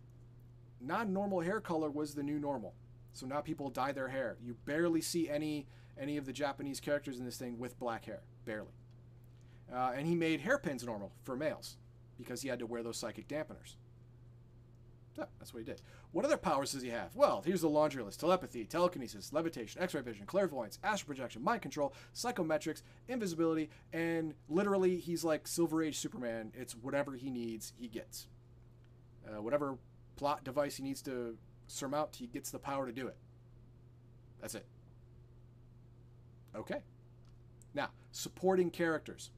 non-normal 0.80 1.40
hair 1.40 1.60
color 1.60 1.90
was 1.90 2.14
the 2.14 2.22
new 2.22 2.38
normal. 2.38 2.74
So 3.14 3.26
now 3.26 3.40
people 3.40 3.70
dye 3.70 3.90
their 3.90 4.08
hair. 4.08 4.36
You 4.40 4.54
barely 4.64 5.00
see 5.00 5.28
any 5.28 5.66
any 5.98 6.16
of 6.16 6.26
the 6.26 6.32
Japanese 6.32 6.78
characters 6.78 7.18
in 7.18 7.24
this 7.24 7.36
thing 7.36 7.58
with 7.58 7.76
black 7.80 8.04
hair, 8.04 8.20
barely. 8.44 8.70
Uh, 9.72 9.92
and 9.96 10.06
he 10.06 10.14
made 10.14 10.40
hairpins 10.40 10.84
normal 10.84 11.12
for 11.22 11.36
males 11.36 11.76
because 12.16 12.42
he 12.42 12.48
had 12.48 12.58
to 12.58 12.66
wear 12.66 12.82
those 12.82 12.96
psychic 12.96 13.28
dampeners. 13.28 13.76
So 15.14 15.26
that's 15.38 15.52
what 15.52 15.60
he 15.60 15.64
did. 15.64 15.82
What 16.12 16.24
other 16.24 16.36
powers 16.36 16.72
does 16.72 16.82
he 16.82 16.90
have? 16.90 17.14
Well, 17.14 17.42
here's 17.44 17.60
the 17.60 17.68
laundry 17.68 18.02
list 18.02 18.20
telepathy, 18.20 18.64
telekinesis, 18.64 19.32
levitation, 19.32 19.82
x 19.82 19.94
ray 19.94 20.00
vision, 20.00 20.26
clairvoyance, 20.26 20.78
astral 20.82 21.08
projection, 21.08 21.42
mind 21.42 21.60
control, 21.60 21.92
psychometrics, 22.14 22.82
invisibility, 23.08 23.68
and 23.92 24.34
literally, 24.48 24.96
he's 24.96 25.24
like 25.24 25.46
Silver 25.46 25.82
Age 25.82 25.98
Superman. 25.98 26.52
It's 26.54 26.74
whatever 26.74 27.16
he 27.16 27.30
needs, 27.30 27.72
he 27.76 27.88
gets. 27.88 28.28
Uh, 29.26 29.42
whatever 29.42 29.76
plot 30.16 30.44
device 30.44 30.76
he 30.76 30.82
needs 30.82 31.02
to 31.02 31.36
surmount, 31.66 32.16
he 32.16 32.26
gets 32.26 32.50
the 32.50 32.58
power 32.58 32.86
to 32.86 32.92
do 32.92 33.06
it. 33.08 33.16
That's 34.40 34.54
it. 34.54 34.66
Okay. 36.54 36.82
Now, 37.74 37.90
supporting 38.12 38.70
characters. 38.70 39.30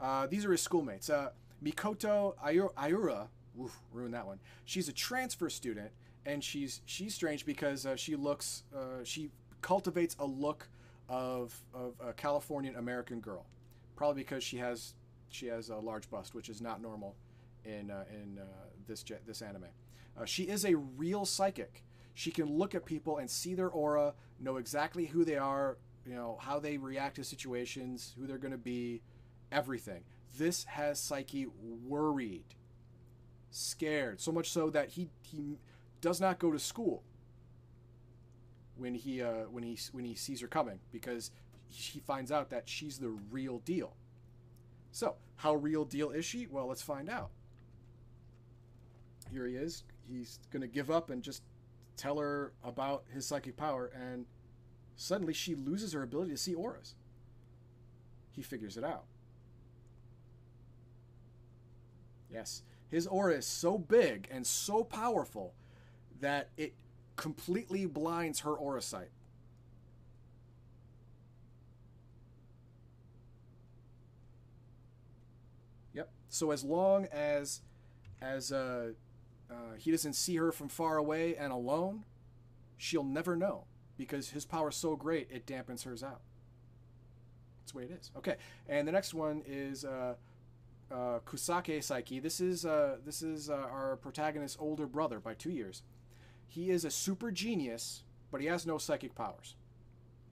Uh, 0.00 0.26
these 0.26 0.44
are 0.44 0.52
his 0.52 0.60
schoolmates. 0.60 1.10
Uh, 1.10 1.30
Mikoto 1.64 2.34
Ayura, 2.38 3.28
oof, 3.60 3.78
ruined 3.92 4.14
that 4.14 4.26
one. 4.26 4.38
She's 4.64 4.88
a 4.88 4.92
transfer 4.92 5.48
student, 5.48 5.90
and 6.24 6.42
she's 6.42 6.80
she's 6.84 7.14
strange 7.14 7.46
because 7.46 7.86
uh, 7.86 7.96
she 7.96 8.16
looks 8.16 8.64
uh, 8.74 9.04
she 9.04 9.30
cultivates 9.62 10.16
a 10.18 10.26
look 10.26 10.68
of 11.08 11.62
of 11.72 11.94
a 12.04 12.12
Californian 12.12 12.76
American 12.76 13.20
girl, 13.20 13.46
probably 13.96 14.22
because 14.22 14.44
she 14.44 14.58
has 14.58 14.94
she 15.30 15.46
has 15.46 15.70
a 15.70 15.76
large 15.76 16.10
bust, 16.10 16.34
which 16.34 16.48
is 16.48 16.60
not 16.60 16.82
normal 16.82 17.14
in 17.64 17.90
uh, 17.90 18.04
in 18.12 18.38
this 18.86 19.04
this 19.26 19.40
anime. 19.40 19.68
she 20.26 20.44
is 20.44 20.64
a 20.64 20.76
real 20.76 21.24
psychic. 21.24 21.82
She 22.14 22.30
can 22.30 22.46
look 22.46 22.74
at 22.74 22.86
people 22.86 23.18
and 23.18 23.30
see 23.30 23.54
their 23.54 23.68
aura, 23.68 24.14
know 24.40 24.56
exactly 24.56 25.04
who 25.04 25.22
they 25.24 25.36
are, 25.36 25.76
you 26.06 26.14
know 26.14 26.38
how 26.40 26.58
they 26.58 26.76
react 26.76 27.16
to 27.16 27.24
situations, 27.24 28.14
who 28.18 28.26
they're 28.26 28.38
going 28.38 28.52
to 28.52 28.58
be 28.58 29.02
everything. 29.50 30.02
This 30.38 30.64
has 30.64 31.00
Saiki 31.00 31.46
worried, 31.86 32.54
scared, 33.50 34.20
so 34.20 34.32
much 34.32 34.50
so 34.50 34.70
that 34.70 34.90
he 34.90 35.08
he 35.22 35.58
does 36.00 36.20
not 36.20 36.38
go 36.38 36.50
to 36.52 36.58
school 36.58 37.02
when 38.76 38.94
he 38.94 39.22
uh, 39.22 39.44
when 39.50 39.62
he 39.62 39.78
when 39.92 40.04
he 40.04 40.14
sees 40.14 40.40
her 40.40 40.46
coming 40.46 40.78
because 40.92 41.30
he 41.68 42.00
finds 42.00 42.30
out 42.30 42.50
that 42.50 42.68
she's 42.68 42.98
the 42.98 43.10
real 43.30 43.58
deal. 43.60 43.96
So, 44.92 45.16
how 45.36 45.54
real 45.54 45.84
deal 45.84 46.10
is 46.10 46.24
she? 46.24 46.46
Well, 46.46 46.66
let's 46.66 46.82
find 46.82 47.08
out. 47.08 47.30
Here 49.30 49.46
he 49.46 49.56
is. 49.56 49.84
He's 50.08 50.38
going 50.50 50.62
to 50.62 50.68
give 50.68 50.90
up 50.90 51.10
and 51.10 51.22
just 51.22 51.42
tell 51.96 52.18
her 52.18 52.52
about 52.62 53.04
his 53.12 53.26
psychic 53.26 53.56
power 53.56 53.90
and 53.94 54.26
suddenly 54.96 55.32
she 55.32 55.54
loses 55.54 55.92
her 55.92 56.02
ability 56.02 56.30
to 56.30 56.36
see 56.36 56.54
auras. 56.54 56.94
He 58.32 58.42
figures 58.42 58.76
it 58.76 58.84
out. 58.84 59.04
Yes. 62.32 62.62
His 62.88 63.06
aura 63.06 63.34
is 63.34 63.46
so 63.46 63.78
big 63.78 64.28
and 64.30 64.46
so 64.46 64.84
powerful 64.84 65.54
that 66.20 66.50
it 66.56 66.74
completely 67.16 67.86
blinds 67.86 68.40
her 68.40 68.52
aura 68.52 68.82
sight. 68.82 69.10
Yep. 75.94 76.10
So 76.28 76.50
as 76.50 76.62
long 76.64 77.06
as 77.06 77.62
as 78.20 78.52
uh, 78.52 78.92
uh, 79.50 79.54
he 79.78 79.90
doesn't 79.90 80.14
see 80.14 80.36
her 80.36 80.52
from 80.52 80.68
far 80.68 80.96
away 80.96 81.36
and 81.36 81.52
alone, 81.52 82.04
she'll 82.76 83.04
never 83.04 83.36
know 83.36 83.64
because 83.96 84.30
his 84.30 84.44
power 84.44 84.68
is 84.70 84.76
so 84.76 84.96
great 84.96 85.28
it 85.30 85.46
dampens 85.46 85.84
hers 85.84 86.02
out. 86.02 86.20
That's 87.60 87.72
the 87.72 87.78
way 87.78 87.84
it 87.84 87.90
is. 87.90 88.10
Okay, 88.16 88.36
and 88.68 88.86
the 88.86 88.92
next 88.92 89.14
one 89.14 89.42
is 89.46 89.84
uh, 89.84 90.14
uh, 90.90 91.18
Kusuke 91.26 91.78
Saiki. 91.78 92.22
This 92.22 92.40
is 92.40 92.64
uh, 92.64 92.96
this 93.04 93.22
is 93.22 93.50
uh, 93.50 93.54
our 93.54 93.96
protagonist's 93.96 94.56
older 94.60 94.86
brother 94.86 95.20
by 95.20 95.34
two 95.34 95.50
years. 95.50 95.82
He 96.46 96.70
is 96.70 96.84
a 96.84 96.90
super 96.90 97.30
genius, 97.30 98.04
but 98.30 98.40
he 98.40 98.46
has 98.46 98.66
no 98.66 98.78
psychic 98.78 99.14
powers. 99.14 99.56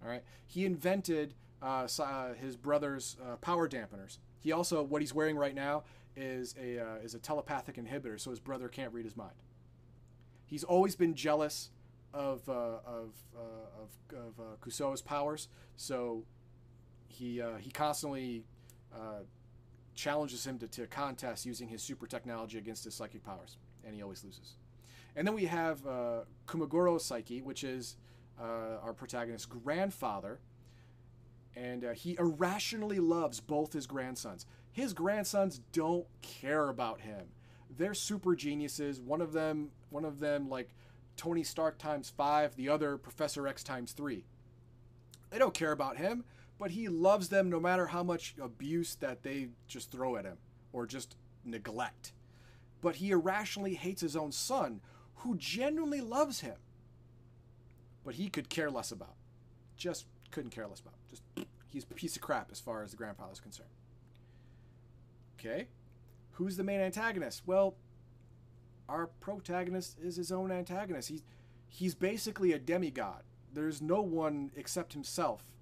All 0.03 0.09
right. 0.09 0.23
He 0.47 0.65
invented 0.65 1.35
uh, 1.63 1.89
uh, 1.99 2.35
his 2.35 2.57
brother's 2.57 3.17
uh, 3.25 3.37
power 3.37 3.69
dampeners. 3.69 4.19
He 4.39 4.53
also 4.53 4.83
what 4.83 5.03
he's 5.03 5.15
wearing 5.15 5.37
right 5.37 5.55
now 5.55 5.85
is 6.17 6.55
a 6.61 6.79
is 7.03 7.15
a 7.15 7.19
telepathic 7.19 7.77
inhibitor, 7.77 8.21
so 8.21 8.31
his 8.31 8.41
brother 8.41 8.69
can't 8.69 8.93
read 8.93 9.05
his 9.05 9.17
mind. 9.17 9.35
He's 10.47 10.63
always 10.63 10.95
been 10.95 11.15
jealous 11.15 11.71
of 12.13 12.49
of 12.49 13.15
of, 13.35 13.59
of 14.15 14.61
Kuso's 14.61 15.03
powers, 15.03 15.49
so 15.77 16.25
he 17.09 17.43
he 17.61 17.71
constantly 17.71 18.45
challenges 19.95 20.47
him 20.47 20.59
to, 20.59 20.69
to 20.69 20.87
contest 20.87 21.47
using 21.47 21.69
his 21.69 21.83
super 21.83 22.07
technology 22.07 22.59
against 22.59 22.85
his 22.85 22.95
psychic 22.95 23.25
powers, 23.25 23.57
and 23.85 23.95
he 23.95 24.03
always 24.03 24.25
loses. 24.25 24.55
And 25.17 25.27
then 25.27 25.35
we 25.35 25.45
have 25.45 25.87
uh, 25.87 26.21
Kumagoro 26.47 26.99
Saiki, 26.99 27.43
which 27.43 27.63
is 27.63 27.97
uh, 28.41 28.79
our 28.83 28.93
protagonist's 28.93 29.47
grandfather, 29.47 30.41
and 31.57 31.85
uh, 31.85 31.93
he 31.93 32.17
irrationally 32.19 32.99
loves 32.99 33.39
both 33.41 33.73
his 33.73 33.87
grandsons. 33.87 34.45
His 34.73 34.93
grandsons 34.93 35.61
don't 35.73 36.07
care 36.21 36.69
about 36.69 37.01
him. 37.01 37.27
They're 37.77 37.95
super 37.95 38.35
geniuses. 38.35 39.01
One 39.01 39.21
of 39.21 39.33
them, 39.33 39.71
one 39.91 40.05
of 40.05 40.19
them, 40.19 40.49
like 40.49 40.75
Tony 41.17 41.45
Stark 41.45 41.79
times 41.79 42.11
five. 42.11 42.57
The 42.57 42.69
other, 42.69 42.97
Professor 42.97 43.47
X 43.47 43.63
times 43.63 43.93
three. 43.93 44.25
They 45.31 45.39
don't 45.39 45.55
care 45.55 45.73
about 45.73 45.97
him, 45.97 46.25
but 46.59 46.73
he 46.73 46.89
loves 46.89 47.29
them 47.29 47.51
no 47.51 47.61
matter 47.61 47.87
how 47.87 48.03
much 48.03 48.35
abuse 48.41 48.95
that 48.97 49.23
they 49.23 49.49
just 49.67 49.91
throw 49.91 50.17
at 50.17 50.25
him 50.25 50.39
or 50.73 50.87
just 50.87 51.17
neglect. 51.45 52.13
But 52.81 52.97
he 52.97 53.11
irrationally 53.11 53.75
hates 53.75 54.03
his 54.03 54.17
own 54.17 54.33
son, 54.33 54.81
who 55.17 55.37
genuinely 55.37 56.01
loves 56.01 56.41
him. 56.41 56.57
But 58.05 58.17
he 58.17 58.29
could 58.29 58.49
care 58.49 58.71
less 58.71 58.93
about. 58.93 59.15
Just 59.77 60.07
couldn't 60.31 60.51
care 60.51 60.67
less 60.67 60.81
about. 60.81 60.95
Just 61.09 61.23
he's 61.69 61.85
a 61.85 61.95
piece 61.95 62.17
of 62.17 62.23
crap 62.23 62.51
as 62.53 62.61
far 62.61 62.83
as 62.83 62.91
the 62.91 62.97
grandfather's 62.97 63.41
concerned. 63.41 63.71
Okay. 65.39 65.69
Who's 66.33 66.57
the 66.57 66.65
main 66.65 66.81
antagonist? 66.81 67.43
Well, 67.47 67.77
our 68.89 69.07
protagonist 69.07 69.99
is 70.01 70.17
his 70.17 70.31
own 70.31 70.53
antagonist. 70.53 71.09
He's 71.09 71.23
he's 71.69 71.95
basically 71.95 72.53
a 72.53 72.59
demigod. 72.59 73.23
There's 73.53 73.81
no 73.81 74.03
one 74.03 74.51
except 74.57 74.93
himself 74.93 75.54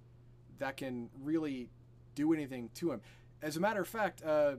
that 0.62 0.76
can 0.76 1.10
really 1.20 1.68
do 2.14 2.32
anything 2.32 2.70
to 2.74 2.92
him. 2.92 3.00
As 3.42 3.56
a 3.56 3.60
matter 3.60 3.80
of 3.80 3.88
fact, 3.88 4.22
uh, 4.24 4.52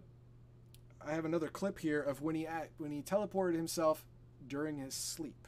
I 1.06 1.14
have 1.14 1.24
another 1.24 1.48
clip 1.48 1.80
here 1.80 2.02
of 2.02 2.22
when 2.22 2.36
he 2.36 2.46
at, 2.46 2.72
when 2.78 2.92
he 2.92 3.02
teleported 3.02 3.56
himself 3.56 4.06
during 4.46 4.80
his 4.80 4.94
sleep. 4.94 5.48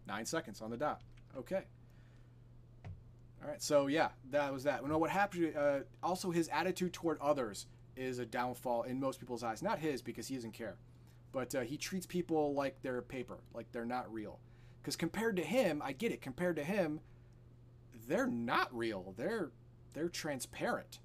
Nine 0.06 0.26
seconds 0.26 0.60
on 0.60 0.70
the 0.70 0.76
dot. 0.76 1.00
Okay. 1.38 1.62
All 3.42 3.50
right. 3.50 3.62
So 3.62 3.86
yeah, 3.86 4.08
that 4.30 4.52
was 4.52 4.64
that. 4.64 4.82
You 4.82 4.88
know 4.88 4.98
what 4.98 5.10
happened? 5.10 5.56
Uh, 5.56 5.80
also, 6.02 6.30
his 6.30 6.48
attitude 6.48 6.92
toward 6.92 7.20
others 7.20 7.66
is 7.96 8.18
a 8.18 8.26
downfall 8.26 8.84
in 8.84 8.98
most 8.98 9.20
people's 9.20 9.42
eyes. 9.42 9.62
Not 9.62 9.78
his 9.78 10.02
because 10.02 10.28
he 10.28 10.34
doesn't 10.34 10.52
care, 10.52 10.76
but 11.32 11.54
uh, 11.54 11.60
he 11.60 11.76
treats 11.76 12.06
people 12.06 12.54
like 12.54 12.76
they're 12.82 13.02
paper, 13.02 13.38
like 13.52 13.70
they're 13.72 13.84
not 13.84 14.12
real. 14.12 14.40
Because 14.80 14.96
compared 14.96 15.36
to 15.36 15.42
him, 15.42 15.82
I 15.84 15.92
get 15.92 16.12
it. 16.12 16.20
Compared 16.20 16.56
to 16.56 16.64
him, 16.64 17.00
they're 18.06 18.26
not 18.26 18.74
real. 18.76 19.14
They're 19.16 19.50
they're 19.92 20.08
transparent. 20.08 20.98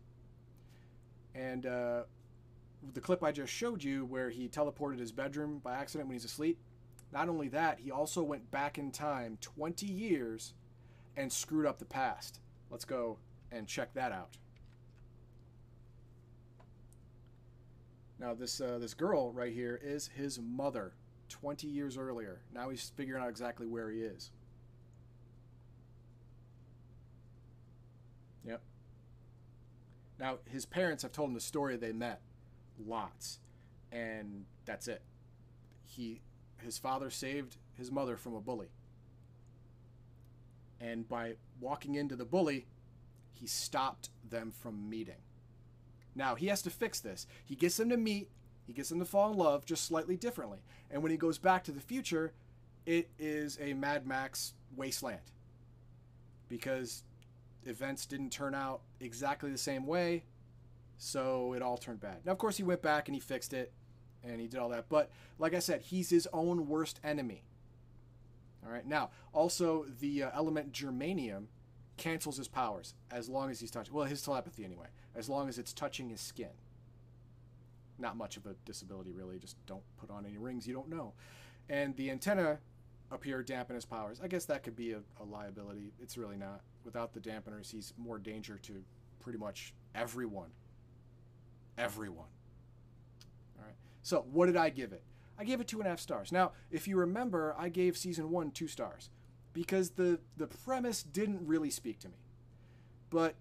And 1.35 1.65
uh, 1.65 2.03
the 2.93 3.01
clip 3.01 3.23
I 3.23 3.31
just 3.31 3.53
showed 3.53 3.83
you, 3.83 4.05
where 4.05 4.29
he 4.29 4.49
teleported 4.49 4.99
his 4.99 5.11
bedroom 5.11 5.59
by 5.63 5.75
accident 5.75 6.07
when 6.07 6.15
he's 6.15 6.25
asleep, 6.25 6.59
not 7.11 7.29
only 7.29 7.47
that, 7.49 7.79
he 7.79 7.91
also 7.91 8.21
went 8.21 8.51
back 8.51 8.77
in 8.77 8.91
time 8.91 9.37
20 9.41 9.85
years 9.85 10.53
and 11.17 11.31
screwed 11.31 11.65
up 11.65 11.79
the 11.79 11.85
past. 11.85 12.39
Let's 12.69 12.85
go 12.85 13.17
and 13.51 13.67
check 13.67 13.93
that 13.93 14.11
out. 14.11 14.37
Now 18.19 18.33
this 18.33 18.59
uh, 18.59 18.77
this 18.79 18.93
girl 18.93 19.31
right 19.31 19.53
here 19.53 19.79
is 19.81 20.09
his 20.15 20.39
mother 20.39 20.93
20 21.29 21.67
years 21.67 21.97
earlier. 21.97 22.41
Now 22.53 22.69
he's 22.69 22.91
figuring 22.95 23.23
out 23.23 23.29
exactly 23.29 23.65
where 23.65 23.89
he 23.89 24.01
is. 24.01 24.31
Yep. 28.45 28.61
Now 30.19 30.39
his 30.45 30.65
parents 30.65 31.03
have 31.03 31.13
told 31.13 31.29
him 31.29 31.33
the 31.33 31.39
story 31.39 31.77
they 31.77 31.93
met 31.93 32.21
lots 32.85 33.39
and 33.91 34.45
that's 34.65 34.87
it. 34.87 35.01
He 35.85 36.21
his 36.61 36.77
father 36.77 37.09
saved 37.09 37.57
his 37.73 37.91
mother 37.91 38.17
from 38.17 38.35
a 38.35 38.41
bully. 38.41 38.69
And 40.79 41.07
by 41.07 41.35
walking 41.59 41.95
into 41.95 42.15
the 42.15 42.25
bully, 42.25 42.67
he 43.33 43.47
stopped 43.47 44.09
them 44.27 44.51
from 44.51 44.89
meeting. 44.89 45.21
Now, 46.15 46.35
he 46.35 46.47
has 46.47 46.61
to 46.63 46.69
fix 46.69 46.99
this. 46.99 47.27
He 47.45 47.55
gets 47.55 47.77
them 47.77 47.89
to 47.89 47.97
meet, 47.97 48.29
he 48.65 48.73
gets 48.73 48.89
them 48.89 48.99
to 48.99 49.05
fall 49.05 49.31
in 49.31 49.37
love 49.37 49.65
just 49.65 49.85
slightly 49.85 50.15
differently. 50.15 50.59
And 50.91 51.01
when 51.01 51.11
he 51.11 51.17
goes 51.17 51.37
back 51.37 51.63
to 51.65 51.71
the 51.71 51.79
future, 51.79 52.33
it 52.85 53.09
is 53.17 53.57
a 53.61 53.73
Mad 53.73 54.05
Max 54.05 54.53
wasteland. 54.75 55.31
Because 56.47 57.03
events 57.65 58.05
didn't 58.05 58.31
turn 58.31 58.55
out 58.55 58.81
exactly 58.99 59.51
the 59.51 59.57
same 59.57 59.85
way, 59.85 60.23
so 60.97 61.53
it 61.53 61.61
all 61.61 61.77
turned 61.77 61.99
bad. 61.99 62.25
Now, 62.25 62.31
of 62.31 62.37
course, 62.37 62.57
he 62.57 62.63
went 62.63 62.81
back 62.81 63.07
and 63.07 63.15
he 63.15 63.21
fixed 63.21 63.53
it 63.53 63.71
and 64.23 64.39
he 64.39 64.47
did 64.47 64.59
all 64.59 64.69
that. 64.69 64.89
But 64.89 65.11
like 65.37 65.53
I 65.53 65.59
said, 65.59 65.81
he's 65.81 66.09
his 66.09 66.27
own 66.33 66.67
worst 66.67 66.99
enemy. 67.03 67.43
All 68.65 68.71
right. 68.71 68.85
Now, 68.85 69.09
also 69.33 69.85
the 69.99 70.23
uh, 70.23 70.31
element 70.33 70.71
germanium 70.71 71.45
cancels 71.97 72.37
his 72.37 72.47
powers 72.47 72.93
as 73.11 73.29
long 73.29 73.49
as 73.49 73.59
he's 73.59 73.71
touching. 73.71 73.93
Well, 73.93 74.05
his 74.05 74.21
telepathy 74.21 74.63
anyway, 74.63 74.87
as 75.15 75.29
long 75.29 75.49
as 75.49 75.57
it's 75.57 75.73
touching 75.73 76.09
his 76.09 76.21
skin. 76.21 76.49
Not 77.97 78.15
much 78.15 78.37
of 78.37 78.45
a 78.45 78.55
disability, 78.65 79.11
really. 79.11 79.37
Just 79.39 79.57
don't 79.65 79.83
put 79.97 80.09
on 80.09 80.25
any 80.25 80.37
rings 80.37 80.67
you 80.67 80.73
don't 80.73 80.89
know. 80.89 81.13
And 81.69 81.95
the 81.97 82.09
antenna 82.09 82.59
appear 83.11 83.43
dampen 83.43 83.75
his 83.75 83.85
powers. 83.85 84.19
I 84.23 84.27
guess 84.27 84.45
that 84.45 84.63
could 84.63 84.75
be 84.75 84.93
a, 84.93 84.99
a 85.19 85.25
liability. 85.25 85.91
It's 86.01 86.17
really 86.17 86.37
not. 86.37 86.61
Without 86.85 87.13
the 87.13 87.19
dampeners, 87.19 87.71
he's 87.71 87.93
more 87.97 88.17
danger 88.17 88.57
to 88.63 88.83
pretty 89.19 89.37
much 89.37 89.73
everyone. 89.93 90.49
Everyone. 91.77 92.27
So, 94.01 94.25
what 94.31 94.47
did 94.47 94.57
I 94.57 94.69
give 94.69 94.93
it? 94.93 95.03
I 95.37 95.43
gave 95.43 95.61
it 95.61 95.67
two 95.67 95.79
and 95.79 95.87
a 95.87 95.89
half 95.89 95.99
stars. 95.99 96.31
Now, 96.31 96.51
if 96.69 96.87
you 96.87 96.97
remember, 96.97 97.55
I 97.57 97.69
gave 97.69 97.97
season 97.97 98.29
one 98.29 98.51
two 98.51 98.67
stars 98.67 99.09
because 99.53 99.91
the 99.91 100.19
the 100.37 100.47
premise 100.47 101.03
didn't 101.03 101.45
really 101.45 101.69
speak 101.69 101.99
to 101.99 102.09
me. 102.09 102.17
But 103.09 103.35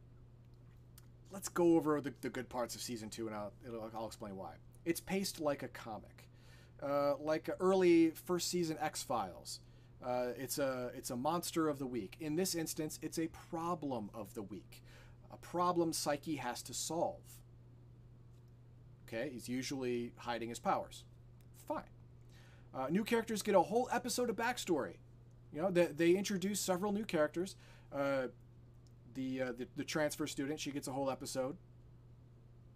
let's 1.30 1.48
go 1.48 1.76
over 1.76 2.00
the, 2.00 2.12
the 2.20 2.30
good 2.30 2.48
parts 2.48 2.74
of 2.74 2.80
season 2.80 3.10
two, 3.10 3.26
and 3.26 3.36
I'll 3.36 3.52
I'll 3.94 4.06
explain 4.06 4.36
why. 4.36 4.54
It's 4.84 5.00
paced 5.00 5.40
like 5.40 5.62
a 5.62 5.68
comic, 5.68 6.28
uh, 6.82 7.16
like 7.18 7.50
early 7.60 8.10
first 8.10 8.48
season 8.48 8.78
X 8.80 9.02
Files. 9.02 9.60
Uh, 10.04 10.28
it's 10.36 10.58
a 10.58 10.90
it's 10.94 11.10
a 11.10 11.16
monster 11.16 11.68
of 11.68 11.78
the 11.78 11.86
week. 11.86 12.16
In 12.20 12.36
this 12.36 12.54
instance, 12.54 12.98
it's 13.02 13.18
a 13.18 13.28
problem 13.50 14.10
of 14.14 14.34
the 14.34 14.42
week, 14.42 14.82
a 15.32 15.36
problem 15.36 15.92
Saiki 15.92 16.38
has 16.38 16.62
to 16.62 16.74
solve. 16.74 17.37
Okay, 19.08 19.30
he's 19.32 19.48
usually 19.48 20.12
hiding 20.18 20.50
his 20.50 20.58
powers. 20.58 21.04
Fine. 21.66 21.84
Uh, 22.74 22.88
new 22.90 23.04
characters 23.04 23.42
get 23.42 23.54
a 23.54 23.62
whole 23.62 23.88
episode 23.90 24.28
of 24.28 24.36
backstory. 24.36 24.96
You 25.52 25.62
know, 25.62 25.70
they, 25.70 25.86
they 25.86 26.10
introduce 26.12 26.60
several 26.60 26.92
new 26.92 27.04
characters. 27.04 27.56
Uh, 27.90 28.28
the, 29.14 29.42
uh, 29.42 29.52
the 29.56 29.66
the 29.76 29.84
transfer 29.84 30.26
student, 30.26 30.60
she 30.60 30.70
gets 30.70 30.86
a 30.86 30.92
whole 30.92 31.10
episode, 31.10 31.56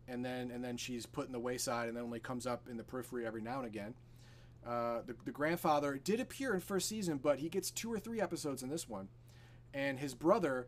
and 0.09 0.25
then 0.25 0.51
and 0.51 0.65
then 0.65 0.77
she's 0.79 1.05
put 1.05 1.27
in 1.27 1.33
the 1.33 1.39
wayside, 1.39 1.89
and 1.89 1.97
then 1.97 2.03
only 2.03 2.19
comes 2.19 2.47
up 2.47 2.67
in 2.69 2.79
the 2.79 2.83
periphery 2.83 3.27
every 3.27 3.43
now 3.43 3.59
and 3.59 3.67
again. 3.67 3.95
Uh, 4.67 5.03
the, 5.07 5.15
the 5.25 5.31
grandfather 5.31 6.01
did 6.03 6.19
appear 6.19 6.55
in 6.55 6.61
first 6.61 6.89
season, 6.89 7.19
but 7.19 7.41
he 7.41 7.49
gets 7.49 7.71
two 7.71 7.93
or 7.93 7.99
three 7.99 8.21
episodes 8.21 8.63
in 8.63 8.71
this 8.71 8.89
one, 8.89 9.09
and 9.75 9.99
his 9.99 10.15
brother 10.15 10.67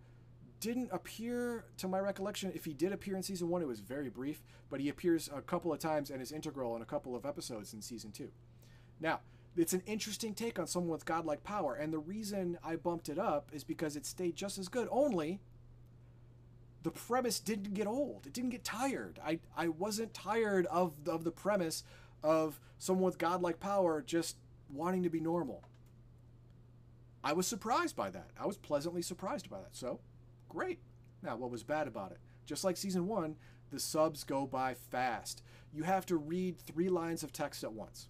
didn't 0.65 0.89
appear, 0.93 1.67
to 1.77 1.87
my 1.87 2.01
recollection, 2.01 2.51
if 2.55 2.65
he 2.65 2.73
did 2.73 2.91
appear 2.91 3.17
in 3.17 3.23
season 3.23 3.51
one, 3.51 3.61
it 3.61 3.69
was 3.69 3.81
very 3.81 4.09
brief, 4.09 4.43
but 4.71 4.81
he 4.81 4.89
appears 4.89 5.29
a 5.35 5.43
couple 5.43 5.75
of 5.75 5.79
times 5.79 6.09
and 6.09 6.23
is 6.23 6.33
integral 6.33 6.75
in 6.75 6.81
a 6.81 6.87
couple 6.87 7.15
of 7.15 7.27
episodes 7.27 7.75
in 7.75 7.83
season 7.83 8.12
two. 8.12 8.31
Now, 8.99 9.21
it's 9.59 9.75
an 9.75 9.83
interesting 9.85 10.33
take 10.33 10.59
on 10.59 10.67
someone 10.67 10.91
with 10.91 11.05
godlike 11.05 11.45
power, 11.45 11.75
and 11.75 11.93
the 11.93 11.99
reason 11.99 12.59
I 12.65 12.77
bumped 12.77 13.11
it 13.11 13.19
up 13.19 13.51
is 13.53 13.62
because 13.62 13.95
it 13.95 14.07
stayed 14.07 14.37
just 14.37 14.57
as 14.57 14.69
good, 14.69 14.89
only 14.91 15.41
the 16.83 16.91
premise 16.91 17.41
didn't 17.41 17.75
get 17.75 17.87
old. 17.87 18.27
It 18.27 18.33
didn't 18.33 18.51
get 18.51 18.65
tired. 18.65 19.19
I, 19.23 19.41
I 19.55 19.69
wasn't 19.69 20.15
tired 20.15 20.65
of, 20.67 20.95
of 21.07 21.25
the 21.25 21.31
premise 21.31 21.85
of 22.23 22.59
someone 22.79 23.05
with 23.05 23.19
godlike 23.19 23.61
power 23.61 24.01
just 24.01 24.37
wanting 24.73 25.03
to 25.03 25.11
be 25.11 25.21
normal. 25.21 25.62
I 27.23 27.35
was 27.35 27.47
surprised 27.47 27.97
by 27.97 28.09
that. 28.11 28.31
I 28.41 28.47
was 28.47 28.57
pleasantly 28.57 29.03
surprised 29.03 29.51
by 29.51 29.59
that. 29.59 29.77
So, 29.77 30.01
great. 30.55 30.78
Now, 31.22 31.36
what 31.36 31.50
was 31.50 31.62
bad 31.62 31.88
about 31.88 32.12
it? 32.12 32.18
Just 32.46 32.64
like 32.64 32.76
season 32.76 33.07
one, 33.07 33.36
the 33.70 33.80
subs 33.80 34.24
go 34.24 34.46
by 34.46 34.74
fast. 34.74 35.42
You 35.72 35.82
have 35.82 36.07
to 36.07 36.16
read 36.16 36.59
three 36.59 36.88
lines 36.88 37.22
of 37.22 37.32
text 37.32 37.64
at 37.64 37.72
once. 37.72 38.09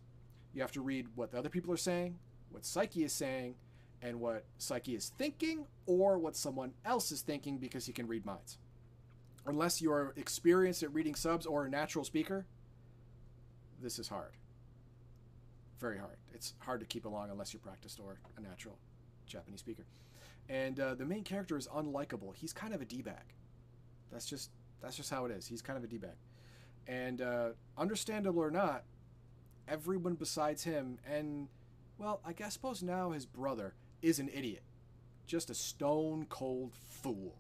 You 0.53 0.61
have 0.61 0.73
to 0.73 0.81
read 0.81 1.09
what 1.15 1.31
the 1.31 1.39
other 1.39 1.49
people 1.49 1.73
are 1.73 1.79
saying, 1.79 2.19
what 2.51 2.63
Saiki 2.63 3.05
is 3.05 3.13
saying, 3.13 3.55
and 4.03 4.21
what 4.21 4.45
Saiki 4.59 4.97
is 4.97 5.13
thinking, 5.17 5.67
or 5.87 6.19
what 6.19 6.37
someone 6.37 6.75
else 6.85 7.11
is 7.11 7.23
thinking 7.23 7.59
because 7.59 7.87
he 7.87 7.93
can 7.93 8.07
read 8.07 8.27
minds. 8.27 8.59
Unless 9.47 9.81
you're 9.81 10.13
experienced 10.17 10.83
at 10.83 10.93
reading 10.93 11.15
subs 11.15 11.47
or 11.47 11.65
a 11.65 11.71
natural 11.71 12.05
speaker, 12.05 12.47
this 13.83 13.99
is 13.99 14.09
hard. 14.09 14.33
Very 15.81 15.99
hard. 15.99 16.17
It's 16.33 16.55
hard 16.61 16.81
to 16.81 16.87
keep 16.87 17.05
along 17.05 17.31
unless 17.31 17.53
you're 17.53 17.61
practiced 17.61 17.99
or 18.01 18.19
a 18.37 18.41
natural 18.41 18.79
Japanese 19.27 19.61
speaker. 19.61 19.85
And 20.49 20.79
uh, 20.79 20.95
the 20.95 21.07
main 21.07 21.25
character 21.25 21.57
is 21.57 21.67
unlikable. 21.69 22.35
He's 22.35 22.53
kind 22.53 22.75
of 22.75 22.83
a 22.83 22.85
d-bag. 22.85 23.35
That's 24.13 24.27
just 24.27 24.51
that's 24.83 24.97
just 24.97 25.11
how 25.11 25.25
it 25.25 25.33
is. 25.33 25.47
He's 25.47 25.63
kind 25.63 25.79
of 25.79 25.85
a 25.85 25.87
d-bag. 25.87 26.17
And 26.87 27.23
uh, 27.23 27.49
understandable 27.79 28.43
or 28.43 28.51
not, 28.51 28.85
everyone 29.67 30.15
besides 30.15 30.65
him 30.65 30.99
and 31.11 31.49
well, 31.99 32.21
I 32.25 32.33
guess 32.33 32.55
suppose 32.55 32.83
now 32.83 33.13
his 33.13 33.25
brother 33.25 33.75
is 34.03 34.19
an 34.19 34.29
idiot. 34.33 34.63
Just 35.27 35.49
a 35.49 35.55
stone 35.55 36.27
cold 36.29 36.73
fool. 36.75 37.37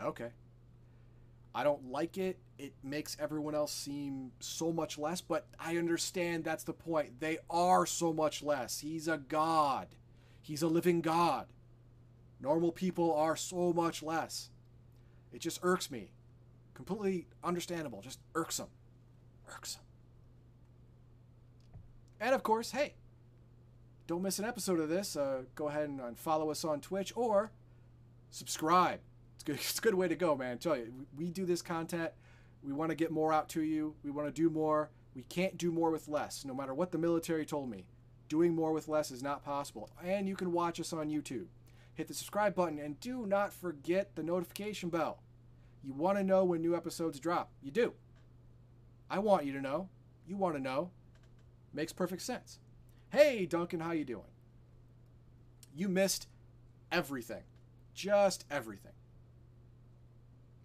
Okay. 0.00 0.30
I 1.54 1.62
don't 1.62 1.90
like 1.92 2.18
it. 2.18 2.38
It 2.58 2.72
makes 2.82 3.16
everyone 3.20 3.54
else 3.54 3.72
seem 3.72 4.32
so 4.40 4.72
much 4.72 4.98
less, 4.98 5.20
but 5.20 5.46
I 5.58 5.76
understand 5.76 6.42
that's 6.42 6.64
the 6.64 6.72
point. 6.72 7.20
They 7.20 7.38
are 7.48 7.86
so 7.86 8.12
much 8.12 8.42
less. 8.42 8.80
He's 8.80 9.06
a 9.06 9.18
god. 9.18 9.88
He's 10.44 10.60
a 10.60 10.68
living 10.68 11.00
god. 11.00 11.46
Normal 12.38 12.70
people 12.70 13.14
are 13.14 13.34
so 13.34 13.72
much 13.72 14.02
less. 14.02 14.50
It 15.32 15.38
just 15.38 15.58
irks 15.62 15.90
me. 15.90 16.10
Completely 16.74 17.28
understandable. 17.42 18.02
Just 18.02 18.18
irksome. 18.34 18.68
Irksome. 19.48 19.80
And 22.20 22.34
of 22.34 22.42
course, 22.42 22.72
hey, 22.72 22.92
don't 24.06 24.20
miss 24.20 24.38
an 24.38 24.44
episode 24.44 24.80
of 24.80 24.90
this. 24.90 25.16
Uh, 25.16 25.44
go 25.54 25.68
ahead 25.68 25.88
and 25.88 26.18
follow 26.18 26.50
us 26.50 26.62
on 26.62 26.82
Twitch 26.82 27.10
or 27.16 27.50
subscribe. 28.30 29.00
It's 29.36 29.44
good. 29.44 29.54
It's 29.60 29.78
a 29.78 29.80
good 29.80 29.94
way 29.94 30.08
to 30.08 30.14
go, 30.14 30.36
man. 30.36 30.52
I 30.52 30.56
tell 30.56 30.76
you, 30.76 31.06
we 31.16 31.30
do 31.30 31.46
this 31.46 31.62
content. 31.62 32.12
We 32.62 32.74
want 32.74 32.90
to 32.90 32.94
get 32.94 33.10
more 33.10 33.32
out 33.32 33.48
to 33.50 33.62
you. 33.62 33.94
We 34.04 34.10
want 34.10 34.28
to 34.28 34.32
do 34.32 34.50
more. 34.50 34.90
We 35.14 35.22
can't 35.22 35.56
do 35.56 35.72
more 35.72 35.90
with 35.90 36.06
less, 36.06 36.44
no 36.44 36.52
matter 36.52 36.74
what 36.74 36.92
the 36.92 36.98
military 36.98 37.46
told 37.46 37.70
me. 37.70 37.86
Doing 38.28 38.54
more 38.54 38.72
with 38.72 38.88
less 38.88 39.10
is 39.10 39.22
not 39.22 39.44
possible. 39.44 39.90
And 40.04 40.28
you 40.28 40.36
can 40.36 40.52
watch 40.52 40.80
us 40.80 40.92
on 40.92 41.10
YouTube. 41.10 41.46
Hit 41.94 42.08
the 42.08 42.14
subscribe 42.14 42.54
button 42.54 42.78
and 42.78 42.98
do 43.00 43.26
not 43.26 43.52
forget 43.52 44.14
the 44.16 44.22
notification 44.22 44.88
bell. 44.88 45.22
You 45.82 45.92
want 45.92 46.18
to 46.18 46.24
know 46.24 46.44
when 46.44 46.62
new 46.62 46.74
episodes 46.74 47.20
drop. 47.20 47.50
You 47.62 47.70
do. 47.70 47.92
I 49.10 49.18
want 49.18 49.44
you 49.44 49.52
to 49.52 49.60
know. 49.60 49.88
You 50.26 50.36
want 50.36 50.56
to 50.56 50.62
know. 50.62 50.90
Makes 51.72 51.92
perfect 51.92 52.22
sense. 52.22 52.58
Hey, 53.10 53.46
Duncan, 53.46 53.80
how 53.80 53.92
you 53.92 54.04
doing? 54.04 54.22
You 55.76 55.88
missed 55.88 56.26
everything. 56.90 57.42
Just 57.94 58.44
everything. 58.50 58.92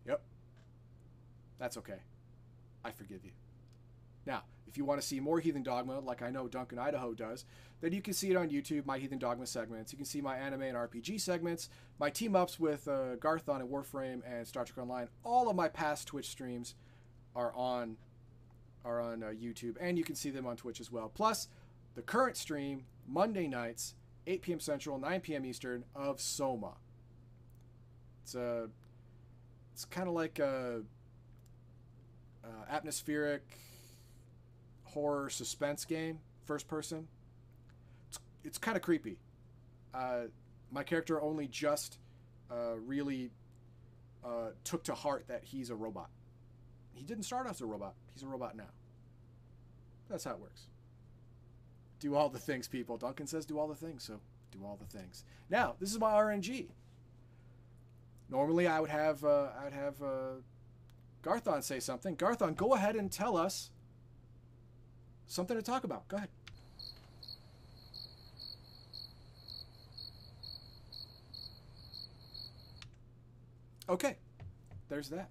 Yep. 0.08 0.22
That's 1.60 1.78
okay. 1.78 2.00
I 2.84 2.92
forgive 2.92 3.26
you. 3.26 3.32
Now, 4.30 4.44
if 4.68 4.78
you 4.78 4.86
want 4.86 5.02
to 5.02 5.08
see 5.08 5.20
more 5.20 5.40
Heathen 5.40 5.64
Dogma, 5.64 6.02
like 6.02 6.22
I 6.22 6.30
know 6.30 6.48
Duncan 6.48 6.78
Idaho 6.78 7.16
does, 7.16 7.46
then 7.82 7.94
you 7.94 8.02
can 8.02 8.14
see 8.14 8.30
it 8.30 8.38
on 8.38 8.52
YouTube, 8.52 8.86
my 8.86 9.00
Heathen 9.00 9.18
Dogma 9.18 9.48
segments. 9.48 9.92
You 9.92 9.98
can 9.98 10.06
see 10.06 10.22
my 10.22 10.38
anime 10.38 10.62
and 10.62 10.78
RPG 10.78 11.20
segments, 11.20 11.68
my 12.00 12.12
team 12.12 12.36
ups 12.36 12.60
with 12.60 12.88
uh, 12.88 13.16
Garthon 13.16 13.62
and 13.62 13.70
Warframe 13.72 14.22
and 14.32 14.48
Star 14.48 14.66
Trek 14.66 14.78
Online. 14.78 15.08
All 15.24 15.50
of 15.50 15.56
my 15.56 15.68
past 15.68 16.08
Twitch 16.08 16.30
streams 16.30 16.76
are 17.36 17.52
on 17.56 17.98
are 18.86 19.02
on 19.02 19.24
uh, 19.24 19.28
YouTube, 19.28 19.78
and 19.82 19.98
you 19.98 20.04
can 20.04 20.16
see 20.16 20.30
them 20.30 20.46
on 20.46 20.56
Twitch 20.56 20.80
as 20.80 20.92
well. 20.92 21.12
Plus, 21.12 21.48
the 21.96 22.04
current 22.04 22.38
stream 22.38 22.86
Monday 23.08 23.48
nights, 23.48 23.96
8 24.28 24.44
p.m. 24.44 24.60
Central, 24.60 25.00
9 25.00 25.22
p.m. 25.22 25.44
Eastern 25.44 25.86
of 25.96 26.22
Soma. 26.22 26.74
It's 28.22 28.36
a 28.36 28.70
it's 29.74 29.86
kind 29.86 30.08
of 30.08 30.14
like 30.14 30.38
a, 30.38 30.84
a 32.44 32.72
atmospheric 32.72 33.42
horror 34.90 35.30
suspense 35.30 35.86
game, 35.86 36.20
first 36.46 36.68
person. 36.68 37.08
It's, 38.10 38.20
it's 38.44 38.58
kind 38.58 38.76
of 38.76 38.84
creepy. 38.84 39.18
Uh, 39.94 40.24
my 40.72 40.84
character 40.84 41.22
only 41.22 41.48
just 41.48 41.98
uh, 42.52 42.76
really 42.86 43.32
uh, 44.24 44.50
took 44.64 44.84
to 44.86 44.94
heart 44.94 45.26
that 45.28 45.44
he's 45.44 45.70
a 45.70 45.76
robot. 45.76 46.10
He 46.94 47.04
didn't 47.04 47.24
start 47.24 47.48
as 47.48 47.62
a 47.62 47.66
robot. 47.66 47.94
He's 48.14 48.24
a 48.24 48.28
robot 48.28 48.56
now. 48.56 48.70
That's 50.10 50.24
how 50.24 50.32
it 50.32 50.40
works. 50.40 50.68
Do 52.00 52.16
all 52.16 52.30
the 52.30 52.40
things, 52.40 52.68
people. 52.68 52.98
Duncan 52.98 53.28
says 53.28 53.46
do 53.46 53.60
all 53.60 53.68
the 53.68 53.76
things, 53.76 54.04
so 54.04 54.20
do 54.52 54.66
all 54.66 54.78
the 54.80 54.98
things. 54.98 55.24
Now, 55.50 55.76
this 55.80 55.92
is 55.92 56.00
my 56.00 56.12
RNG. 56.12 56.70
Normally, 58.30 58.68
I 58.68 58.80
would 58.80 58.90
have 58.90 59.24
uh, 59.24 59.50
I 59.60 59.64
would 59.66 59.74
have 59.74 60.02
uh, 60.02 60.42
Garthon 61.22 61.62
say 61.62 61.80
something. 61.80 62.16
Garthon, 62.16 62.54
go 62.54 62.74
ahead 62.74 62.96
and 62.96 63.12
tell 63.12 63.38
us 63.38 63.72
something 65.30 65.56
to 65.56 65.64
talk 65.64 65.86
about. 65.86 66.08
Go 66.10 66.18
ahead. 66.18 66.30
Okay, 73.88 74.18
there's 74.90 75.10
that. 75.10 75.30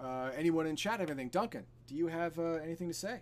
Uh, 0.00 0.30
anyone 0.36 0.66
in 0.66 0.74
chat 0.74 0.98
have 1.00 1.08
anything? 1.08 1.28
Duncan, 1.28 1.64
do 1.86 1.94
you 1.94 2.08
have 2.08 2.38
uh, 2.38 2.54
anything 2.54 2.88
to 2.88 2.94
say? 2.94 3.20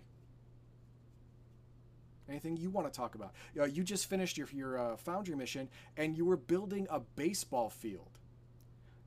Anything 2.27 2.57
you 2.57 2.71
want 2.71 2.91
to 2.91 2.97
talk 2.97 3.13
about? 3.13 3.33
Uh, 3.59 3.65
you 3.65 3.83
just 3.83 4.09
finished 4.09 4.37
your, 4.37 4.47
your 4.51 4.79
uh, 4.79 4.95
Foundry 4.97 5.35
mission 5.35 5.69
and 5.97 6.17
you 6.17 6.25
were 6.25 6.37
building 6.37 6.87
a 6.89 6.99
baseball 6.99 7.69
field. 7.69 8.17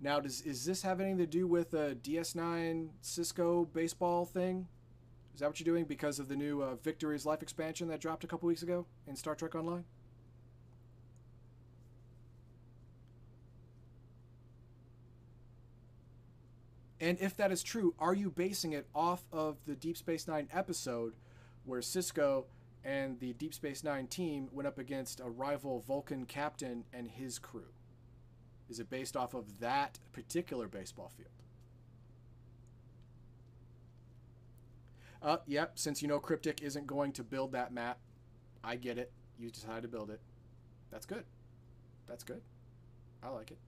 Now, 0.01 0.20
does 0.20 0.42
is 0.42 0.64
this 0.64 0.82
have 0.82 1.01
anything 1.01 1.18
to 1.18 1.26
do 1.26 1.49
with 1.49 1.74
a 1.74 1.96
DS9 1.96 2.90
Sisko 3.03 3.66
baseball 3.72 4.24
thing? 4.24 4.68
Is 5.39 5.41
that 5.41 5.51
what 5.51 5.61
you're 5.61 5.72
doing 5.72 5.84
because 5.84 6.18
of 6.18 6.26
the 6.26 6.34
new 6.34 6.62
uh, 6.62 6.74
Victory's 6.74 7.24
Life 7.24 7.43
expansion 7.43 7.86
that 7.91 8.01
dropped 8.01 8.24
a 8.24 8.26
couple 8.26 8.49
weeks 8.49 8.64
ago 8.64 8.86
in 9.07 9.14
Star 9.14 9.36
Trek 9.36 9.55
Online? 9.55 9.84
And 17.01 17.20
if 17.20 17.36
that 17.36 17.53
is 17.53 17.62
true, 17.62 17.95
are 18.01 18.14
you 18.14 18.30
basing 18.30 18.72
it 18.72 18.89
off 18.97 19.22
of 19.30 19.59
the 19.64 19.76
Deep 19.76 19.97
Space 19.97 20.26
Nine 20.26 20.49
episode 20.53 21.14
where 21.64 21.82
Sisko 21.82 22.47
and 22.82 23.20
the 23.20 23.32
Deep 23.34 23.55
Space 23.55 23.84
Nine 23.84 24.09
team 24.09 24.49
went 24.51 24.66
up 24.66 24.76
against 24.76 25.20
a 25.20 25.30
rival 25.30 25.84
Vulcan 25.86 26.24
captain 26.26 26.82
and 26.93 27.07
his 27.07 27.39
crew? 27.39 27.70
Is 28.68 28.80
it 28.80 28.91
based 28.91 29.16
off 29.16 29.34
of 29.34 29.61
that 29.61 30.01
particular 30.12 30.66
baseball 30.66 31.12
field? 31.16 31.38
Uh, 35.22 35.38
yep, 35.46 35.72
since 35.78 36.00
you 36.00 36.08
know 36.08 36.18
Cryptic 36.18 36.62
isn't 36.62 36.86
going 36.86 37.12
to 37.12 37.24
build 37.24 37.52
that 37.52 37.72
map, 37.72 37.98
I 38.62 38.76
get 38.76 38.98
it. 38.98 39.10
You 39.38 39.50
decided 39.50 39.82
to 39.82 39.88
build 39.88 40.10
it. 40.10 40.20
That's 40.90 41.06
good. 41.06 41.24
That's 42.06 42.24
good. 42.24 42.40
I 43.22 43.28
like 43.28 43.50
it. 43.50 43.58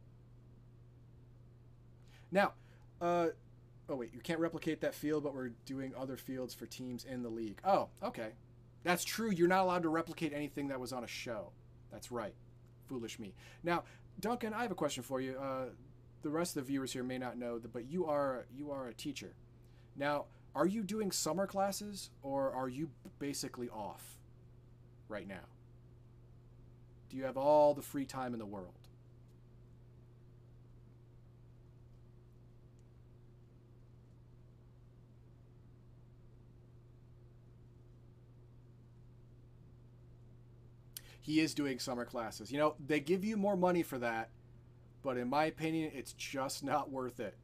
Now, 2.31 2.53
uh, 3.01 3.29
oh 3.89 3.97
wait, 3.97 4.15
you 4.15 4.21
can't 4.21 4.39
replicate 4.39 4.81
that 4.83 4.95
field, 4.95 5.25
but 5.25 5.35
we're 5.35 5.51
doing 5.67 5.93
other 5.97 6.17
fields 6.17 6.55
for 6.55 6.67
teams 6.67 7.05
in 7.05 7.23
the 7.23 7.29
league. 7.29 7.61
Oh, 7.65 7.89
okay. 8.03 8.31
That's 8.85 9.05
true. 9.05 9.31
You're 9.31 9.49
not 9.49 9.63
allowed 9.63 9.83
to 9.83 9.89
replicate 9.89 10.33
anything 10.33 10.69
that 10.69 10.81
was 10.81 10.93
on 10.93 11.05
a 11.05 11.09
show. 11.09 11.51
That's 11.93 12.11
right. 12.11 12.35
Foolish 12.89 13.19
me. 13.19 13.35
Now, 13.63 13.85
Duncan, 14.21 14.55
I 14.55 14.63
have 14.63 14.71
a 14.71 14.77
question 14.77 15.03
for 15.03 15.21
you. 15.21 15.37
Uh, 15.39 15.67
the 16.23 16.31
rest 16.31 16.57
of 16.57 16.65
the 16.65 16.69
viewers 16.69 16.93
here 16.93 17.03
may 17.03 17.19
not 17.19 17.37
know, 17.37 17.61
but 17.73 17.91
you 17.91 18.07
are 18.07 18.47
you 18.55 18.71
are 18.71 18.89
a 18.89 18.95
teacher. 18.95 19.35
Now, 19.97 20.27
are 20.55 20.67
you 20.67 20.83
doing 20.83 21.13
summer 21.13 21.47
classes 21.47 22.11
or 22.23 22.53
are 22.53 22.69
you 22.69 22.91
basically 23.19 23.69
off 23.69 24.19
right 25.09 25.29
now? 25.29 25.47
Do 27.11 27.17
you 27.17 27.25
have 27.25 27.37
all 27.37 27.75
the 27.75 27.83
free 27.83 28.07
time 28.07 28.33
in 28.33 28.39
the 28.39 28.47
world? 28.47 28.75
He 41.21 41.41
is 41.41 41.55
doing 41.55 41.79
summer 41.79 42.05
classes. 42.05 42.51
You 42.51 42.59
know, 42.59 42.75
they 42.85 43.01
give 43.01 43.25
you 43.25 43.37
more 43.37 43.57
money 43.57 43.83
for 43.83 43.99
that, 43.99 44.31
But 45.03 45.19
in 45.19 45.29
my 45.31 45.47
opinion, 45.47 45.93
it's 45.95 46.13
just 46.15 46.65
not 46.65 46.91
worth 46.91 47.21
it. 47.21 47.37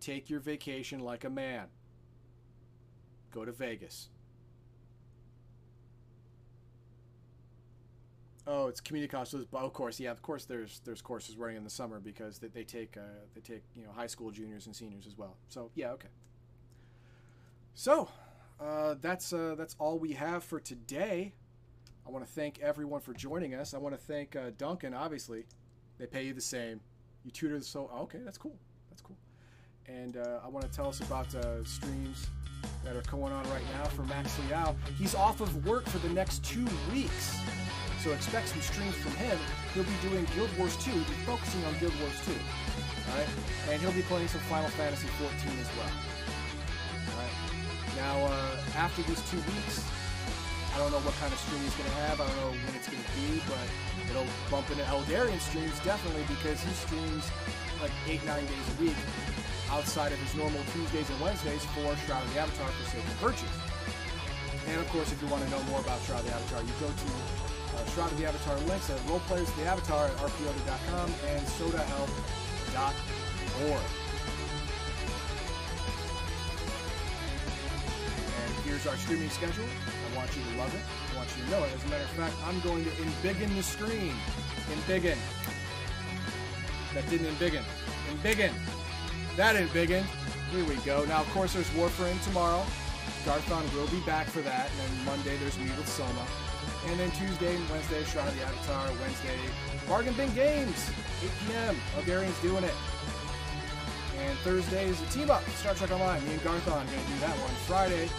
Take 0.00 0.30
your 0.30 0.40
vacation 0.40 1.00
like 1.00 1.24
a 1.24 1.30
man. 1.30 1.68
Go 3.30 3.44
to 3.44 3.52
Vegas. 3.52 4.08
Oh, 8.46 8.66
it's 8.66 8.80
community 8.80 9.10
college. 9.10 9.28
So 9.28 9.44
of 9.52 9.72
course, 9.72 10.00
yeah, 10.00 10.10
of 10.10 10.22
course. 10.22 10.44
There's 10.44 10.80
there's 10.84 11.00
courses 11.00 11.36
running 11.36 11.56
in 11.56 11.64
the 11.64 11.70
summer 11.70 12.00
because 12.00 12.38
they, 12.38 12.48
they 12.48 12.64
take 12.64 12.96
uh, 12.96 13.02
they 13.34 13.40
take 13.40 13.62
you 13.76 13.84
know 13.84 13.92
high 13.92 14.08
school 14.08 14.30
juniors 14.30 14.66
and 14.66 14.74
seniors 14.74 15.06
as 15.06 15.16
well. 15.16 15.36
So 15.48 15.70
yeah, 15.74 15.90
okay. 15.92 16.08
So 17.74 18.08
uh, 18.58 18.96
that's 19.00 19.32
uh, 19.32 19.54
that's 19.56 19.76
all 19.78 19.98
we 19.98 20.12
have 20.12 20.42
for 20.42 20.58
today. 20.58 21.32
I 22.06 22.10
want 22.10 22.26
to 22.26 22.32
thank 22.32 22.58
everyone 22.60 23.00
for 23.00 23.12
joining 23.12 23.54
us. 23.54 23.72
I 23.72 23.78
want 23.78 23.94
to 23.94 24.00
thank 24.00 24.34
uh, 24.34 24.50
Duncan. 24.58 24.94
Obviously, 24.94 25.44
they 25.98 26.06
pay 26.06 26.24
you 26.24 26.32
the 26.32 26.40
same. 26.40 26.80
You 27.24 27.30
tutor 27.30 27.60
so 27.60 27.90
okay, 28.00 28.18
that's 28.24 28.38
cool. 28.38 28.56
That's 28.88 29.02
cool. 29.02 29.16
And 29.86 30.16
uh, 30.16 30.40
I 30.44 30.48
want 30.48 30.64
to 30.64 30.72
tell 30.72 30.88
us 30.88 31.00
about 31.00 31.32
uh, 31.34 31.62
streams 31.64 32.26
that 32.84 32.96
are 32.96 33.02
going 33.10 33.32
on 33.32 33.48
right 33.50 33.64
now 33.78 33.84
for 33.84 34.02
Max 34.02 34.38
Liao. 34.48 34.74
He's 34.98 35.14
off 35.14 35.40
of 35.40 35.66
work 35.66 35.84
for 35.86 35.98
the 35.98 36.08
next 36.10 36.44
two 36.44 36.66
weeks. 36.92 37.38
So 38.02 38.12
expect 38.12 38.48
some 38.48 38.60
streams 38.62 38.94
from 38.96 39.12
him. 39.12 39.38
He'll 39.74 39.84
be 39.84 40.08
doing 40.08 40.26
Guild 40.34 40.48
Wars 40.56 40.76
2. 40.78 40.90
He'll 40.90 41.04
be 41.04 41.20
focusing 41.28 41.62
on 41.64 41.76
Guild 41.78 41.92
Wars 42.00 42.16
2. 42.24 42.32
Alright? 43.12 43.28
And 43.68 43.80
he'll 43.82 43.92
be 43.92 44.02
playing 44.02 44.28
some 44.28 44.40
Final 44.48 44.70
Fantasy 44.70 45.08
14 45.20 45.28
as 45.60 45.68
well. 45.76 45.92
Alright? 47.12 47.36
Now, 47.96 48.32
uh, 48.32 48.80
after 48.80 49.02
these 49.02 49.20
two 49.28 49.36
weeks, 49.36 49.84
I 50.72 50.78
don't 50.78 50.92
know 50.92 51.04
what 51.04 51.12
kind 51.20 51.32
of 51.32 51.38
stream 51.38 51.60
he's 51.60 51.76
going 51.76 51.90
to 51.90 51.98
have. 52.08 52.20
I 52.20 52.26
don't 52.26 52.36
know 52.40 52.52
when 52.56 52.72
it's 52.72 52.88
going 52.88 53.04
to 53.04 53.12
be, 53.20 53.42
but 53.44 53.66
it'll 54.08 54.30
bump 54.48 54.70
into 54.72 54.86
Eldarian 54.88 55.40
streams 55.40 55.76
definitely 55.84 56.24
because 56.24 56.56
he 56.64 56.72
streams 56.72 57.28
like 57.84 57.92
8, 58.08 58.24
9 58.24 58.46
days 58.48 58.66
a 58.72 58.76
week 58.80 58.96
outside 59.70 60.12
of 60.12 60.18
his 60.18 60.34
normal 60.34 60.60
Tuesdays 60.72 61.08
and 61.08 61.20
Wednesdays 61.20 61.64
for 61.76 61.94
Shroud 62.06 62.22
of 62.22 62.34
the 62.34 62.40
Avatar 62.40 62.68
for 62.68 62.84
Sacred 62.90 63.16
Virtues. 63.22 63.48
And 64.68 64.78
of 64.80 64.88
course, 64.88 65.12
if 65.12 65.22
you 65.22 65.28
want 65.28 65.44
to 65.44 65.50
know 65.50 65.62
more 65.64 65.80
about 65.80 66.00
Shroud 66.02 66.20
of 66.20 66.26
the 66.26 66.34
Avatar, 66.34 66.62
you 66.62 66.72
go 66.80 66.86
to 66.86 66.92
uh, 67.78 67.84
Shroud 67.94 68.12
of 68.12 68.18
the 68.18 68.26
Avatar 68.26 68.58
links 68.66 68.90
at 68.90 68.98
roleplayers 69.06 69.48
of 69.48 69.56
the 69.56 69.64
Avatar 69.64 70.06
at 70.06 70.16
rpyoga.com 70.18 71.10
and 71.30 71.46
sodahealth.org. 71.46 73.82
And 78.42 78.54
here's 78.66 78.86
our 78.86 78.96
streaming 78.96 79.30
schedule. 79.30 79.64
I 79.64 80.16
want 80.16 80.30
you 80.36 80.42
to 80.50 80.56
love 80.58 80.74
it. 80.74 80.82
I 81.14 81.16
want 81.16 81.28
you 81.38 81.44
to 81.44 81.50
know 81.50 81.64
it. 81.64 81.72
As 81.74 81.84
a 81.84 81.88
matter 81.88 82.04
of 82.04 82.10
fact, 82.10 82.34
I'm 82.46 82.60
going 82.60 82.84
to 82.84 82.90
embiggen 82.90 83.54
the 83.56 83.62
screen. 83.62 84.14
Embiggen. 84.70 85.16
That 86.94 87.08
didn't 87.08 87.28
embiggen. 87.28 87.62
Embiggen. 88.10 88.52
That 89.40 89.56
embiggen. 89.56 90.04
Here 90.52 90.64
we 90.68 90.76
go. 90.84 91.02
Now, 91.06 91.22
of 91.22 91.28
course, 91.30 91.54
there's 91.54 91.70
Warframe 91.70 92.22
tomorrow. 92.28 92.60
Garthon 93.24 93.64
will 93.72 93.88
be 93.88 94.04
back 94.04 94.26
for 94.26 94.42
that. 94.42 94.68
And 94.68 94.78
then 94.84 95.16
Monday, 95.16 95.34
there's 95.38 95.56
me 95.56 95.64
with 95.80 95.88
Soma. 95.88 96.26
And 96.88 97.00
then 97.00 97.10
Tuesday 97.12 97.56
and 97.56 97.64
Wednesday, 97.70 98.04
Shroud 98.04 98.28
of 98.28 98.36
the 98.36 98.44
Avatar. 98.44 98.92
Wednesday, 99.00 99.40
Bargain 99.88 100.12
Bin 100.12 100.28
Games, 100.34 100.92
8 101.24 101.30
p.m. 101.48 101.76
Bulgarians 101.94 102.38
doing 102.42 102.64
it. 102.64 102.74
And 104.20 104.36
Thursday 104.40 104.84
is 104.84 105.00
a 105.00 105.06
team 105.06 105.30
up, 105.30 105.48
Star 105.56 105.72
Trek 105.72 105.90
Online. 105.90 106.22
Me 106.28 106.34
and 106.34 106.44
Garthon 106.44 106.76
are 106.76 106.84
going 106.84 107.00
to 107.00 107.08
do 107.08 107.18
that 107.24 107.32
one. 107.40 107.54
Friday, 107.64 108.10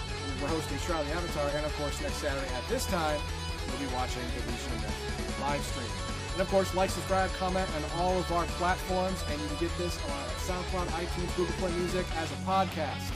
we're 0.42 0.48
hosting 0.48 0.80
Shroud 0.80 1.02
of 1.02 1.08
the 1.08 1.14
Avatar. 1.14 1.54
And 1.54 1.68
of 1.68 1.74
course, 1.78 2.02
next 2.02 2.18
Saturday 2.18 2.50
at 2.50 2.68
this 2.68 2.88
time, 2.88 3.22
we'll 3.70 3.78
be 3.78 3.94
watching 3.94 4.26
the 4.34 4.42
of 4.50 5.40
live 5.40 5.62
stream. 5.62 6.11
And 6.34 6.42
of 6.42 6.48
course, 6.50 6.74
like, 6.74 6.90
subscribe, 6.90 7.30
comment 7.34 7.70
on 7.76 8.00
all 8.00 8.18
of 8.18 8.32
our 8.32 8.46
platforms. 8.58 9.24
And 9.30 9.42
you 9.42 9.48
can 9.48 9.58
get 9.58 9.78
this 9.78 9.98
on 10.10 10.24
SoundCloud, 10.48 10.88
iTunes, 10.88 11.36
Google 11.36 11.54
Play 11.56 11.72
Music 11.74 12.06
as 12.18 12.32
a 12.32 12.36
podcast. 12.46 13.12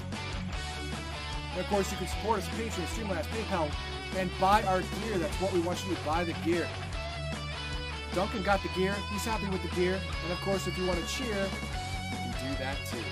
And 1.51 1.61
of 1.61 1.67
course, 1.67 1.89
you 1.91 1.97
can 1.97 2.07
support 2.07 2.39
us 2.39 2.47
Patreon, 2.49 2.85
Streamlabs, 2.87 3.25
PayPal, 3.27 3.71
and 4.17 4.29
buy 4.39 4.61
our 4.63 4.81
gear. 4.81 5.17
That's 5.17 5.35
what 5.41 5.53
we 5.53 5.61
want 5.61 5.83
you 5.87 5.95
to 5.95 6.01
buy 6.01 6.23
the 6.23 6.33
gear. 6.43 6.67
Duncan 8.13 8.43
got 8.43 8.61
the 8.61 8.69
gear. 8.69 8.95
He's 9.11 9.25
happy 9.25 9.47
with 9.49 9.61
the 9.61 9.75
gear. 9.75 9.99
And 10.23 10.31
of 10.31 10.39
course, 10.41 10.67
if 10.67 10.77
you 10.77 10.85
want 10.85 10.99
to 10.99 11.07
cheer, 11.07 11.27
you 11.27 12.33
can 12.33 12.51
do 12.51 12.57
that 12.59 12.77
too. 12.89 13.03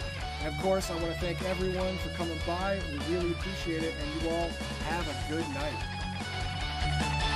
And 0.44 0.54
of 0.54 0.62
course, 0.62 0.90
I 0.92 0.96
want 0.96 1.14
to 1.14 1.20
thank 1.20 1.42
everyone 1.44 1.98
for 1.98 2.10
coming 2.10 2.40
by. 2.46 2.80
We 2.92 3.16
really 3.16 3.32
appreciate 3.32 3.84
it. 3.84 3.94
And 4.02 4.22
you 4.22 4.30
all 4.30 4.50
have 4.90 5.08
a 5.08 5.32
good 5.32 5.48
night. 5.54 7.33